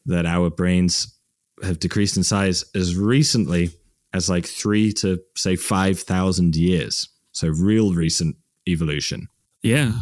that 0.07 0.27
our 0.27 0.51
brains 0.51 1.19
have 1.63 1.79
decreased 1.79 2.17
in 2.17 2.23
size 2.23 2.65
as 2.75 2.97
recently 2.97 3.71
as 4.13 4.29
like 4.29 4.47
three 4.47 4.93
to 4.93 5.21
say 5.37 5.57
5,000 5.57 6.57
years. 6.57 7.09
So, 7.33 7.49
real 7.49 7.95
recent 7.95 8.37
evolution. 8.69 9.29
Yeah. 9.63 9.93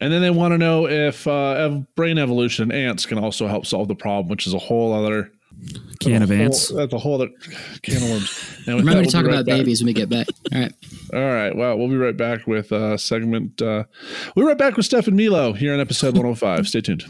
And 0.00 0.12
then 0.12 0.22
they 0.22 0.30
want 0.30 0.52
to 0.52 0.58
know 0.58 0.88
if 0.88 1.26
uh, 1.26 1.50
ev- 1.52 1.94
brain 1.94 2.16
evolution 2.16 2.70
in 2.70 2.88
ants 2.88 3.06
can 3.06 3.18
also 3.18 3.46
help 3.46 3.66
solve 3.66 3.88
the 3.88 3.94
problem, 3.94 4.28
which 4.28 4.46
is 4.46 4.54
a 4.54 4.58
whole 4.58 4.92
other 4.92 5.30
Can 6.00 6.22
of 6.22 6.30
a 6.30 6.36
whole- 6.36 6.44
ants. 6.46 6.68
That's 6.68 6.92
a 6.94 6.98
whole 6.98 7.14
other 7.16 7.28
can 7.82 7.96
of 7.96 8.02
worms. 8.10 8.56
And 8.66 8.78
Remember 8.78 8.84
that, 8.84 8.94
to 8.94 9.00
we'll 9.00 9.10
talk 9.10 9.24
right 9.26 9.34
about 9.34 9.46
back. 9.46 9.58
babies 9.58 9.80
when 9.82 9.86
we 9.88 9.92
get 9.92 10.08
back. 10.08 10.26
All 10.54 10.60
right. 10.60 10.72
All 11.12 11.20
right. 11.20 11.54
Well, 11.54 11.76
we'll 11.78 11.88
be 11.88 11.96
right 11.96 12.16
back 12.16 12.46
with 12.46 12.72
uh, 12.72 12.96
segment. 12.96 13.60
Uh, 13.60 13.84
we're 14.34 14.46
right 14.46 14.56
back 14.56 14.76
with 14.76 14.86
Stefan 14.86 15.16
Milo 15.16 15.52
here 15.52 15.74
on 15.74 15.80
episode 15.80 16.14
105. 16.14 16.66
Stay 16.68 16.80
tuned. 16.80 17.04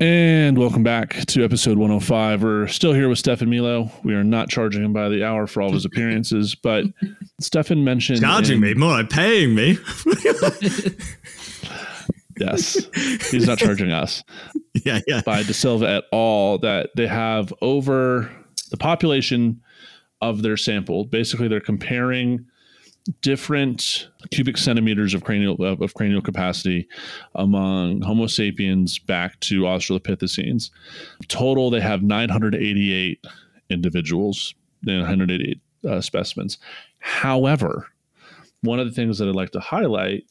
And 0.00 0.58
welcome 0.58 0.82
back 0.82 1.24
to 1.26 1.44
episode 1.44 1.78
105. 1.78 2.42
We're 2.42 2.66
still 2.66 2.92
here 2.92 3.08
with 3.08 3.18
Stefan 3.18 3.48
Milo. 3.48 3.90
We 4.02 4.14
are 4.14 4.24
not 4.24 4.48
charging 4.48 4.84
him 4.84 4.92
by 4.92 5.08
the 5.08 5.24
hour 5.24 5.46
for 5.46 5.62
all 5.62 5.68
of 5.68 5.74
his 5.74 5.84
appearances, 5.84 6.54
but 6.56 6.84
Stefan 7.40 7.84
mentioned. 7.84 8.20
Charging 8.20 8.56
in- 8.56 8.60
me, 8.62 8.74
more 8.74 8.90
like 8.90 9.10
paying 9.10 9.54
me. 9.54 9.78
Yes. 12.38 12.86
He's 13.30 13.46
not 13.46 13.58
charging 13.58 13.92
us. 13.92 14.22
yeah, 14.84 15.00
yeah. 15.06 15.22
by 15.24 15.42
DeSilva 15.42 15.98
et 15.98 16.04
al. 16.12 16.58
that 16.58 16.90
they 16.96 17.06
have 17.06 17.52
over 17.60 18.30
the 18.70 18.76
population 18.76 19.60
of 20.20 20.42
their 20.42 20.56
sample. 20.56 21.04
Basically, 21.04 21.48
they're 21.48 21.60
comparing 21.60 22.46
different 23.20 24.08
cubic 24.30 24.56
centimeters 24.56 25.12
of 25.12 25.24
cranial 25.24 25.60
of, 25.64 25.80
of 25.82 25.94
cranial 25.94 26.22
capacity 26.22 26.86
among 27.34 28.00
Homo 28.02 28.28
sapiens 28.28 28.98
back 28.98 29.38
to 29.40 29.62
Australopithecines. 29.62 30.70
Total, 31.28 31.68
they 31.70 31.80
have 31.80 32.02
988 32.02 33.24
individuals, 33.70 34.54
988 34.82 35.60
uh, 35.88 36.00
specimens. 36.00 36.58
However, 37.00 37.88
one 38.62 38.78
of 38.78 38.86
the 38.86 38.94
things 38.94 39.18
that 39.18 39.28
I'd 39.28 39.34
like 39.34 39.50
to 39.50 39.60
highlight 39.60 40.24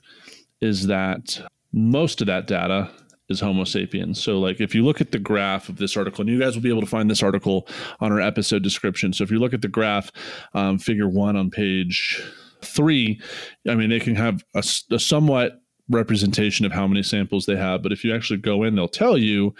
is 0.61 0.87
that 0.87 1.41
most 1.73 2.21
of 2.21 2.27
that 2.27 2.47
data 2.47 2.89
is 3.29 3.39
Homo 3.39 3.63
sapiens. 3.63 4.21
So, 4.21 4.39
like, 4.39 4.59
if 4.59 4.75
you 4.75 4.83
look 4.83 5.01
at 5.01 5.11
the 5.11 5.19
graph 5.19 5.69
of 5.69 5.77
this 5.77 5.95
article, 5.95 6.21
and 6.21 6.29
you 6.29 6.39
guys 6.39 6.55
will 6.55 6.61
be 6.61 6.69
able 6.69 6.81
to 6.81 6.87
find 6.87 7.09
this 7.09 7.23
article 7.23 7.67
on 7.99 8.11
our 8.11 8.19
episode 8.19 8.61
description. 8.61 9.13
So, 9.13 9.23
if 9.23 9.31
you 9.31 9.39
look 9.39 9.53
at 9.53 9.61
the 9.61 9.67
graph, 9.67 10.11
um, 10.53 10.77
figure 10.77 11.07
one 11.07 11.35
on 11.35 11.49
page 11.49 12.21
three, 12.61 13.19
I 13.67 13.75
mean, 13.75 13.89
they 13.89 13.99
can 13.99 14.15
have 14.15 14.43
a 14.53 14.61
somewhat 14.63 15.61
representation 15.89 16.65
of 16.65 16.71
how 16.71 16.87
many 16.87 17.03
samples 17.03 17.45
they 17.45 17.57
have. 17.57 17.83
But 17.83 17.91
if 17.91 18.03
you 18.03 18.15
actually 18.15 18.39
go 18.39 18.63
in, 18.63 18.75
they'll 18.75 18.87
tell 18.87 19.17
you 19.17 19.53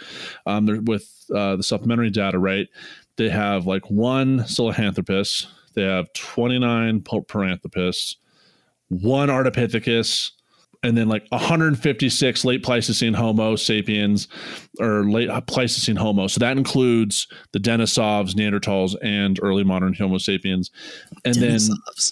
um, 0.46 0.84
with 0.84 1.26
uh, 1.34 1.56
the 1.56 1.62
supplementary 1.62 2.10
data, 2.10 2.38
right? 2.38 2.68
They 3.16 3.28
have 3.28 3.66
like 3.66 3.90
one 3.90 4.40
Sahelanthropus, 4.40 5.46
they 5.74 5.82
have 5.82 6.12
29 6.14 7.00
Paranthropus, 7.00 8.16
one 8.88 9.28
Ardipithecus, 9.28 10.30
and 10.82 10.96
then 10.96 11.08
like 11.08 11.26
156 11.28 12.44
late 12.44 12.62
Pleistocene 12.62 13.14
Homo 13.14 13.56
sapiens 13.56 14.28
or 14.80 15.04
late 15.04 15.30
Pleistocene 15.46 15.96
Homo. 15.96 16.26
So 16.26 16.40
that 16.40 16.56
includes 16.56 17.28
the 17.52 17.60
Denisovs, 17.60 18.34
Neanderthals, 18.34 18.96
and 19.02 19.38
early 19.42 19.64
modern 19.64 19.94
Homo 19.94 20.18
sapiens. 20.18 20.70
And 21.24 21.34
then 21.36 21.58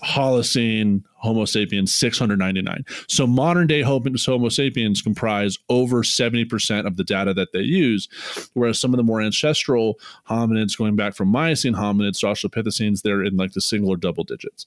Holocene 0.04 1.02
Homo 1.20 1.44
sapiens 1.44 1.92
699. 1.94 2.84
So 3.08 3.26
modern 3.26 3.66
day 3.66 3.82
Homo 3.82 4.48
sapiens 4.48 5.02
comprise 5.02 5.58
over 5.68 6.02
70% 6.02 6.86
of 6.86 6.96
the 6.96 7.04
data 7.04 7.34
that 7.34 7.52
they 7.52 7.60
use, 7.60 8.08
whereas 8.54 8.78
some 8.78 8.92
of 8.92 8.96
the 8.96 9.04
more 9.04 9.20
ancestral 9.20 9.98
hominids 10.28 10.76
going 10.76 10.96
back 10.96 11.14
from 11.14 11.28
Miocene 11.28 11.74
hominids 11.74 12.20
to 12.20 12.26
Australopithecines, 12.26 13.02
they're 13.02 13.22
in 13.22 13.36
like 13.36 13.52
the 13.52 13.60
single 13.60 13.90
or 13.90 13.96
double 13.96 14.24
digits. 14.24 14.66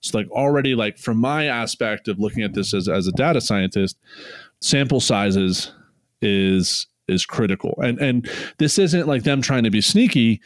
So 0.00 0.16
like 0.16 0.30
already 0.30 0.74
like 0.74 0.98
from 0.98 1.18
my 1.18 1.46
aspect 1.46 2.08
of 2.08 2.18
looking 2.18 2.42
at 2.42 2.54
this 2.54 2.72
as, 2.72 2.88
as 2.88 3.06
a 3.06 3.12
data 3.12 3.40
scientist, 3.40 3.96
sample 4.60 5.00
sizes 5.00 5.72
is 6.22 6.86
is 7.08 7.26
critical. 7.26 7.74
And 7.82 7.98
and 7.98 8.30
this 8.58 8.78
isn't 8.78 9.08
like 9.08 9.24
them 9.24 9.42
trying 9.42 9.64
to 9.64 9.70
be 9.70 9.80
sneaky. 9.80 10.40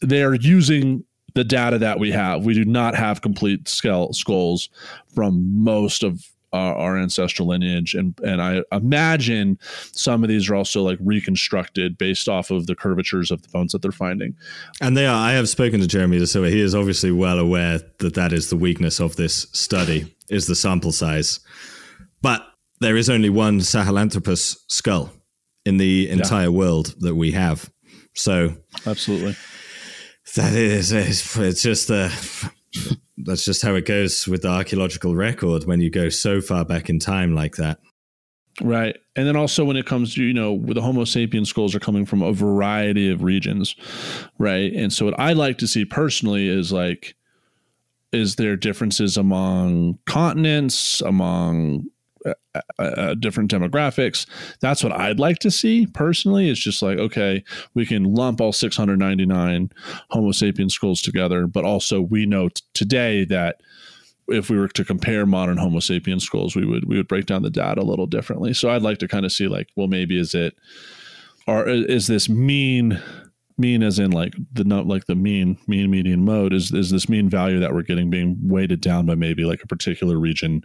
They're 0.00 0.34
using 0.34 1.04
the 1.34 1.44
data 1.44 1.78
that 1.78 1.98
we 1.98 2.10
have. 2.12 2.44
We 2.44 2.54
do 2.54 2.64
not 2.64 2.94
have 2.94 3.22
complete 3.22 3.68
skull, 3.68 4.12
skulls 4.12 4.68
from 5.14 5.62
most 5.62 6.02
of 6.02 6.32
our, 6.52 6.74
our 6.76 6.98
ancestral 6.98 7.48
lineage, 7.48 7.94
and 7.94 8.18
and 8.22 8.42
I 8.42 8.62
imagine 8.72 9.58
some 9.92 10.22
of 10.22 10.28
these 10.28 10.50
are 10.50 10.54
also 10.54 10.82
like 10.82 10.98
reconstructed 11.00 11.96
based 11.96 12.28
off 12.28 12.50
of 12.50 12.66
the 12.66 12.74
curvatures 12.74 13.30
of 13.30 13.42
the 13.42 13.48
bones 13.48 13.72
that 13.72 13.82
they're 13.82 13.92
finding. 13.92 14.34
And 14.80 14.96
they 14.96 15.06
are. 15.06 15.16
I 15.16 15.32
have 15.32 15.48
spoken 15.48 15.80
to 15.80 15.86
Jeremy 15.86 16.18
DeSilva. 16.18 16.50
He 16.50 16.60
is 16.60 16.74
obviously 16.74 17.10
well 17.10 17.38
aware 17.38 17.80
that 17.98 18.14
that 18.14 18.32
is 18.32 18.50
the 18.50 18.56
weakness 18.56 19.00
of 19.00 19.16
this 19.16 19.46
study 19.52 20.14
is 20.28 20.46
the 20.46 20.54
sample 20.54 20.92
size. 20.92 21.40
But 22.20 22.46
there 22.80 22.96
is 22.96 23.08
only 23.08 23.30
one 23.30 23.60
Sahelanthropus 23.60 24.58
skull 24.68 25.10
in 25.64 25.76
the 25.76 26.10
entire 26.10 26.50
world 26.50 26.94
that 26.98 27.14
we 27.14 27.32
have. 27.32 27.70
So 28.14 28.54
Absolutely. 28.86 29.36
That 30.36 30.54
is 30.54 30.92
it's, 30.92 31.62
just 31.62 31.90
uh, 31.90 32.08
that's 33.18 33.44
just 33.44 33.62
how 33.62 33.74
it 33.74 33.86
goes 33.86 34.26
with 34.26 34.42
the 34.42 34.48
archaeological 34.48 35.14
record 35.14 35.64
when 35.64 35.80
you 35.80 35.90
go 35.90 36.08
so 36.08 36.40
far 36.40 36.64
back 36.64 36.88
in 36.88 36.98
time 36.98 37.34
like 37.34 37.56
that. 37.56 37.78
Right. 38.60 38.96
And 39.16 39.26
then 39.26 39.36
also 39.36 39.64
when 39.64 39.76
it 39.76 39.86
comes 39.86 40.14
to, 40.14 40.22
you 40.22 40.34
know, 40.34 40.58
the 40.58 40.82
Homo 40.82 41.04
sapien 41.04 41.46
skulls 41.46 41.74
are 41.74 41.80
coming 41.80 42.04
from 42.04 42.22
a 42.22 42.32
variety 42.32 43.10
of 43.10 43.22
regions. 43.22 43.74
Right. 44.38 44.72
And 44.72 44.92
so 44.92 45.06
what 45.06 45.18
I 45.18 45.32
like 45.32 45.58
to 45.58 45.66
see 45.66 45.84
personally 45.84 46.48
is 46.48 46.70
like, 46.72 47.14
is 48.12 48.36
there 48.36 48.56
differences 48.56 49.16
among 49.16 49.98
continents, 50.04 51.00
among 51.00 51.86
uh, 52.26 52.62
uh, 52.78 53.14
different 53.14 53.50
demographics? 53.50 54.26
That's 54.60 54.82
what 54.82 54.92
I'd 54.92 55.18
like 55.18 55.38
to 55.40 55.50
see 55.50 55.86
personally. 55.86 56.48
It's 56.48 56.60
just 56.60 56.82
like, 56.82 56.98
okay, 56.98 57.44
we 57.74 57.86
can 57.86 58.14
lump 58.14 58.40
all 58.40 58.52
699 58.52 59.70
Homo 60.10 60.30
sapien 60.30 60.70
skulls 60.70 61.02
together, 61.02 61.46
but 61.46 61.64
also 61.64 62.00
we 62.00 62.26
know 62.26 62.48
t- 62.48 62.62
today 62.74 63.24
that 63.26 63.60
if 64.28 64.50
we 64.50 64.58
were 64.58 64.68
to 64.68 64.84
compare 64.84 65.26
modern 65.26 65.58
Homo 65.58 65.78
sapien 65.78 66.20
skulls, 66.20 66.54
we 66.54 66.64
would 66.64 66.88
we 66.88 66.96
would 66.96 67.08
break 67.08 67.26
down 67.26 67.42
the 67.42 67.50
data 67.50 67.80
a 67.80 67.84
little 67.84 68.06
differently. 68.06 68.54
So 68.54 68.70
I'd 68.70 68.82
like 68.82 68.98
to 68.98 69.08
kind 69.08 69.24
of 69.24 69.32
see 69.32 69.48
like, 69.48 69.68
well, 69.76 69.88
maybe 69.88 70.18
is 70.18 70.34
it, 70.34 70.56
or 71.46 71.68
is 71.68 72.06
this 72.06 72.28
mean, 72.28 73.02
mean 73.58 73.82
as 73.82 73.98
in 73.98 74.10
like 74.10 74.34
the 74.52 74.64
not 74.64 74.86
like 74.86 75.06
the 75.06 75.14
mean 75.14 75.58
mean 75.66 75.90
median 75.90 76.24
mode 76.24 76.52
is 76.52 76.72
is 76.72 76.90
this 76.90 77.08
mean 77.08 77.28
value 77.28 77.60
that 77.60 77.72
we're 77.72 77.82
getting 77.82 78.10
being 78.10 78.36
weighted 78.42 78.80
down 78.80 79.06
by 79.06 79.14
maybe 79.14 79.44
like 79.44 79.62
a 79.62 79.66
particular 79.66 80.18
region 80.18 80.62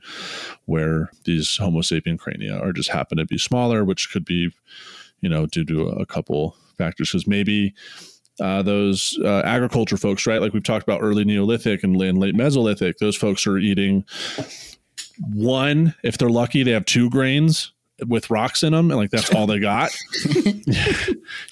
where 0.65 1.09
these 1.25 1.57
Homo 1.57 1.81
sapien 1.81 2.17
crania 2.17 2.57
are 2.59 2.73
just 2.73 2.89
happen 2.89 3.17
to 3.17 3.25
be 3.25 3.38
smaller, 3.38 3.83
which 3.83 4.11
could 4.11 4.25
be, 4.25 4.51
you 5.21 5.29
know, 5.29 5.45
due 5.45 5.65
to 5.65 5.88
a 5.89 6.05
couple 6.05 6.55
factors 6.77 7.11
because 7.11 7.27
maybe 7.27 7.73
uh, 8.39 8.61
those 8.61 9.17
uh, 9.23 9.41
agriculture 9.45 9.97
folks, 9.97 10.27
right? 10.27 10.41
Like 10.41 10.53
we've 10.53 10.63
talked 10.63 10.88
about 10.88 11.01
early 11.01 11.25
Neolithic 11.25 11.83
and, 11.83 11.99
and 12.01 12.17
late 12.17 12.35
Mesolithic, 12.35 12.97
those 12.99 13.15
folks 13.15 13.47
are 13.47 13.57
eating 13.57 14.05
one, 15.33 15.95
if 16.03 16.17
they're 16.17 16.29
lucky, 16.29 16.63
they 16.63 16.71
have 16.71 16.85
two 16.85 17.09
grains 17.09 17.73
with 18.05 18.29
rocks 18.29 18.61
in 18.61 18.73
them, 18.73 18.91
and 18.91 18.99
like 18.99 19.09
that's 19.09 19.33
all 19.33 19.47
they 19.47 19.59
got. 19.59 19.91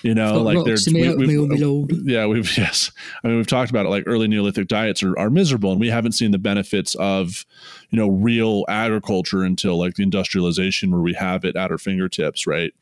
you 0.04 0.14
know, 0.14 0.42
like 0.42 0.64
they're 0.66 0.78
we- 0.94 1.38
we've- 1.38 2.02
yeah, 2.06 2.26
we've 2.28 2.58
yes. 2.58 2.92
I 3.24 3.28
mean, 3.28 3.38
we've 3.38 3.48
talked 3.48 3.70
about 3.72 3.86
it. 3.86 3.90
Like 3.90 4.04
early 4.06 4.28
Neolithic 4.28 4.68
diets 4.68 5.02
are, 5.04 5.18
are 5.18 5.30
miserable, 5.30 5.72
and 5.72 5.80
we 5.80 5.90
haven't 5.90 6.12
seen 6.12 6.32
the 6.32 6.38
benefits 6.38 6.96
of, 6.96 7.46
you 7.90 7.98
know, 7.98 8.10
real 8.10 8.66
agriculture 8.68 9.44
until 9.44 9.78
like 9.78 9.96
the 9.96 10.04
industrialization, 10.04 10.92
where 10.92 11.02
we 11.02 11.14
have 11.14 11.46
it 11.46 11.56
at 11.56 11.72
our 11.72 11.78
fingertips. 11.78 12.46
Right. 12.46 12.74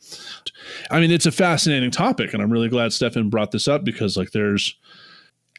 I 0.91 0.99
mean, 0.99 1.11
it's 1.11 1.25
a 1.25 1.31
fascinating 1.31 1.91
topic, 1.91 2.33
and 2.33 2.43
I'm 2.43 2.51
really 2.51 2.69
glad 2.69 2.91
Stefan 2.93 3.29
brought 3.29 3.51
this 3.51 3.67
up 3.67 3.83
because 3.83 4.17
like 4.17 4.31
there's 4.31 4.75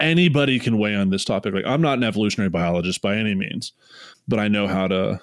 anybody 0.00 0.59
can 0.59 0.78
weigh 0.78 0.94
on 0.96 1.11
this 1.11 1.24
topic. 1.24 1.55
Like 1.55 1.66
I'm 1.66 1.80
not 1.80 1.98
an 1.98 2.05
evolutionary 2.05 2.50
biologist 2.50 3.00
by 3.00 3.16
any 3.16 3.34
means, 3.34 3.72
but 4.28 4.38
I 4.38 4.48
know 4.48 4.66
how 4.66 4.88
to 4.88 5.20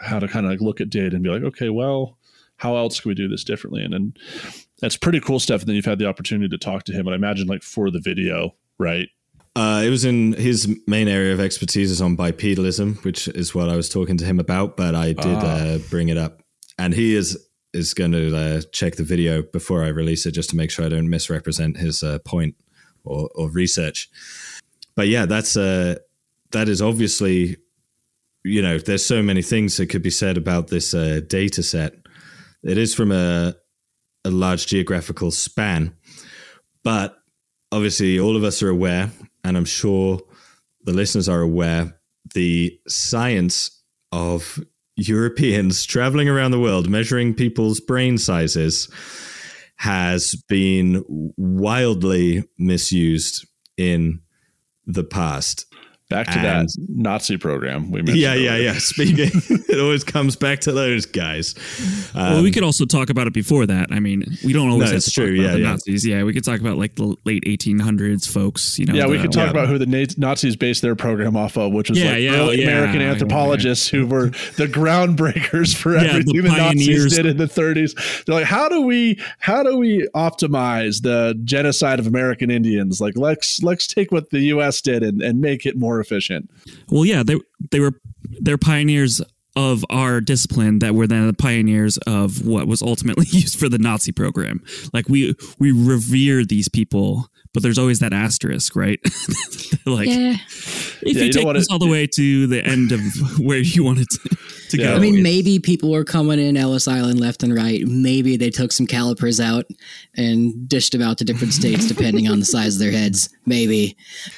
how 0.00 0.18
to 0.18 0.28
kind 0.28 0.46
of 0.46 0.52
like 0.52 0.60
look 0.60 0.80
at 0.80 0.90
data 0.90 1.14
and 1.16 1.22
be 1.22 1.30
like, 1.30 1.42
okay, 1.42 1.68
well, 1.68 2.18
how 2.56 2.76
else 2.76 3.00
can 3.00 3.08
we 3.08 3.14
do 3.14 3.28
this 3.28 3.44
differently? 3.44 3.82
And 3.82 3.92
then 3.92 4.14
that's 4.80 4.96
pretty 4.96 5.20
cool 5.20 5.38
stuff. 5.38 5.60
And 5.60 5.68
then 5.68 5.76
you've 5.76 5.84
had 5.84 5.98
the 5.98 6.06
opportunity 6.06 6.48
to 6.48 6.58
talk 6.58 6.84
to 6.84 6.92
him. 6.92 7.06
And 7.06 7.14
I 7.14 7.16
imagine 7.16 7.46
like 7.46 7.62
for 7.62 7.90
the 7.90 8.00
video, 8.00 8.54
right? 8.78 9.08
Uh, 9.56 9.82
it 9.84 9.90
was 9.90 10.04
in 10.04 10.34
his 10.34 10.68
main 10.86 11.08
area 11.08 11.32
of 11.32 11.40
expertise 11.40 11.90
is 11.90 12.00
on 12.00 12.16
bipedalism, 12.16 13.02
which 13.04 13.26
is 13.28 13.54
what 13.54 13.68
I 13.68 13.76
was 13.76 13.88
talking 13.88 14.16
to 14.18 14.24
him 14.24 14.38
about. 14.38 14.76
But 14.76 14.94
I 14.94 15.08
did 15.14 15.26
Ah. 15.26 15.56
uh, 15.56 15.78
bring 15.90 16.08
it 16.10 16.16
up, 16.16 16.42
and 16.78 16.94
he 16.94 17.16
is 17.16 17.36
is 17.72 17.92
going 17.92 18.12
to 18.12 18.36
uh, 18.36 18.60
check 18.72 18.96
the 18.96 19.02
video 19.02 19.42
before 19.42 19.84
I 19.84 19.88
release 19.88 20.26
it, 20.26 20.30
just 20.32 20.50
to 20.50 20.56
make 20.56 20.70
sure 20.70 20.86
I 20.86 20.88
don't 20.88 21.10
misrepresent 21.10 21.76
his 21.76 22.02
uh, 22.02 22.18
point 22.20 22.54
or, 23.04 23.28
or 23.34 23.50
research. 23.50 24.08
But 24.94 25.08
yeah, 25.08 25.26
that's 25.26 25.56
uh, 25.56 25.96
that 26.52 26.68
is 26.68 26.80
obviously, 26.80 27.56
you 28.44 28.62
know, 28.62 28.78
there's 28.78 29.04
so 29.04 29.22
many 29.22 29.42
things 29.42 29.76
that 29.76 29.86
could 29.86 30.02
be 30.02 30.10
said 30.10 30.36
about 30.36 30.68
this 30.68 30.94
uh, 30.94 31.20
data 31.26 31.62
set. 31.62 31.94
It 32.62 32.78
is 32.78 32.94
from 32.94 33.12
a 33.12 33.54
a 34.24 34.30
large 34.30 34.66
geographical 34.66 35.30
span, 35.30 35.94
but 36.82 37.16
obviously 37.72 38.18
all 38.18 38.36
of 38.36 38.44
us 38.44 38.62
are 38.62 38.68
aware, 38.68 39.10
and 39.44 39.56
I'm 39.56 39.64
sure 39.64 40.20
the 40.82 40.92
listeners 40.92 41.28
are 41.28 41.40
aware, 41.40 41.98
the 42.34 42.78
science 42.88 43.82
of 44.12 44.60
Europeans 44.96 45.84
traveling 45.84 46.28
around 46.28 46.50
the 46.50 46.60
world 46.60 46.88
measuring 46.88 47.32
people's 47.32 47.80
brain 47.80 48.18
sizes 48.18 48.90
has 49.76 50.34
been 50.48 51.04
wildly 51.36 52.42
misused 52.58 53.46
in 53.76 54.20
the 54.86 55.04
past. 55.04 55.67
Back 56.08 56.26
to 56.28 56.38
And- 56.38 56.68
that 56.68 56.68
Nazi 56.88 57.36
program 57.36 57.90
we 57.90 57.98
mentioned. 58.00 58.16
Yeah, 58.18 58.32
yeah, 58.34 58.52
earlier. 58.52 58.62
yeah. 58.64 58.72
Speaking, 58.78 59.30
it 59.68 59.78
always 59.78 60.04
comes 60.04 60.36
back 60.36 60.60
to 60.60 60.72
those 60.72 61.04
guys. 61.04 61.54
well, 62.14 62.42
we 62.42 62.50
could 62.50 62.62
also 62.62 62.86
talk 62.86 63.10
about 63.10 63.26
it 63.26 63.34
before 63.34 63.66
that. 63.66 63.88
I 63.92 64.00
mean, 64.00 64.24
we 64.42 64.54
don't 64.54 64.70
always 64.70 64.74
Um, 64.74 64.78
No, 64.80 64.86
have 64.86 64.96
it's 64.96 65.04
to 65.06 65.10
talk 65.10 65.24
true. 65.26 65.34
about 65.40 65.44
Yeah, 65.44 65.52
the 65.52 65.60
yeah. 65.60 65.70
Nazis. 65.70 66.06
Yeah, 66.06 66.22
we 66.22 66.32
could 66.32 66.44
talk 66.44 66.60
about 66.60 66.78
like 66.78 66.94
the 66.94 67.14
late 67.26 67.44
1800s 67.44 68.26
folks. 68.26 68.78
You 68.78 68.86
know, 68.86 68.94
Yeah, 68.94 69.06
we 69.06 69.18
could 69.18 69.32
talk 69.32 69.44
yeah. 69.46 69.50
about 69.50 69.68
who 69.68 69.76
the 69.76 70.14
Nazis 70.16 70.56
based 70.56 70.80
their 70.80 70.96
program 70.96 71.36
off 71.36 71.58
of, 71.58 71.72
which 71.72 71.90
was 71.90 71.98
Yeah, 71.98 72.12
like 72.12 72.22
yeah, 72.22 72.30
early 72.36 72.56
yeah, 72.62 72.64
American 72.70 73.00
yeah, 73.02 73.10
anthropologists 73.10 73.88
who 73.88 74.06
were 74.06 74.28
the 74.56 74.66
groundbreakers 74.66 75.76
for 75.76 75.94
Yeah, 75.94 76.04
the 76.04 76.08
everything 76.08 76.42
the, 76.42 76.48
Nazis 76.48 77.14
did 77.16 77.26
in 77.26 77.36
the 77.36 77.44
30s. 77.46 78.24
They're 78.24 78.34
like, 78.36 78.44
how 78.46 78.68
do 78.70 78.80
we 78.80 79.18
how 79.40 79.62
do 79.62 79.76
we 79.76 80.08
optimize 80.14 81.02
the 81.02 81.38
genocide 81.44 81.98
of 81.98 82.06
American 82.06 82.50
Indians? 82.50 83.00
Like, 83.00 83.16
let's 83.16 83.62
let's 83.62 83.86
take 83.86 84.10
what 84.10 84.30
the 84.30 84.40
U.S. 84.56 84.80
did 84.80 85.02
and, 85.02 85.20
and 85.22 85.40
make 85.40 85.66
it 85.66 85.76
more 85.76 85.97
efficient. 86.00 86.50
Well, 86.88 87.04
yeah, 87.04 87.22
they 87.22 87.36
they 87.70 87.80
were 87.80 87.92
they're 88.40 88.58
pioneers 88.58 89.20
of 89.56 89.84
our 89.90 90.20
discipline 90.20 90.78
that 90.78 90.94
were 90.94 91.08
then 91.08 91.26
the 91.26 91.32
pioneers 91.32 91.98
of 92.06 92.46
what 92.46 92.68
was 92.68 92.80
ultimately 92.80 93.26
used 93.30 93.58
for 93.58 93.68
the 93.68 93.78
Nazi 93.78 94.12
program. 94.12 94.62
Like 94.92 95.08
we 95.08 95.34
we 95.58 95.72
revere 95.72 96.44
these 96.44 96.68
people, 96.68 97.28
but 97.54 97.62
there's 97.62 97.78
always 97.78 97.98
that 98.00 98.12
asterisk, 98.12 98.76
right? 98.76 99.00
like 99.86 100.08
Yeah. 100.08 100.36
if 100.50 101.02
Yeah, 101.02 101.12
you, 101.20 101.24
you 101.26 101.32
take 101.32 101.44
wanna- 101.46 101.58
this 101.58 101.68
all 101.70 101.78
the 101.78 101.86
way 101.88 102.06
to 102.06 102.46
the 102.46 102.64
end 102.64 102.92
of 102.92 103.00
where 103.38 103.58
you 103.58 103.84
want 103.84 104.00
it 104.00 104.08
to, 104.10 104.36
to 104.70 104.78
Yeah. 104.78 104.86
go. 104.90 104.96
I 104.96 104.98
mean, 104.98 105.22
maybe 105.22 105.58
people 105.58 105.90
were 105.90 106.04
coming 106.04 106.38
in 106.38 106.56
Ellis 106.56 106.86
Island 106.88 107.20
left 107.20 107.42
and 107.42 107.54
right. 107.54 107.82
Maybe 107.86 108.36
they 108.36 108.50
took 108.50 108.70
some 108.72 108.86
calipers 108.86 109.40
out 109.40 109.64
and 110.16 110.68
dished 110.68 110.92
them 110.92 111.02
out 111.02 111.18
to 111.18 111.24
different 111.24 111.52
states 111.54 111.86
depending 111.88 112.28
on 112.28 112.38
the 112.40 112.44
size 112.46 112.74
of 112.74 112.80
their 112.80 112.92
heads. 112.92 113.28
Maybe. 113.46 113.96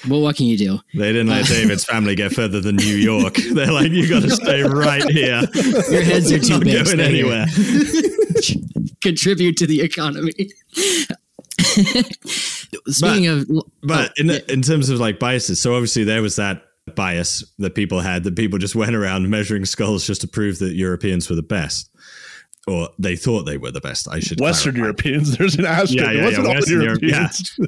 But 0.09 0.19
what 0.21 0.37
can 0.37 0.47
you 0.47 0.57
do? 0.57 0.79
They 0.95 1.13
didn't 1.13 1.29
let 1.29 1.51
uh, 1.51 1.55
David's 1.55 1.85
family 1.85 2.15
get 2.15 2.33
further 2.33 2.61
than 2.61 2.77
New 2.77 2.97
York. 2.97 3.35
They're 3.55 3.73
like, 3.73 3.91
you 3.91 4.09
got 4.09 4.23
to 4.23 4.31
stay 4.31 4.63
right 4.63 5.05
here. 5.11 5.43
Your 5.91 6.03
heads 6.03 6.31
are 6.31 6.39
too 6.39 6.49
Not 6.51 6.63
big. 6.65 6.75
going 6.75 6.87
stay 6.87 7.13
here. 7.13 7.27
anywhere. 7.27 7.47
Contribute 9.03 9.57
to 9.57 9.67
the 9.67 9.81
economy. 9.81 10.51
Speaking 12.89 13.27
of, 13.27 13.47
But 13.83 14.11
oh, 14.11 14.13
in 14.17 14.27
yeah. 14.29 14.39
in 14.49 14.63
terms 14.63 14.89
of 14.91 14.99
like 15.01 15.19
biases, 15.19 15.61
so 15.61 15.75
obviously 15.75 16.05
there 16.05 16.23
was 16.23 16.37
that 16.37 16.63
bias 16.97 17.45
that 17.59 17.75
people 17.75 18.01
had 18.01 18.25
that 18.25 18.35
people 18.37 18.59
just 18.59 18.75
went 18.75 18.95
around 18.97 19.29
measuring 19.31 19.65
skulls 19.65 20.07
just 20.07 20.21
to 20.23 20.29
prove 20.29 20.59
that 20.59 20.75
Europeans 20.75 21.29
were 21.31 21.37
the 21.37 21.43
best, 21.43 21.89
or 22.67 22.89
they 22.99 23.17
thought 23.17 23.45
they 23.45 23.59
were 23.59 23.71
the 23.71 23.81
best. 23.81 24.09
I 24.09 24.21
should 24.21 24.41
Western 24.41 24.75
clarify. 24.75 24.87
Europeans. 25.09 25.37
There's 25.39 25.55
an 25.57 25.67
asterisk. 25.67 25.95
Yeah, 25.95 26.11
yeah, 26.13 26.27
it 26.29 26.33
yeah, 26.33 26.39
all 26.41 26.55
Western 26.55 26.83
Europe- 26.83 27.03
Europeans. 27.03 27.59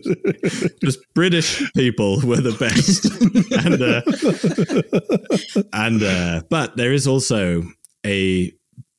just 0.84 0.98
British 1.14 1.72
people 1.74 2.20
were 2.22 2.40
the 2.40 2.56
best, 2.58 3.04
and 3.64 3.82
uh, 5.62 5.68
and 5.72 6.02
uh, 6.02 6.42
but 6.48 6.76
there 6.76 6.92
is 6.92 7.06
also 7.06 7.62
a 8.04 8.52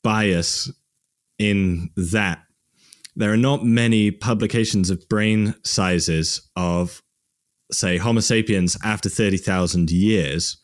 bias 0.04 0.72
in 1.40 1.90
that 1.96 2.40
there 3.16 3.32
are 3.32 3.38
not 3.38 3.64
many 3.64 4.12
publications 4.12 4.90
of 4.90 5.08
brain 5.10 5.56
sizes 5.64 6.50
of 6.56 7.02
say 7.72 7.98
Homo 7.98 8.22
sapiens 8.22 8.78
after 8.84 9.10
thirty 9.10 9.38
thousand 9.38 9.92
years, 9.92 10.58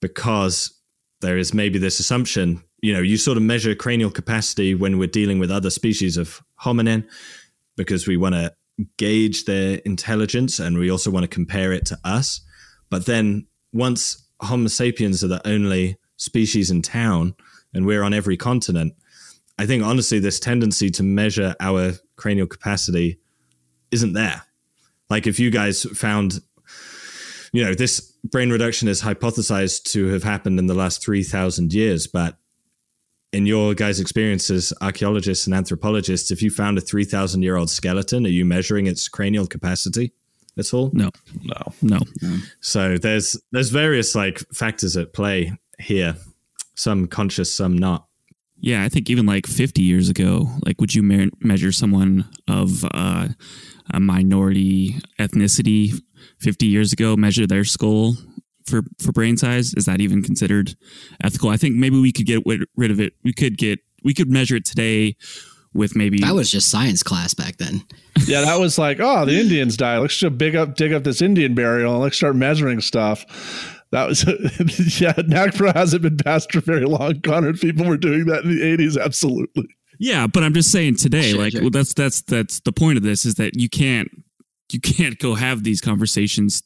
because 0.00 0.74
there 1.20 1.38
is 1.38 1.54
maybe 1.54 1.78
this 1.78 2.00
assumption. 2.00 2.62
You 2.80 2.92
know, 2.94 3.00
you 3.00 3.16
sort 3.16 3.36
of 3.36 3.42
measure 3.42 3.74
cranial 3.74 4.10
capacity 4.10 4.74
when 4.74 4.98
we're 4.98 5.08
dealing 5.08 5.40
with 5.40 5.50
other 5.50 5.70
species 5.70 6.16
of 6.16 6.40
hominin 6.62 7.04
because 7.76 8.06
we 8.06 8.16
want 8.16 8.36
to 8.36 8.52
gauge 8.96 9.44
their 9.44 9.78
intelligence 9.78 10.60
and 10.60 10.78
we 10.78 10.90
also 10.90 11.10
want 11.10 11.24
to 11.24 11.28
compare 11.28 11.72
it 11.72 11.86
to 11.86 11.98
us. 12.04 12.40
But 12.90 13.06
then 13.06 13.46
once 13.72 14.28
Homo 14.40 14.68
sapiens 14.68 15.24
are 15.24 15.28
the 15.28 15.46
only 15.46 15.96
species 16.16 16.70
in 16.70 16.82
town 16.82 17.34
and 17.74 17.84
we're 17.84 18.02
on 18.02 18.14
every 18.14 18.36
continent, 18.36 18.94
I 19.58 19.66
think 19.66 19.82
honestly, 19.82 20.18
this 20.18 20.38
tendency 20.38 20.90
to 20.90 21.02
measure 21.02 21.54
our 21.60 21.92
cranial 22.16 22.46
capacity 22.46 23.18
isn't 23.90 24.12
there. 24.12 24.42
Like 25.10 25.26
if 25.26 25.40
you 25.40 25.50
guys 25.50 25.82
found, 25.82 26.40
you 27.52 27.64
know, 27.64 27.74
this 27.74 28.12
brain 28.24 28.50
reduction 28.50 28.88
is 28.88 29.02
hypothesized 29.02 29.84
to 29.92 30.08
have 30.08 30.22
happened 30.22 30.58
in 30.58 30.66
the 30.66 30.74
last 30.74 31.02
3,000 31.02 31.72
years, 31.72 32.06
but 32.06 32.38
in 33.32 33.46
your 33.46 33.74
guys' 33.74 34.00
experience 34.00 34.50
as 34.50 34.72
archaeologists 34.80 35.46
and 35.46 35.54
anthropologists, 35.54 36.30
if 36.30 36.42
you 36.42 36.50
found 36.50 36.78
a 36.78 36.80
3,000 36.80 37.42
year 37.42 37.56
old 37.56 37.70
skeleton, 37.70 38.26
are 38.26 38.30
you 38.30 38.44
measuring 38.44 38.86
its 38.86 39.08
cranial 39.08 39.46
capacity 39.46 40.12
at 40.56 40.72
all? 40.72 40.90
no, 41.42 41.72
no. 41.82 41.98
no. 42.22 42.36
So 42.60 42.96
there's 42.96 43.38
there's 43.52 43.70
various 43.70 44.14
like 44.14 44.38
factors 44.52 44.96
at 44.96 45.12
play 45.12 45.52
here, 45.78 46.16
some 46.74 47.06
conscious, 47.06 47.52
some 47.54 47.76
not. 47.76 48.07
Yeah, 48.60 48.82
I 48.84 48.88
think 48.88 49.08
even 49.08 49.24
like 49.26 49.46
50 49.46 49.82
years 49.82 50.08
ago, 50.08 50.48
like 50.66 50.80
would 50.80 50.94
you 50.94 51.02
me- 51.02 51.30
measure 51.40 51.72
someone 51.72 52.28
of 52.48 52.84
uh, 52.92 53.28
a 53.92 54.00
minority 54.00 54.96
ethnicity 55.18 56.00
50 56.40 56.66
years 56.66 56.92
ago, 56.92 57.16
measure 57.16 57.46
their 57.46 57.64
skull 57.64 58.16
for 58.66 58.82
for 59.00 59.12
brain 59.12 59.36
size? 59.36 59.74
Is 59.74 59.84
that 59.84 60.00
even 60.00 60.22
considered 60.22 60.74
ethical? 61.22 61.50
I 61.50 61.56
think 61.56 61.76
maybe 61.76 62.00
we 62.00 62.12
could 62.12 62.26
get 62.26 62.44
wi- 62.44 62.64
rid 62.76 62.90
of 62.90 63.00
it. 63.00 63.12
We 63.24 63.32
could 63.32 63.56
get 63.58 63.78
we 64.02 64.12
could 64.14 64.30
measure 64.30 64.56
it 64.56 64.64
today 64.64 65.16
with 65.74 65.94
maybe 65.94 66.18
that 66.20 66.34
was 66.34 66.50
just 66.50 66.70
science 66.70 67.02
class 67.02 67.34
back 67.34 67.56
then. 67.58 67.82
Yeah, 68.26 68.40
that 68.42 68.58
was 68.58 68.78
like, 68.78 68.98
oh, 69.00 69.24
the 69.24 69.38
Indians 69.40 69.76
died. 69.76 69.98
Let's 69.98 70.16
just 70.16 70.36
big 70.36 70.56
up, 70.56 70.74
dig 70.74 70.92
up 70.92 71.04
this 71.04 71.22
Indian 71.22 71.54
burial 71.54 71.94
and 71.94 72.02
let's 72.02 72.16
start 72.16 72.34
measuring 72.34 72.80
stuff. 72.80 73.24
That 73.90 74.06
was, 74.06 74.24
yeah, 75.00 75.12
NAGPRA 75.14 75.74
hasn't 75.74 76.02
been 76.02 76.16
passed 76.18 76.52
for 76.52 76.60
very 76.60 76.84
long, 76.84 77.20
Connor. 77.22 77.54
People 77.54 77.86
were 77.86 77.96
doing 77.96 78.26
that 78.26 78.44
in 78.44 78.50
the 78.50 78.60
80s. 78.60 79.02
Absolutely. 79.02 79.66
Yeah, 79.98 80.26
but 80.26 80.44
I'm 80.44 80.54
just 80.54 80.70
saying 80.70 80.96
today, 80.96 81.30
Sure, 81.30 81.38
like 81.40 81.52
sure. 81.52 81.62
well, 81.62 81.70
that's 81.70 81.94
that's 81.94 82.20
that's 82.22 82.60
the 82.60 82.72
point 82.72 82.98
of 82.98 83.02
this 83.02 83.24
is 83.24 83.34
that 83.36 83.54
you 83.58 83.68
can't 83.68 84.08
you 84.70 84.80
can't 84.80 85.18
go 85.18 85.34
have 85.34 85.64
these 85.64 85.80
conversations 85.80 86.62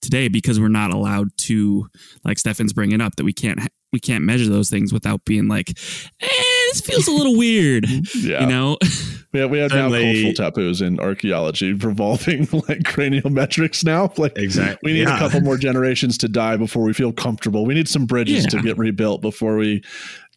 today 0.00 0.28
because 0.28 0.60
we're 0.60 0.68
not 0.68 0.92
allowed 0.92 1.28
to 1.38 1.88
like 2.24 2.38
Stefan's 2.38 2.72
bringing 2.72 3.00
up 3.00 3.16
that 3.16 3.24
we 3.24 3.32
can't 3.32 3.60
we 3.92 4.00
can't 4.00 4.24
measure 4.24 4.48
those 4.48 4.70
things 4.70 4.92
without 4.92 5.24
being 5.24 5.46
like, 5.48 5.70
eh, 6.20 6.63
this 6.72 6.80
feels 6.80 7.06
a 7.08 7.12
little 7.12 7.36
weird, 7.36 7.86
Yeah. 8.14 8.40
you 8.40 8.46
know? 8.46 8.78
We 9.32 9.40
have, 9.40 9.50
we 9.50 9.58
have 9.58 9.72
now 9.72 9.90
cultural 9.90 10.32
taboos 10.32 10.80
in 10.80 11.00
archaeology 11.00 11.72
revolving 11.72 12.48
like 12.68 12.84
cranial 12.84 13.30
metrics 13.30 13.82
now. 13.84 14.12
Like, 14.18 14.38
Exactly. 14.38 14.78
we 14.92 14.98
need 14.98 15.08
Yeah. 15.08 15.16
a 15.16 15.18
couple 15.18 15.40
more 15.40 15.56
generations 15.56 16.16
to 16.18 16.28
die 16.28 16.56
before 16.56 16.82
we 16.84 16.92
feel 16.92 17.12
comfortable. 17.12 17.66
We 17.66 17.74
need 17.74 17.88
some 17.88 18.06
bridges 18.06 18.46
to 18.46 18.62
get 18.62 18.78
rebuilt 18.78 19.22
before 19.22 19.56
we 19.56 19.82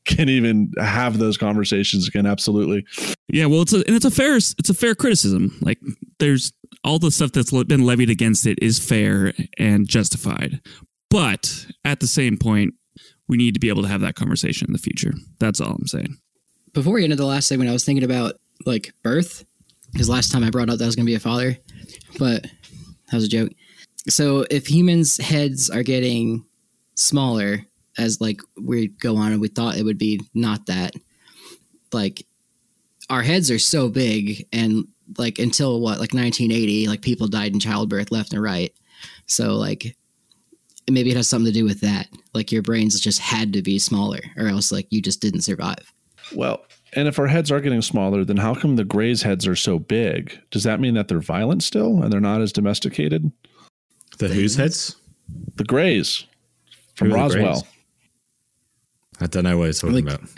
can 0.05 0.29
even 0.29 0.71
have 0.79 1.19
those 1.19 1.37
conversations 1.37 2.07
again. 2.07 2.25
Absolutely. 2.25 2.85
Yeah, 3.27 3.45
well, 3.47 3.61
it's 3.61 3.73
a 3.73 3.77
and 3.85 3.95
it's 3.95 4.05
a 4.05 4.09
fair 4.11 4.37
it's 4.37 4.69
a 4.69 4.73
fair 4.73 4.95
criticism. 4.95 5.55
Like, 5.61 5.79
there's 6.19 6.53
all 6.83 6.97
the 6.97 7.11
stuff 7.11 7.33
that's 7.33 7.51
been 7.65 7.83
levied 7.85 8.09
against 8.09 8.47
it 8.47 8.57
is 8.61 8.79
fair 8.79 9.33
and 9.57 9.87
justified, 9.87 10.61
but 11.09 11.67
at 11.85 11.99
the 11.99 12.07
same 12.07 12.37
point, 12.37 12.73
we 13.27 13.37
need 13.37 13.53
to 13.53 13.59
be 13.59 13.69
able 13.69 13.83
to 13.83 13.87
have 13.87 14.01
that 14.01 14.15
conversation 14.15 14.67
in 14.67 14.73
the 14.73 14.79
future. 14.79 15.13
That's 15.39 15.61
all 15.61 15.73
I'm 15.73 15.87
saying. 15.87 16.17
Before 16.73 16.93
we 16.93 17.01
get 17.01 17.05
into 17.05 17.15
the 17.17 17.25
last 17.25 17.47
segment, 17.47 17.69
I 17.69 17.73
was 17.73 17.85
thinking 17.85 18.03
about 18.03 18.35
like 18.65 18.93
birth 19.03 19.45
because 19.91 20.09
last 20.09 20.31
time 20.31 20.43
I 20.43 20.49
brought 20.49 20.69
up 20.69 20.77
that 20.77 20.83
I 20.83 20.87
was 20.87 20.95
going 20.95 21.05
to 21.05 21.11
be 21.11 21.15
a 21.15 21.19
father, 21.19 21.57
but 22.19 22.43
that 22.43 23.13
was 23.13 23.25
a 23.25 23.29
joke. 23.29 23.51
So 24.09 24.45
if 24.49 24.67
humans' 24.67 25.17
heads 25.17 25.69
are 25.69 25.83
getting 25.83 26.45
smaller 26.95 27.65
as 27.97 28.21
like 28.21 28.41
we 28.61 28.87
go 28.87 29.17
on, 29.17 29.31
and 29.31 29.41
we 29.41 29.47
thought 29.47 29.77
it 29.77 29.83
would 29.83 29.97
be 29.97 30.21
not 30.33 30.67
that, 30.67 30.93
like 31.91 32.25
our 33.09 33.23
heads 33.23 33.49
are 33.49 33.59
so 33.59 33.89
big, 33.89 34.47
and 34.53 34.87
like 35.17 35.39
until 35.39 35.79
what 35.79 35.99
like 35.99 36.13
1980, 36.13 36.87
like 36.87 37.01
people 37.01 37.27
died 37.27 37.53
in 37.53 37.59
childbirth 37.59 38.11
left 38.11 38.33
and 38.33 38.41
right. 38.41 38.71
So 39.25 39.55
like 39.55 39.96
maybe 40.89 41.11
it 41.11 41.17
has 41.17 41.27
something 41.27 41.51
to 41.51 41.59
do 41.59 41.65
with 41.65 41.81
that. 41.81 42.07
Like 42.33 42.51
your 42.51 42.61
brains 42.61 42.99
just 42.99 43.19
had 43.19 43.53
to 43.53 43.61
be 43.61 43.79
smaller, 43.79 44.19
or 44.37 44.47
else 44.47 44.71
like 44.71 44.87
you 44.89 45.01
just 45.01 45.21
didn't 45.21 45.41
survive. 45.41 45.93
Well, 46.35 46.63
and 46.93 47.07
if 47.07 47.19
our 47.19 47.27
heads 47.27 47.51
are 47.51 47.61
getting 47.61 47.81
smaller, 47.81 48.23
then 48.23 48.37
how 48.37 48.53
come 48.55 48.75
the 48.75 48.83
Greys' 48.85 49.21
heads 49.21 49.45
are 49.47 49.55
so 49.55 49.79
big? 49.79 50.39
Does 50.51 50.63
that 50.63 50.79
mean 50.79 50.93
that 50.95 51.07
they're 51.07 51.19
violent 51.19 51.63
still 51.63 52.01
and 52.01 52.11
they're 52.11 52.19
not 52.21 52.41
as 52.41 52.51
domesticated? 52.53 53.31
The 54.19 54.27
whose 54.29 54.55
heads? 54.55 54.95
The 55.55 55.63
Greys 55.63 56.25
from 56.95 57.09
Who 57.11 57.15
are 57.17 57.29
the 57.29 57.35
Roswell. 57.39 57.61
Greys? 57.61 57.73
I 59.19 59.27
don't 59.27 59.43
know 59.43 59.57
what 59.57 59.65
you're 59.65 59.73
talking 59.73 60.05
Like- 60.05 60.13
about. 60.15 60.29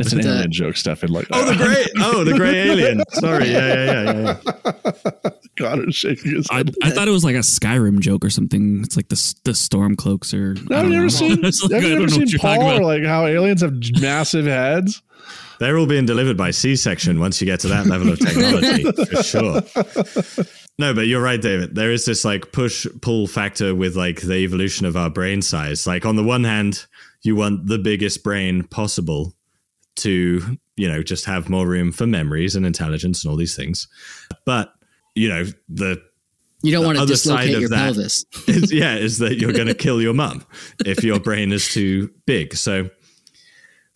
It's 0.00 0.12
an 0.12 0.20
The- 0.22 0.28
alien 0.28 0.52
joke, 0.52 0.76
Stefan. 0.76 1.10
Like, 1.10 1.26
Oh, 1.32 1.44
the 1.44 1.56
gray. 1.56 1.86
Oh, 1.98 2.24
the 2.24 2.34
gray 2.34 2.54
alien. 2.70 3.02
Sorry. 3.12 3.50
Yeah, 3.50 3.66
yeah, 3.74 3.84
yeah, 3.84 4.12
yeah. 4.44 4.52
yeah. 5.24 5.30
Connor's 5.58 5.94
shaking 5.94 6.36
his 6.36 6.46
I, 6.50 6.58
head. 6.58 6.74
I 6.82 6.90
thought 6.90 7.06
it 7.08 7.10
was 7.10 7.24
like 7.24 7.34
a 7.36 7.40
Skyrim 7.40 8.00
joke 8.00 8.24
or 8.24 8.30
something. 8.30 8.80
It's 8.82 8.96
like 8.96 9.08
the 9.08 9.34
the 9.44 9.54
storm 9.54 9.96
cloaks 9.96 10.32
or. 10.32 10.54
I 10.70 10.74
Have 10.76 10.82
don't 10.84 10.90
you 10.92 10.96
ever 10.96 11.02
know. 11.02 11.08
seen? 11.08 11.40
Like, 11.42 11.54
have 11.72 11.82
you 11.84 11.96
ever 11.96 12.08
seen 12.08 12.38
Paul 12.38 12.78
or 12.78 12.82
like 12.82 13.04
how 13.04 13.26
aliens 13.26 13.60
have 13.62 13.74
massive 14.00 14.46
heads? 14.46 15.02
They're 15.58 15.76
all 15.76 15.86
being 15.86 16.06
delivered 16.06 16.38
by 16.38 16.52
C-section 16.52 17.20
once 17.20 17.38
you 17.42 17.44
get 17.44 17.60
to 17.60 17.68
that 17.68 17.84
level 17.86 18.10
of 18.10 18.18
technology, 18.26 18.84
for 19.04 19.22
sure. 19.22 19.60
No, 20.78 20.94
but 20.94 21.06
you're 21.06 21.20
right, 21.20 21.40
David. 21.42 21.74
There 21.74 21.92
is 21.92 22.06
this 22.06 22.24
like 22.24 22.52
push 22.52 22.86
pull 23.02 23.26
factor 23.26 23.74
with 23.74 23.94
like 23.96 24.22
the 24.22 24.36
evolution 24.36 24.86
of 24.86 24.96
our 24.96 25.10
brain 25.10 25.42
size. 25.42 25.86
Like 25.86 26.06
on 26.06 26.16
the 26.16 26.24
one 26.24 26.44
hand, 26.44 26.86
you 27.22 27.36
want 27.36 27.66
the 27.66 27.78
biggest 27.78 28.24
brain 28.24 28.62
possible 28.64 29.34
to, 30.00 30.56
you 30.76 30.88
know, 30.88 31.02
just 31.02 31.24
have 31.24 31.48
more 31.48 31.66
room 31.66 31.92
for 31.92 32.06
memories 32.06 32.56
and 32.56 32.66
intelligence 32.66 33.24
and 33.24 33.30
all 33.30 33.36
these 33.36 33.56
things. 33.56 33.88
But, 34.44 34.72
you 35.14 35.28
know, 35.28 35.44
the 35.68 36.02
You 36.62 36.72
don't 36.72 36.82
The 36.82 36.86
want 36.88 36.98
to 36.98 37.06
dislocate 37.06 37.58
your 37.58 37.68
pelvis. 37.70 38.24
is, 38.46 38.72
yeah, 38.72 38.96
is 38.96 39.18
that 39.18 39.38
you're 39.38 39.52
going 39.52 39.68
to 39.68 39.74
kill 39.74 40.00
your 40.02 40.14
mum 40.14 40.44
if 40.84 41.02
your 41.02 41.20
brain 41.20 41.52
is 41.52 41.68
too 41.68 42.10
big. 42.26 42.54
So 42.54 42.90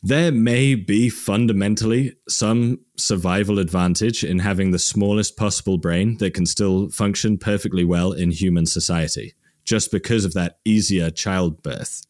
there 0.03 0.31
may 0.33 0.75
be 0.75 1.09
fundamentally 1.09 2.15
some 2.29 2.79
survival 2.97 3.59
advantage 3.59 4.23
in 4.23 4.39
having 4.41 4.71
the 4.71 4.79
smallest 4.79 5.37
possible 5.37 5.79
brain 5.79 6.19
that 6.19 6.35
can 6.35 6.45
still 6.47 6.91
function 6.91 7.39
perfectly 7.39 7.85
well 7.85 8.13
in 8.13 8.31
human 8.31 8.67
society, 8.67 9.33
just 9.65 9.91
because 9.91 10.27
of 10.27 10.35
that 10.35 10.59
easier 10.67 11.11
childbirth. 11.11 12.03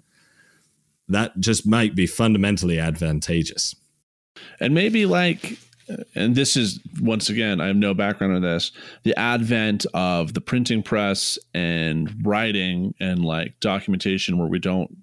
that 1.08 1.38
just 1.38 1.66
might 1.66 1.94
be 1.94 2.06
fundamentally 2.06 2.78
advantageous. 2.80 3.76
And 4.60 4.74
maybe 4.74 5.06
like 5.06 5.58
and 6.14 6.34
this 6.34 6.56
is 6.56 6.80
once 7.00 7.28
again 7.28 7.60
i 7.60 7.66
have 7.66 7.76
no 7.76 7.92
background 7.94 8.34
on 8.34 8.42
this 8.42 8.72
the 9.02 9.16
advent 9.18 9.84
of 9.94 10.34
the 10.34 10.40
printing 10.40 10.82
press 10.82 11.38
and 11.52 12.26
writing 12.26 12.94
and 13.00 13.24
like 13.24 13.58
documentation 13.60 14.38
where 14.38 14.48
we 14.48 14.58
don't 14.58 14.96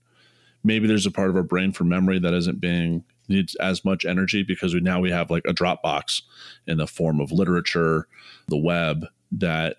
maybe 0.63 0.87
there's 0.87 1.05
a 1.05 1.11
part 1.11 1.29
of 1.29 1.35
our 1.35 1.43
brain 1.43 1.71
for 1.71 1.83
memory 1.83 2.19
that 2.19 2.33
isn't 2.33 2.59
being 2.59 3.03
needs 3.27 3.55
as 3.55 3.85
much 3.85 4.05
energy 4.05 4.43
because 4.43 4.73
we 4.73 4.79
now 4.79 4.99
we 4.99 5.11
have 5.11 5.31
like 5.31 5.43
a 5.47 5.53
dropbox 5.53 6.21
in 6.67 6.77
the 6.77 6.87
form 6.87 7.19
of 7.19 7.31
literature 7.31 8.07
the 8.47 8.57
web 8.57 9.05
that 9.31 9.77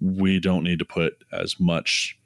we 0.00 0.40
don't 0.40 0.64
need 0.64 0.78
to 0.78 0.84
put 0.84 1.24
as 1.32 1.58
much 1.58 2.18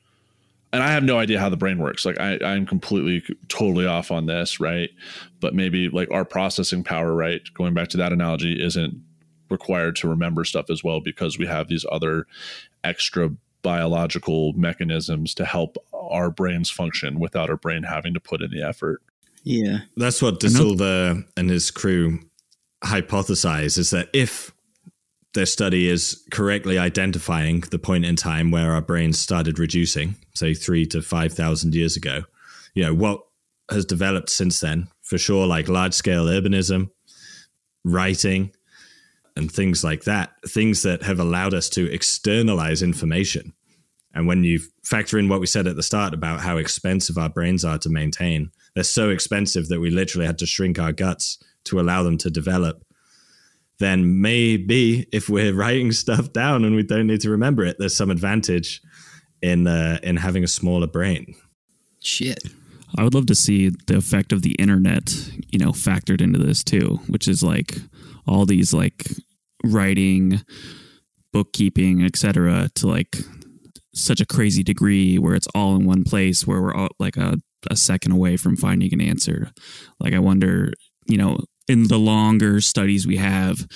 and 0.73 0.83
I 0.83 0.93
have 0.93 1.03
no 1.03 1.19
idea 1.19 1.41
how 1.41 1.49
the 1.49 1.57
brain 1.57 1.79
works. 1.79 2.05
Like 2.05 2.21
I, 2.21 2.39
I'm 2.45 2.67
completely, 2.67 3.23
totally 3.49 3.87
off 3.87 4.11
on 4.11 4.27
this, 4.27 4.61
right? 4.61 4.91
But 5.41 5.55
maybe 5.55 5.89
like 5.89 6.11
our 6.11 6.25
processing 6.25 6.85
power, 6.85 7.15
right? 7.15 7.41
Going 7.55 7.75
back 7.75 7.89
to 7.89 7.97
that 7.99 8.13
analogy, 8.13 8.63
isn't 8.63 9.03
required 9.51 9.97
to 9.97 10.09
remember 10.09 10.45
stuff 10.45 10.69
as 10.71 10.85
well 10.85 11.01
because 11.01 11.39
we 11.39 11.47
have 11.47 11.69
these 11.69 11.87
other 11.91 12.27
extra 12.85 13.31
biological 13.63 14.53
mechanisms 14.53 15.35
to 15.35 15.45
help 15.45 15.77
our 15.93 16.31
brains 16.31 16.71
function 16.71 17.19
without 17.19 17.51
our 17.51 17.57
brain 17.57 17.83
having 17.83 18.15
to 18.15 18.21
put 18.21 18.43
in 18.43 18.51
the 18.51 18.63
effort. 18.63 19.03
Yeah. 19.45 19.79
That's 19.97 20.21
what 20.21 20.41
DeSilva 20.41 21.27
and 21.37 21.51
his 21.51 21.71
crew 21.71 22.21
hypothesize 22.85 23.79
is 23.79 23.91
that 23.91 24.09
if 24.13 24.53
their 25.35 25.47
study 25.47 25.89
is 25.89 26.25
correctly 26.31 26.79
identifying 26.79 27.61
the 27.61 27.79
point 27.79 28.05
in 28.05 28.17
time 28.17 28.51
where 28.51 28.73
our 28.73 28.81
brains 28.81 29.19
started 29.19 29.59
reducing, 29.59 30.17
say 30.35 30.55
three 30.55 30.87
to 30.87 31.03
5,000 31.03 31.75
years 31.75 31.97
ago, 31.97 32.23
you 32.75 32.83
know, 32.83 32.95
what 32.95 33.21
has 33.71 33.85
developed 33.85 34.31
since 34.31 34.61
then? 34.61 34.89
For 35.03 35.19
sure, 35.19 35.47
like 35.47 35.69
large 35.69 35.95
scale 35.95 36.27
urbanism, 36.27 36.91
writing, 37.85 38.53
and 39.37 39.51
things 39.51 39.85
like 39.85 40.05
that, 40.05 40.33
things 40.47 40.83
that 40.83 41.03
have 41.03 41.21
allowed 41.21 41.55
us 41.55 41.69
to 41.71 41.91
externalize 41.93 42.83
information. 42.83 43.53
And 44.15 44.27
when 44.27 44.43
you 44.43 44.61
factor 44.85 45.19
in 45.19 45.29
what 45.29 45.41
we 45.41 45.47
said 45.47 45.67
at 45.67 45.77
the 45.77 45.83
start 45.83 46.13
about 46.13 46.41
how 46.41 46.57
expensive 46.57 47.19
our 47.19 47.29
brains 47.29 47.65
are 47.65 47.79
to 47.79 47.89
maintain, 47.89 48.51
they're 48.75 48.85
so 48.85 49.11
expensive 49.11 49.69
that 49.69 49.81
we 49.81 49.91
literally 49.91 50.27
had 50.27 50.39
to 50.39 50.47
shrink 50.47 50.79
our 50.79 50.93
guts 50.93 51.39
to 51.65 51.79
allow 51.79 52.03
them 52.03 52.19
to 52.19 52.31
develop. 52.31 52.83
Then 53.79 54.21
maybe 54.21 55.07
if 55.13 55.29
we're 55.29 55.55
writing 55.55 55.93
stuff 55.93 56.33
down 56.33 56.65
and 56.65 56.75
we 56.75 56.83
don't 56.83 57.07
need 57.07 57.21
to 57.23 57.31
remember 57.31 57.65
it, 57.65 57.77
there's 57.79 57.97
some 57.97 58.11
advantage 58.11 58.81
in 59.43 59.67
uh, 59.67 59.99
in 60.03 60.17
having 60.17 60.45
a 60.45 60.49
smaller 60.49 60.87
brain. 60.87 61.35
Shit. 62.01 62.43
I 62.97 63.05
would 63.05 63.15
love 63.15 63.27
to 63.27 63.35
see 63.35 63.71
the 63.87 63.99
effect 63.99 64.33
of 64.33 64.43
the 64.43 64.53
internet, 64.53 65.13
you 65.51 65.59
know, 65.59 65.73
factored 65.73 66.23
into 66.23 66.39
this 66.39 66.65
too, 66.65 67.01
which 67.09 67.29
is 67.29 67.43
like 67.43 67.77
all 68.27 68.47
these 68.47 68.73
like 68.73 69.07
writing, 69.65 70.41
bookkeeping, 71.33 72.03
etc. 72.05 72.71
to 72.77 72.87
like 72.87 73.19
such 73.95 74.21
a 74.21 74.27
crazy 74.27 74.63
degree 74.63 75.19
where 75.19 75.35
it's 75.35 75.49
all 75.55 75.77
in 75.77 75.85
one 75.85 76.05
place 76.05 76.47
where 76.47 76.63
we're 76.63 76.75
all 76.75 76.89
like 76.99 77.17
a, 77.17 77.37
a 77.71 77.77
second 77.77 78.13
away 78.13 78.37
from 78.37 78.57
finding 78.57 78.93
an 78.95 79.01
answer. 79.01 79.51
Like 80.01 80.15
I 80.15 80.19
wonder, 80.19 80.73
you 81.07 81.19
know, 81.19 81.39
in 81.69 81.89
the 81.89 81.99
longer 81.99 82.61
studies 82.61 83.07
we 83.07 83.17
have, 83.17 83.67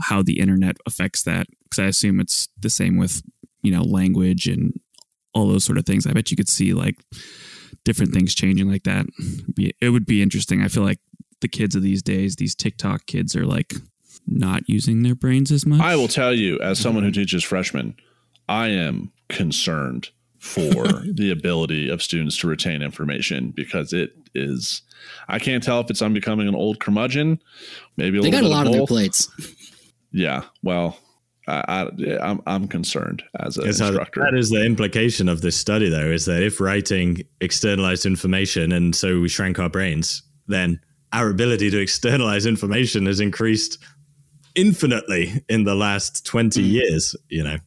how 0.00 0.22
the 0.22 0.38
internet 0.40 0.76
affects 0.86 1.22
that. 1.24 1.46
Because 1.64 1.78
I 1.78 1.86
assume 1.86 2.20
it's 2.20 2.48
the 2.58 2.70
same 2.70 2.96
with, 2.96 3.22
you 3.62 3.70
know, 3.70 3.82
language 3.82 4.46
and 4.46 4.78
all 5.34 5.48
those 5.48 5.64
sort 5.64 5.78
of 5.78 5.84
things. 5.86 6.06
I 6.06 6.12
bet 6.12 6.30
you 6.30 6.36
could 6.36 6.48
see 6.48 6.72
like 6.74 6.96
different 7.84 8.12
things 8.12 8.34
changing 8.34 8.68
like 8.70 8.84
that. 8.84 9.06
Be- 9.54 9.74
It 9.80 9.90
would 9.90 10.06
be 10.06 10.22
interesting. 10.22 10.62
I 10.62 10.68
feel 10.68 10.82
like 10.82 10.98
the 11.40 11.48
kids 11.48 11.74
of 11.74 11.82
these 11.82 12.02
days, 12.02 12.36
these 12.36 12.54
TikTok 12.54 13.06
kids, 13.06 13.34
are 13.36 13.46
like 13.46 13.74
not 14.26 14.68
using 14.68 15.02
their 15.02 15.14
brains 15.14 15.50
as 15.50 15.64
much. 15.66 15.80
I 15.80 15.96
will 15.96 16.08
tell 16.08 16.34
you, 16.34 16.58
as 16.60 16.78
someone 16.78 17.04
who 17.04 17.10
teaches 17.10 17.42
freshmen, 17.44 17.94
I 18.48 18.68
am 18.68 19.12
concerned 19.28 20.10
for 20.40 20.84
the 21.14 21.30
ability 21.30 21.88
of 21.88 22.02
students 22.02 22.36
to 22.38 22.48
retain 22.48 22.82
information 22.82 23.50
because 23.50 23.92
it 23.92 24.12
is. 24.34 24.82
I 25.28 25.38
can't 25.38 25.62
tell 25.62 25.80
if 25.80 25.90
it's 25.90 26.02
I'm 26.02 26.14
becoming 26.14 26.48
an 26.48 26.54
old 26.54 26.80
curmudgeon, 26.80 27.40
maybe 27.96 28.18
a 28.18 28.22
They 28.22 28.30
little 28.30 28.40
got 28.40 28.46
a 28.46 28.48
bit 28.48 28.50
lot 28.50 28.60
on 28.60 28.66
of 28.68 28.72
their 28.72 28.86
plates. 28.86 29.28
Yeah, 30.12 30.42
well, 30.62 30.98
I, 31.46 31.62
I, 31.68 32.18
I'm 32.18 32.40
I'm 32.46 32.68
concerned 32.68 33.22
as 33.38 33.58
an 33.58 33.66
Yes, 33.66 33.78
how- 33.78 33.88
instructor. 33.88 34.22
that 34.22 34.36
is 34.36 34.50
the 34.50 34.64
implication 34.64 35.28
of 35.28 35.42
this 35.42 35.56
study, 35.56 35.88
though, 35.88 36.10
is 36.10 36.24
that 36.24 36.42
if 36.42 36.60
writing 36.60 37.22
externalized 37.40 38.06
information 38.06 38.72
and 38.72 38.96
so 38.96 39.20
we 39.20 39.28
shrank 39.28 39.58
our 39.58 39.70
brains, 39.70 40.22
then 40.48 40.80
our 41.12 41.28
ability 41.28 41.70
to 41.70 41.80
externalize 41.80 42.46
information 42.46 43.06
has 43.06 43.20
increased 43.20 43.78
infinitely 44.54 45.44
in 45.48 45.64
the 45.64 45.74
last 45.74 46.24
20 46.26 46.60
hmm. 46.60 46.66
years, 46.66 47.14
you 47.28 47.44
know. 47.44 47.58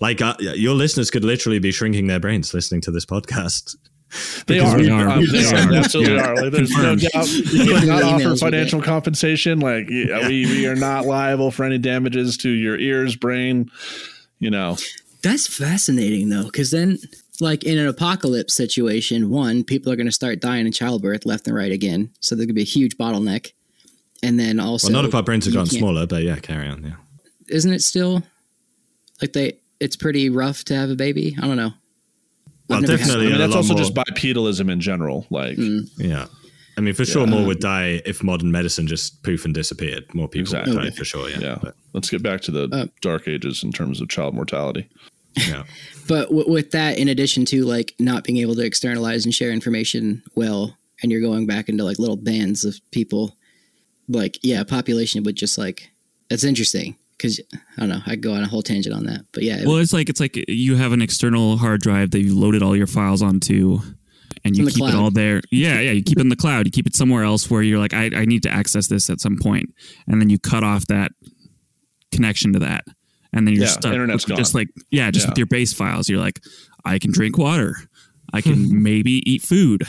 Like 0.00 0.20
uh, 0.22 0.34
your 0.40 0.74
listeners 0.74 1.10
could 1.10 1.24
literally 1.24 1.58
be 1.58 1.72
shrinking 1.72 2.06
their 2.06 2.20
brains 2.20 2.54
listening 2.54 2.80
to 2.82 2.90
this 2.90 3.04
podcast. 3.04 3.76
They 4.46 4.58
are. 4.60 4.78
we 4.78 4.88
are. 4.88 5.08
Um, 5.08 5.24
they 5.30 5.44
are. 5.44 5.54
are. 5.56 5.66
They 5.70 5.76
absolutely 5.78 6.14
Yeah. 6.16 6.26
are. 6.28 6.36
Like, 6.36 6.52
there's 6.52 6.70
no 6.70 6.96
doubt. 6.96 7.28
You 7.28 7.42
We 7.52 7.66
can 7.66 7.80
cannot 7.80 8.02
offer 8.04 8.36
financial 8.36 8.80
compensation. 8.80 9.60
Like 9.60 9.90
yeah, 9.90 10.26
we, 10.28 10.46
we 10.46 10.66
are 10.66 10.76
not 10.76 11.04
liable 11.04 11.50
for 11.50 11.64
any 11.64 11.78
damages 11.78 12.36
to 12.38 12.48
your 12.48 12.78
ears, 12.78 13.16
brain. 13.16 13.70
You 14.38 14.50
know, 14.50 14.76
That's 15.22 15.46
fascinating 15.46 16.28
though, 16.28 16.44
because 16.44 16.70
then, 16.70 16.98
like 17.40 17.64
in 17.64 17.76
an 17.76 17.86
apocalypse 17.88 18.54
situation, 18.54 19.30
one, 19.30 19.64
people 19.64 19.92
are 19.92 19.96
going 19.96 20.06
to 20.06 20.12
start 20.12 20.40
dying 20.40 20.64
in 20.64 20.72
childbirth 20.72 21.26
left 21.26 21.46
and 21.48 21.56
right 21.56 21.72
again. 21.72 22.10
So 22.20 22.34
there 22.36 22.46
could 22.46 22.54
be 22.54 22.62
a 22.62 22.64
huge 22.64 22.96
bottleneck. 22.96 23.52
And 24.22 24.38
then 24.38 24.58
also, 24.58 24.88
well, 24.88 25.02
not 25.02 25.08
if 25.08 25.14
our 25.14 25.22
brains 25.22 25.44
have 25.44 25.54
you 25.54 25.60
gotten 25.60 25.76
smaller, 25.78 26.06
but 26.06 26.22
yeah, 26.22 26.36
carry 26.36 26.66
on. 26.68 26.82
Yeah. 26.84 26.94
Isn't 27.48 27.72
it 27.72 27.82
still 27.82 28.22
like 29.20 29.32
they? 29.32 29.58
It's 29.80 29.96
pretty 29.96 30.28
rough 30.30 30.64
to 30.64 30.74
have 30.74 30.90
a 30.90 30.96
baby. 30.96 31.36
I 31.40 31.46
don't 31.46 31.56
know. 31.56 31.72
Well, 32.68 32.78
I've 32.78 32.82
never 32.82 32.92
had 32.92 32.98
definitely 33.00 33.26
I 33.26 33.30
mean 33.30 33.38
that's 33.38 33.54
also 33.54 33.74
more- 33.74 33.82
just 33.82 33.94
bipedalism 33.94 34.70
in 34.70 34.80
general. 34.80 35.26
Like 35.30 35.56
Mm. 35.56 35.88
Yeah. 35.98 36.26
I 36.76 36.80
mean, 36.80 36.94
for 36.94 37.04
sure, 37.04 37.26
more 37.26 37.44
would 37.44 37.58
die 37.58 38.00
if 38.06 38.22
modern 38.22 38.52
medicine 38.52 38.86
just 38.86 39.24
poof 39.24 39.44
and 39.44 39.52
disappeared. 39.52 40.04
More 40.14 40.28
people 40.28 40.42
Exactly. 40.42 40.76
would 40.76 40.84
die 40.84 40.90
for 40.90 41.04
sure. 41.04 41.28
Yeah. 41.28 41.38
yeah. 41.40 41.58
But, 41.60 41.74
Let's 41.92 42.08
get 42.08 42.22
back 42.22 42.40
to 42.42 42.52
the 42.52 42.68
Uh, 42.70 42.86
dark 43.00 43.26
ages 43.26 43.64
in 43.64 43.72
terms 43.72 44.00
of 44.00 44.08
child 44.08 44.34
mortality. 44.34 44.88
yeah. 45.36 45.64
But 46.06 46.28
w- 46.28 46.48
with 46.48 46.70
that, 46.70 46.96
in 46.98 47.08
addition 47.08 47.44
to 47.46 47.64
like 47.64 47.94
not 47.98 48.22
being 48.24 48.38
able 48.38 48.54
to 48.54 48.62
externalize 48.64 49.24
and 49.24 49.34
share 49.34 49.50
information 49.50 50.22
well, 50.36 50.78
and 51.02 51.10
you're 51.12 51.20
going 51.20 51.46
back 51.46 51.68
into 51.68 51.82
like 51.84 51.98
little 51.98 52.16
bands 52.16 52.64
of 52.64 52.80
people, 52.92 53.36
like 54.08 54.38
yeah, 54.42 54.62
population 54.62 55.22
would 55.24 55.36
just 55.36 55.58
like 55.58 55.90
that's 56.30 56.44
interesting 56.44 56.96
because 57.18 57.40
I 57.76 57.80
don't 57.80 57.88
know. 57.90 58.00
I 58.06 58.10
could 58.10 58.22
go 58.22 58.32
on 58.34 58.42
a 58.42 58.48
whole 58.48 58.62
tangent 58.62 58.94
on 58.94 59.04
that, 59.06 59.24
but 59.32 59.42
yeah, 59.42 59.58
it 59.60 59.66
Well, 59.66 59.76
it's 59.78 59.92
like 59.92 60.08
it's 60.08 60.20
like 60.20 60.42
you 60.48 60.76
have 60.76 60.92
an 60.92 61.02
external 61.02 61.56
hard 61.58 61.80
drive 61.82 62.12
that 62.12 62.20
you 62.20 62.38
loaded 62.38 62.62
all 62.62 62.74
your 62.76 62.86
files 62.86 63.20
onto, 63.22 63.80
and 64.44 64.56
you 64.56 64.62
In 64.62 64.64
the 64.66 64.70
keep 64.72 64.88
it 64.88 64.94
all 64.94 65.10
there. 65.10 65.40
Yeah, 65.50 65.80
yeah, 65.80 65.90
you 65.92 66.02
keep 66.02 66.18
it 66.18 66.22
in 66.22 66.28
the 66.28 66.36
cloud. 66.36 66.64
You 66.66 66.70
keep 66.72 66.86
it 66.86 66.94
somewhere 66.96 67.24
else 67.24 67.50
where 67.50 67.60
you're 67.62 67.78
like, 67.80 67.92
I, 67.92 68.04
I 68.14 68.24
need 68.24 68.42
to 68.44 68.50
access 68.50 68.86
this 68.86 69.10
at 69.10 69.20
some 69.20 69.36
point, 69.42 69.74
and 70.06 70.20
then 70.20 70.30
you 70.30 70.38
cut 70.38 70.62
off 70.64 70.86
that 70.86 71.10
connection 72.12 72.52
to 72.54 72.58
that, 72.60 72.84
and 73.32 73.46
then 73.46 73.54
you're 73.54 73.64
Yeah, 73.64 73.70
stuck. 73.70 73.92
internet's 73.92 74.26
with 74.26 74.36
just 74.38 74.54
like 74.54 74.68
yeah, 74.90 75.10
just 75.10 75.26
Yeah. 75.26 75.30
with 75.30 75.38
your 75.38 75.46
base 75.46 75.72
files. 75.72 76.08
You're 76.08 76.20
like, 76.20 76.40
I 76.84 76.98
can 76.98 77.12
drink 77.12 77.36
water. 77.36 77.76
I 78.32 78.40
can 78.40 78.82
maybe 78.82 79.22
eat 79.30 79.42
food. 79.42 79.84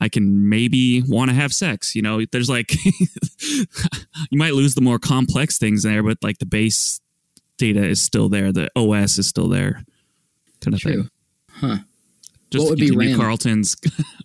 I 0.00 0.08
can 0.08 0.48
maybe 0.48 1.02
want 1.02 1.30
to 1.30 1.34
have 1.34 1.52
sex. 1.52 1.94
You 1.94 2.02
know, 2.02 2.24
there's 2.30 2.48
like, 2.48 2.74
you 3.42 3.66
might 4.38 4.54
lose 4.54 4.74
the 4.74 4.80
more 4.80 4.98
complex 4.98 5.58
things 5.58 5.82
there, 5.82 6.02
but 6.02 6.18
like 6.22 6.38
the 6.38 6.46
base 6.46 7.00
data 7.58 7.84
is 7.84 8.00
still 8.00 8.28
there. 8.28 8.52
The 8.52 8.70
OS 8.76 9.18
is 9.18 9.26
still 9.26 9.48
there. 9.48 9.84
Kind 10.60 10.74
of 10.74 10.80
True. 10.80 10.92
thing. 10.92 11.08
Huh. 11.50 11.76
Just 12.50 12.64
What 12.64 12.70
would 12.70 12.78
be 12.78 12.90
RAM? 12.90 13.16
Carlton's. 13.18 13.76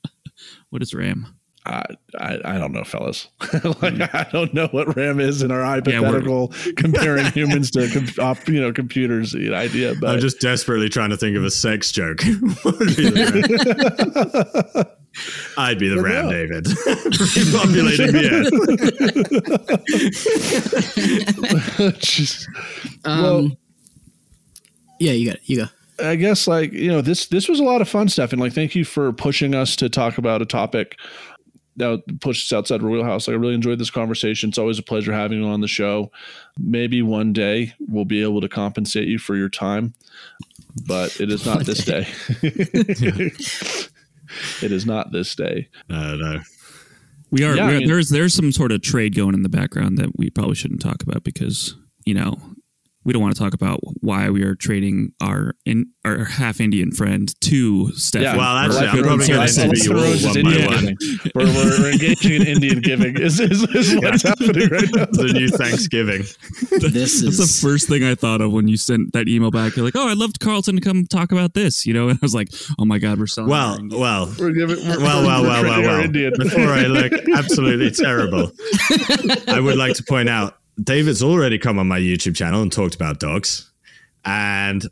what 0.69 0.81
is 0.81 0.93
RAM? 0.93 1.36
I, 1.67 1.83
I, 2.17 2.39
I 2.45 2.57
don't 2.57 2.71
know, 2.71 2.83
fellas. 2.85 3.27
like, 3.81 4.13
I 4.15 4.25
don't 4.31 4.53
know 4.53 4.67
what 4.67 4.95
RAM 4.95 5.19
is 5.19 5.41
in 5.41 5.51
our 5.51 5.59
Yeah, 5.59 5.65
hypothetical 5.65 6.47
comparing 6.77 7.25
humans 7.27 7.71
to 7.71 7.89
com- 7.89 8.07
op, 8.25 8.47
you 8.47 8.61
know 8.61 8.71
computers 8.71 9.35
idea. 9.35 9.93
But 9.99 10.11
I'm 10.11 10.19
just 10.21 10.39
desperately 10.39 10.87
trying 10.87 11.09
to 11.09 11.17
think 11.17 11.35
of 11.35 11.43
a 11.43 11.51
sex 11.51 11.91
joke. 11.91 12.21
What 12.63 12.79
would 12.79 12.95
be 12.95 13.09
the 13.09 14.73
ram? 14.75 14.85
I'd 15.57 15.79
be 15.79 15.89
the 15.89 16.01
ram, 16.01 16.29
David. 16.29 16.65
Repopulating 16.65 18.11
the 18.13 18.29
earth. 21.79 22.47
Um, 23.05 23.23
Well- 23.23 23.51
yeah, 24.99 25.11
you 25.11 25.27
got 25.27 25.35
it. 25.35 25.41
You 25.45 25.57
go. 25.57 25.65
I 25.99 26.15
guess 26.15 26.47
like 26.47 26.71
you 26.73 26.89
know 26.89 27.01
this 27.01 27.25
this 27.27 27.47
was 27.49 27.59
a 27.59 27.63
lot 27.63 27.81
of 27.81 27.89
fun 27.89 28.07
stuff, 28.09 28.31
and 28.31 28.39
like 28.41 28.53
thank 28.53 28.75
you 28.75 28.85
for 28.85 29.11
pushing 29.11 29.55
us 29.55 29.75
to 29.77 29.89
talk 29.89 30.17
about 30.19 30.41
a 30.41 30.45
topic 30.45 30.95
that 31.77 32.03
pushed 32.21 32.51
us 32.51 32.55
outside 32.57 32.83
our 32.83 32.89
wheelhouse. 32.89 33.27
Like, 33.27 33.35
I 33.35 33.39
really 33.39 33.53
enjoyed 33.53 33.79
this 33.79 33.89
conversation. 33.89 34.49
It's 34.49 34.57
always 34.57 34.79
a 34.79 34.83
pleasure 34.83 35.13
having 35.13 35.41
you 35.41 35.47
on 35.47 35.61
the 35.61 35.67
show. 35.67 36.11
Maybe 36.59 37.01
one 37.01 37.33
day 37.33 37.73
we'll 37.79 38.05
be 38.05 38.21
able 38.21 38.41
to 38.41 38.49
compensate 38.49 39.07
you 39.07 39.17
for 39.19 39.35
your 39.35 39.49
time, 39.49 39.93
but 40.87 41.19
it 41.21 41.31
is 41.31 41.45
not 41.45 41.65
this 41.65 41.85
day. 41.85 42.07
day. 42.41 43.31
it 44.61 44.71
is 44.71 44.85
not 44.85 45.11
this 45.11 45.35
day. 45.35 45.69
No, 45.89 46.15
no. 46.15 46.39
We 47.29 47.43
are, 47.43 47.55
Yeah, 47.55 47.67
we 47.67 47.75
I 47.75 47.79
mean- 47.79 47.87
there's 47.87 48.09
there's 48.09 48.33
some 48.33 48.51
sort 48.51 48.71
of 48.71 48.81
trade 48.81 49.15
going 49.15 49.33
in 49.33 49.43
the 49.43 49.49
background 49.49 49.97
that 49.97 50.17
we 50.17 50.29
probably 50.29 50.55
shouldn't 50.55 50.81
talk 50.81 51.03
about 51.03 51.23
because 51.23 51.75
you 52.05 52.13
know 52.13 52.37
we 53.07 53.13
don't 53.13 53.21
want 53.21 53.33
to 53.33 53.41
talk 53.41 53.53
about 53.53 53.79
why 54.01 54.29
we 54.29 54.43
are 54.43 54.53
trading 54.53 55.13
our 55.21 55.53
in 55.65 55.85
our 56.03 56.25
half 56.25 56.59
Indian 56.59 56.91
friend 56.91 57.33
to 57.39 57.89
Stefan. 57.93 58.23
Yeah, 58.23 58.35
Well, 58.35 58.57
actually, 58.57 58.81
Life 58.81 58.89
probably 58.89 59.09
Ruins- 59.09 59.27
gonna 59.27 59.39
Life 59.39 59.57
interview 59.57 59.91
in 59.91 59.97
you 59.97 59.97
all 59.97 60.03
Ruins 60.03 60.25
is 60.25 60.25
one 60.25 60.43
by 60.43 60.49
Indian 60.51 60.85
one. 60.85 60.97
We're, 61.35 61.45
we're, 61.45 61.79
we're 61.79 61.91
engaging 61.93 62.33
in 62.33 62.47
Indian 62.47 62.81
giving. 62.81 63.17
Is, 63.17 63.39
is, 63.39 63.63
is 63.63 63.95
what's 63.95 64.23
happening 64.23 64.67
right 64.69 64.89
now. 64.93 65.05
the 65.05 65.31
new 65.33 65.47
Thanksgiving. 65.49 66.23
This 66.97 67.21
That's 67.21 67.37
the 67.37 67.67
first 67.67 67.87
thing 67.87 68.03
I 68.03 68.13
thought 68.15 68.41
of 68.41 68.51
when 68.51 68.67
you 68.67 68.75
sent 68.77 69.13
that 69.13 69.27
email 69.27 69.51
back. 69.51 69.75
You're 69.75 69.85
like, 69.85 69.95
"Oh, 69.95 70.07
I'd 70.09 70.17
love 70.17 70.31
Carlton 70.39 70.75
to 70.75 70.81
come 70.81 71.05
talk 71.05 71.31
about 71.31 71.53
this," 71.53 71.85
you 71.85 71.93
know. 71.93 72.09
And 72.17 72.17
I 72.17 72.19
was 72.21 72.35
like, 72.35 72.49
"Oh 72.77 72.85
my 72.85 72.97
god, 72.99 73.19
we're 73.19 73.27
selling." 73.27 73.49
Well, 73.49 73.79
our 73.93 73.99
well, 73.99 74.33
We're 74.37 74.51
giving. 74.51 74.77
We're, 74.85 74.99
well, 74.99 75.25
well, 75.25 75.41
we're 75.43 75.47
well, 75.49 75.63
well, 75.63 75.81
well. 75.81 76.01
Indian. 76.01 76.33
Before 76.37 76.67
I 76.69 76.85
look 76.87 77.13
absolutely 77.33 77.91
terrible, 77.91 78.51
I 79.47 79.59
would 79.59 79.77
like 79.77 79.95
to 79.95 80.03
point 80.03 80.29
out 80.29 80.57
David's 80.83 81.23
already 81.23 81.57
come 81.57 81.79
on 81.79 81.87
my 81.87 81.99
YouTube 81.99 82.35
channel 82.35 82.61
and 82.61 82.71
talked 82.71 82.95
about 82.95 83.19
dogs, 83.19 83.71
and 84.25 84.85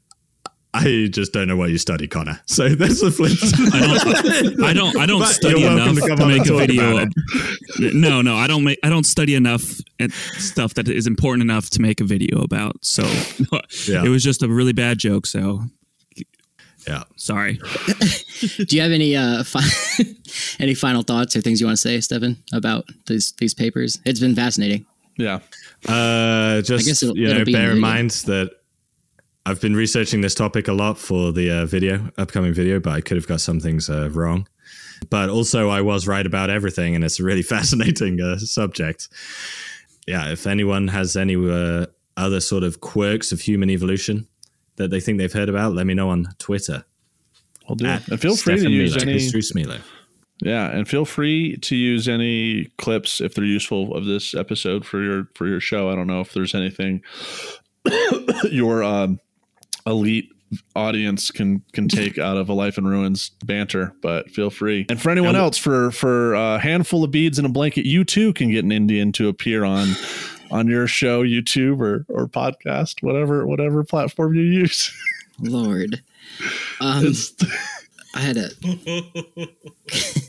I 0.76 1.08
just 1.10 1.32
don't 1.32 1.48
know 1.48 1.56
what 1.56 1.70
you 1.70 1.78
study, 1.78 2.06
Connor. 2.06 2.42
So 2.48 2.68
there's 2.76 3.00
the 3.00 3.10
flip. 3.10 3.32
I 3.74 3.80
don't, 3.80 4.64
I 4.64 4.74
don't, 4.74 4.98
I 4.98 5.06
don't 5.06 5.26
study 5.26 5.64
enough 5.66 5.96
to 5.96 6.16
to, 6.16 6.26
make 6.28 6.46
a 6.48 6.54
video. 6.58 6.98
about 6.98 7.08
Of, 7.08 7.94
no, 7.94 8.22
no, 8.22 8.36
I 8.36 8.46
don't 8.48 8.66
make, 8.66 8.80
I 8.84 8.90
don't 8.90 9.06
study 9.06 9.36
enough 9.36 9.80
and 10.00 10.12
stuff 10.14 10.74
that 10.74 10.90
is 10.90 11.08
important 11.08 11.44
enough 11.44 11.70
to 11.72 11.82
make 11.82 12.02
a 12.02 12.04
video 12.04 12.42
about. 12.42 12.84
So 12.84 13.04
Yeah. 13.88 14.04
it 14.04 14.10
was 14.10 14.22
just 14.22 14.44
a 14.44 14.50
really 14.50 14.74
bad 14.74 14.98
joke. 14.98 15.28
So 15.28 15.62
yeah. 16.86 17.04
sorry. 17.16 17.60
Do 18.58 18.76
you 18.76 18.82
have 18.82 18.92
any 18.92 19.16
uh 19.16 19.44
fi- 19.46 20.06
any 20.60 20.74
final 20.74 21.04
thoughts 21.04 21.38
or 21.38 21.42
things 21.42 21.62
you 21.62 21.68
want 21.68 21.78
to 21.78 21.82
say, 21.82 22.02
Stefan, 22.02 22.36
about 22.52 22.86
these 23.08 23.32
these 23.38 23.54
papers? 23.54 23.98
It's 24.06 24.20
been 24.20 24.36
fascinating. 24.36 24.86
Yeah. 25.18 25.40
Uh, 25.88 26.62
guess 26.62 26.68
just 26.68 27.04
it'll- 27.04 27.18
you 27.18 27.26
know, 27.28 27.32
it'll 27.36 27.46
be 27.46 27.54
bear 27.54 27.72
in 27.72 27.80
mind 27.80 28.12
that 28.26 28.52
I've 29.46 29.62
been 29.62 29.76
researching 29.76 30.22
this 30.22 30.34
topic 30.34 30.68
a 30.68 30.74
lot 30.74 30.98
for 30.98 31.32
the 31.32 31.52
uh, 31.52 31.66
video, 31.66 32.12
upcoming 32.18 32.54
video, 32.54 32.80
but 32.80 32.94
I 32.94 33.02
could 33.02 33.18
have 33.18 33.28
got 33.28 33.42
some 33.42 33.60
things 33.60 33.90
uh, 33.90 34.10
wrong. 34.12 34.48
But 35.10 35.30
also, 35.30 35.70
I 35.70 35.82
was 35.82 36.08
right 36.08 36.26
about 36.26 36.50
everything, 36.50 36.96
and 36.96 37.04
it's 37.04 37.20
a 37.20 37.24
really 37.24 37.44
fascinating 37.56 38.20
uh, 38.22 38.38
subject. 38.40 39.08
Yeah, 40.08 40.30
if 40.32 40.48
anyone 40.48 40.88
has 40.88 41.16
any 41.16 41.36
uh, 41.36 41.86
other 42.18 42.40
sort 42.40 42.64
of 42.64 42.82
quirks 42.82 43.32
of 43.32 43.42
human 43.42 43.70
evolution 43.70 44.28
that 44.78 44.90
they 44.90 45.00
think 45.00 45.18
they've 45.20 45.32
heard 45.32 45.50
about, 45.50 45.74
let 45.74 45.86
me 45.86 45.94
know 45.94 46.10
on 46.10 46.28
Twitter. 46.40 46.84
We'll 47.68 47.76
do 47.76 47.86
it. 47.86 47.90
At 47.90 48.08
And 48.10 48.22
feel 48.22 48.36
free 48.36 48.56
to 48.56 48.60
Stefan 48.62 48.72
use 48.74 48.96
Milo, 48.96 49.12
any. 49.12 49.90
Yeah, 50.42 50.70
and 50.70 50.88
feel 50.88 51.06
free 51.06 51.58
to 51.58 51.76
use 51.76 52.08
any 52.08 52.66
clips 52.78 53.22
if 53.22 53.34
they're 53.36 53.46
useful 53.46 53.96
of 53.96 54.06
this 54.06 54.34
episode 54.34 54.86
for 54.86 55.02
your 55.02 55.28
for 55.36 55.48
your 55.48 55.60
show. 55.60 55.90
I 55.90 55.96
don't 55.96 56.08
know 56.08 56.22
if 56.22 56.34
there's 56.34 56.54
anything 56.54 57.02
your 58.52 58.84
um, 58.84 59.20
elite 59.86 60.30
audience 60.76 61.32
can 61.32 61.64
can 61.74 61.88
take 61.88 62.18
out 62.18 62.38
of 62.38 62.50
a 62.50 62.54
life 62.54 62.78
in 62.78 62.86
ruins 62.86 63.32
banter 63.44 63.94
but 64.02 64.30
feel 64.30 64.52
free 64.52 64.86
and 64.90 65.02
for 65.02 65.10
anyone 65.10 65.36
else 65.36 65.58
for 65.58 65.92
for 65.92 66.34
a 66.36 66.60
handful 66.60 67.04
of 67.04 67.10
beads 67.10 67.40
and 67.40 67.48
a 67.48 67.50
blanket 67.50 67.86
you 67.86 68.06
too 68.06 68.32
can 68.32 68.52
get 68.52 68.64
an 68.64 68.72
indian 68.72 69.12
to 69.12 69.28
appear 69.28 69.66
on 69.66 69.88
on 70.52 70.68
your 70.68 70.86
show 70.86 71.24
youtube 71.24 71.82
or 71.82 72.06
or 72.10 72.28
podcast 72.28 73.02
whatever 73.02 73.46
whatever 73.46 73.84
platform 73.84 74.36
you 74.36 74.44
use 74.44 74.94
Lord. 75.40 76.02
Um, 76.82 77.14
I 78.14 78.20
had 78.20 78.36
a 78.36 78.50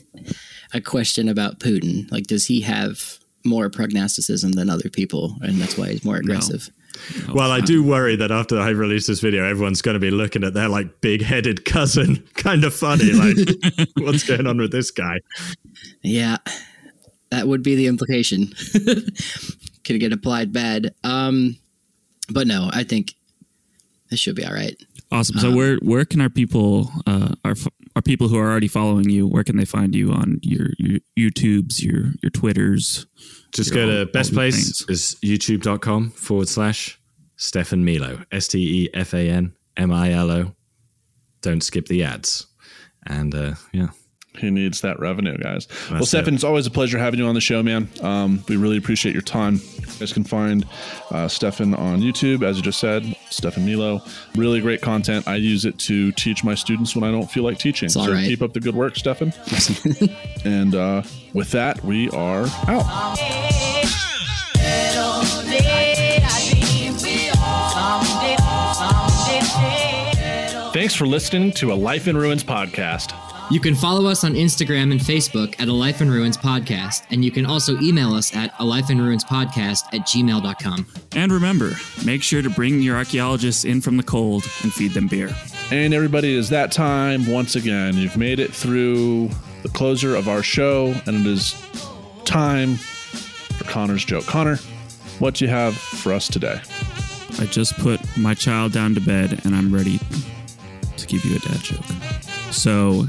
a 0.77 0.81
question 0.81 1.27
about 1.27 1.59
Putin. 1.59 2.09
Like, 2.11 2.27
does 2.27 2.45
he 2.45 2.61
have 2.61 3.19
more 3.43 3.69
prognosticism 3.69 4.53
than 4.53 4.69
other 4.69 4.89
people, 4.89 5.35
and 5.41 5.59
that's 5.59 5.77
why 5.77 5.91
he's 5.91 6.05
more 6.05 6.17
aggressive? 6.17 6.69
Well, 7.33 7.51
I 7.51 7.61
do 7.61 7.83
worry 7.83 8.15
that 8.15 8.31
after 8.31 8.59
I 8.59 8.69
release 8.69 9.07
this 9.07 9.19
video, 9.19 9.45
everyone's 9.45 9.81
going 9.81 9.95
to 9.95 9.99
be 9.99 10.11
looking 10.11 10.43
at 10.43 10.53
their 10.53 10.69
like 10.69 11.01
big-headed 11.01 11.65
cousin, 11.65 12.23
kind 12.35 12.63
of 12.63 12.73
funny. 12.73 13.11
Like, 13.11 13.37
what's 13.97 14.23
going 14.23 14.47
on 14.47 14.57
with 14.57 14.71
this 14.71 14.91
guy? 14.91 15.19
Yeah, 16.01 16.37
that 17.29 17.47
would 17.47 17.63
be 17.63 17.75
the 17.75 17.87
implication. 17.87 18.53
Could 19.83 19.99
get 19.99 20.13
applied 20.13 20.51
bad. 20.51 20.93
Um, 21.03 21.57
but 22.29 22.47
no, 22.47 22.69
I 22.73 22.83
think 22.83 23.13
this 24.09 24.19
should 24.19 24.35
be 24.35 24.45
all 24.45 24.53
right. 24.53 24.75
Awesome. 25.11 25.39
So 25.39 25.55
where 25.55 25.77
where 25.77 26.03
can 26.05 26.19
our 26.21 26.29
people 26.29 26.91
uh, 27.05 27.33
our 27.45 27.55
our 27.95 28.01
people 28.01 28.27
who 28.27 28.37
are 28.37 28.49
already 28.49 28.67
following 28.67 29.09
you? 29.09 29.25
Where 29.27 29.43
can 29.43 29.55
they 29.57 29.65
find 29.65 29.95
you 29.95 30.11
on 30.11 30.39
your, 30.43 30.67
your 30.77 30.99
YouTubes, 31.17 31.81
your 31.81 32.11
your 32.21 32.29
Twitters? 32.29 33.05
Just 33.53 33.73
Your 33.73 33.85
go 33.87 33.91
all- 33.99 34.05
to 34.05 34.11
best 34.11 34.33
place 34.33 34.55
things. 34.83 34.85
is 34.89 35.15
youtube.com 35.23 36.09
forward 36.11 36.49
slash 36.49 36.99
Stefan 37.37 37.85
Milo. 37.85 38.23
S 38.31 38.47
T 38.49 38.83
E 38.83 38.89
F 38.93 39.13
A 39.13 39.29
N 39.29 39.53
M 39.77 39.91
I 39.91 40.11
L 40.11 40.29
O. 40.29 40.53
Don't 41.41 41.61
skip 41.63 41.87
the 41.87 42.03
ads. 42.03 42.45
And 43.05 43.33
uh, 43.33 43.53
yeah. 43.71 43.87
He 44.37 44.51
needs 44.51 44.81
that 44.81 44.99
revenue, 44.99 45.37
guys. 45.37 45.67
well, 45.89 45.99
That's 45.99 46.09
Stefan, 46.09 46.33
it. 46.33 46.35
it's 46.35 46.43
always 46.43 46.67
a 46.67 46.71
pleasure 46.71 46.97
having 46.97 47.19
you 47.19 47.25
on 47.27 47.35
the 47.35 47.41
show, 47.41 47.63
man. 47.63 47.89
Um, 48.01 48.43
we 48.47 48.57
really 48.57 48.77
appreciate 48.77 49.13
your 49.13 49.21
time. 49.21 49.55
You 49.55 49.99
guys 49.99 50.13
can 50.13 50.23
find 50.23 50.65
uh, 51.11 51.27
Stefan 51.27 51.73
on 51.73 52.01
YouTube, 52.01 52.43
as 52.43 52.57
you 52.57 52.63
just 52.63 52.79
said, 52.79 53.03
Stefan 53.29 53.65
Milo. 53.65 54.01
Really 54.35 54.61
great 54.61 54.81
content. 54.81 55.27
I 55.27 55.35
use 55.35 55.65
it 55.65 55.77
to 55.79 56.11
teach 56.13 56.43
my 56.43 56.55
students 56.55 56.95
when 56.95 57.03
I 57.03 57.11
don't 57.11 57.29
feel 57.29 57.43
like 57.43 57.57
teaching. 57.57 57.89
so 57.89 58.11
right. 58.11 58.27
keep 58.27 58.41
up 58.41 58.53
the 58.53 58.59
good 58.59 58.75
work, 58.75 58.95
Stefan. 58.95 59.33
and 60.45 60.75
uh, 60.75 61.03
with 61.33 61.51
that, 61.51 61.83
we 61.83 62.09
are 62.09 62.45
out. 62.67 63.17
Thanks 70.73 70.93
for 70.93 71.07
listening 71.07 71.51
to 71.53 71.71
a 71.71 71.75
Life 71.75 72.07
in 72.07 72.15
Ruins 72.15 72.43
podcast. 72.43 73.26
You 73.49 73.61
can 73.61 73.75
follow 73.75 74.07
us 74.07 74.25
on 74.25 74.33
Instagram 74.33 74.91
and 74.91 74.99
Facebook 74.99 75.55
at 75.57 75.69
A 75.69 75.73
Life 75.73 76.01
in 76.01 76.11
Ruins 76.11 76.35
Podcast, 76.37 77.03
and 77.11 77.23
you 77.23 77.31
can 77.31 77.45
also 77.45 77.79
email 77.79 78.13
us 78.13 78.35
at 78.35 78.53
a 78.59 78.65
life 78.65 78.89
in 78.89 78.99
ruins 78.99 79.23
podcast 79.23 79.85
at 79.93 80.01
gmail.com. 80.01 80.85
And 81.15 81.31
remember, 81.31 81.71
make 82.05 82.23
sure 82.23 82.41
to 82.41 82.49
bring 82.49 82.81
your 82.81 82.97
archaeologists 82.97 83.63
in 83.63 83.79
from 83.79 83.95
the 83.95 84.03
cold 84.03 84.43
and 84.63 84.73
feed 84.73 84.91
them 84.91 85.07
beer. 85.07 85.33
And 85.71 85.93
everybody, 85.93 86.35
it 86.35 86.39
is 86.39 86.49
that 86.49 86.73
time 86.73 87.25
once 87.25 87.55
again. 87.55 87.95
You've 87.95 88.17
made 88.17 88.39
it 88.39 88.53
through 88.53 89.29
the 89.63 89.69
closer 89.69 90.13
of 90.13 90.27
our 90.27 90.43
show, 90.43 90.93
and 91.05 91.25
it 91.25 91.31
is 91.31 91.53
time 92.25 92.75
for 92.75 93.63
Connor's 93.63 94.03
joke. 94.03 94.25
Connor, 94.25 94.57
what 95.19 95.35
do 95.35 95.45
you 95.45 95.51
have 95.51 95.73
for 95.73 96.11
us 96.11 96.27
today? 96.27 96.59
I 97.39 97.45
just 97.45 97.77
put 97.77 98.01
my 98.17 98.33
child 98.33 98.73
down 98.73 98.93
to 98.95 98.99
bed 99.01 99.39
and 99.45 99.55
I'm 99.55 99.73
ready 99.73 100.01
to 100.97 101.07
give 101.07 101.23
you 101.23 101.37
a 101.37 101.39
dad 101.39 101.59
joke. 101.59 101.85
So, 102.51 103.05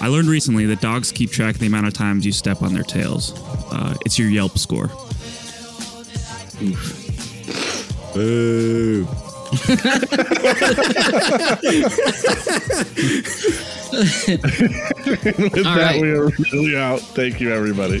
I 0.00 0.08
learned 0.08 0.28
recently 0.28 0.66
that 0.66 0.80
dogs 0.80 1.10
keep 1.12 1.30
track 1.30 1.54
of 1.54 1.60
the 1.60 1.66
amount 1.66 1.86
of 1.86 1.94
times 1.94 2.24
you 2.24 2.32
step 2.32 2.62
on 2.62 2.72
their 2.74 2.82
tails. 2.84 3.32
Uh, 3.72 3.94
it's 4.06 4.18
your 4.18 4.28
Yelp 4.30 4.58
score. 4.58 4.88
Boo. 8.14 9.06
With 13.88 15.66
All 15.66 15.74
that, 15.74 15.92
right. 15.92 16.00
we 16.02 16.10
are 16.10 16.26
really 16.52 16.76
out. 16.76 17.00
Thank 17.00 17.40
you, 17.40 17.52
everybody. 17.52 18.00